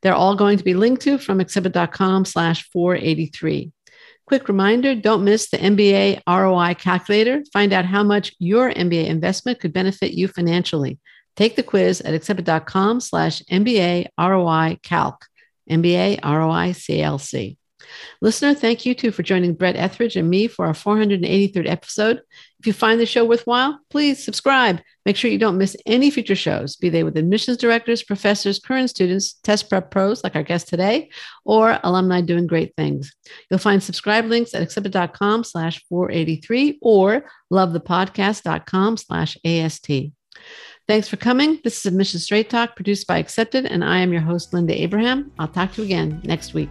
They're 0.02 0.14
all 0.14 0.36
going 0.36 0.58
to 0.58 0.64
be 0.64 0.74
linked 0.74 1.02
to 1.02 1.18
from 1.18 1.40
accepted.com 1.40 2.24
slash 2.24 2.68
483. 2.70 3.72
Quick 4.26 4.48
reminder 4.48 4.94
don't 4.94 5.24
miss 5.24 5.50
the 5.50 5.58
MBA 5.58 6.20
ROI 6.26 6.74
calculator. 6.74 7.42
Find 7.52 7.72
out 7.72 7.84
how 7.84 8.02
much 8.02 8.34
your 8.38 8.72
MBA 8.72 9.06
investment 9.06 9.60
could 9.60 9.72
benefit 9.72 10.12
you 10.12 10.26
financially. 10.28 10.98
Take 11.36 11.56
the 11.56 11.62
quiz 11.62 12.00
at 12.00 12.14
accepted.com 12.14 13.00
slash 13.00 13.42
MBA 13.42 14.06
ROI 14.18 14.78
Calc, 14.82 15.26
MBA 15.70 16.20
ROI 16.24 16.72
CLC. 16.72 17.56
Listener, 18.20 18.54
thank 18.54 18.86
you 18.86 18.94
too 18.94 19.10
for 19.10 19.22
joining 19.22 19.54
Brett 19.54 19.76
Ethridge 19.76 20.16
and 20.16 20.28
me 20.28 20.48
for 20.48 20.66
our 20.66 20.72
483rd 20.72 21.68
episode. 21.68 22.20
If 22.58 22.66
you 22.66 22.72
find 22.72 22.98
the 22.98 23.06
show 23.06 23.24
worthwhile, 23.24 23.78
please 23.90 24.24
subscribe. 24.24 24.80
Make 25.04 25.16
sure 25.16 25.30
you 25.30 25.38
don't 25.38 25.58
miss 25.58 25.76
any 25.86 26.10
future 26.10 26.34
shows, 26.34 26.76
be 26.76 26.88
they 26.88 27.04
with 27.04 27.16
admissions 27.16 27.58
directors, 27.58 28.02
professors, 28.02 28.58
current 28.58 28.90
students, 28.90 29.34
test 29.44 29.68
prep 29.68 29.90
pros 29.90 30.24
like 30.24 30.34
our 30.34 30.42
guest 30.42 30.68
today, 30.68 31.10
or 31.44 31.78
alumni 31.84 32.22
doing 32.22 32.46
great 32.46 32.74
things. 32.76 33.14
You'll 33.50 33.58
find 33.58 33.82
subscribe 33.82 34.24
links 34.24 34.54
at 34.54 34.62
accepted.com 34.62 35.44
slash 35.44 35.84
483 35.88 36.78
or 36.82 37.26
lovethepodcast.com 37.52 38.96
slash 38.96 39.36
AST. 39.44 39.90
Thanks 40.88 41.08
for 41.08 41.16
coming. 41.16 41.58
This 41.64 41.78
is 41.78 41.86
Admission 41.86 42.20
Straight 42.20 42.48
Talk 42.48 42.76
produced 42.76 43.08
by 43.08 43.18
Accepted, 43.18 43.66
and 43.66 43.82
I 43.82 43.98
am 43.98 44.12
your 44.12 44.22
host, 44.22 44.52
Linda 44.52 44.80
Abraham. 44.80 45.32
I'll 45.36 45.48
talk 45.48 45.72
to 45.72 45.82
you 45.82 45.86
again 45.86 46.20
next 46.22 46.54
week. 46.54 46.70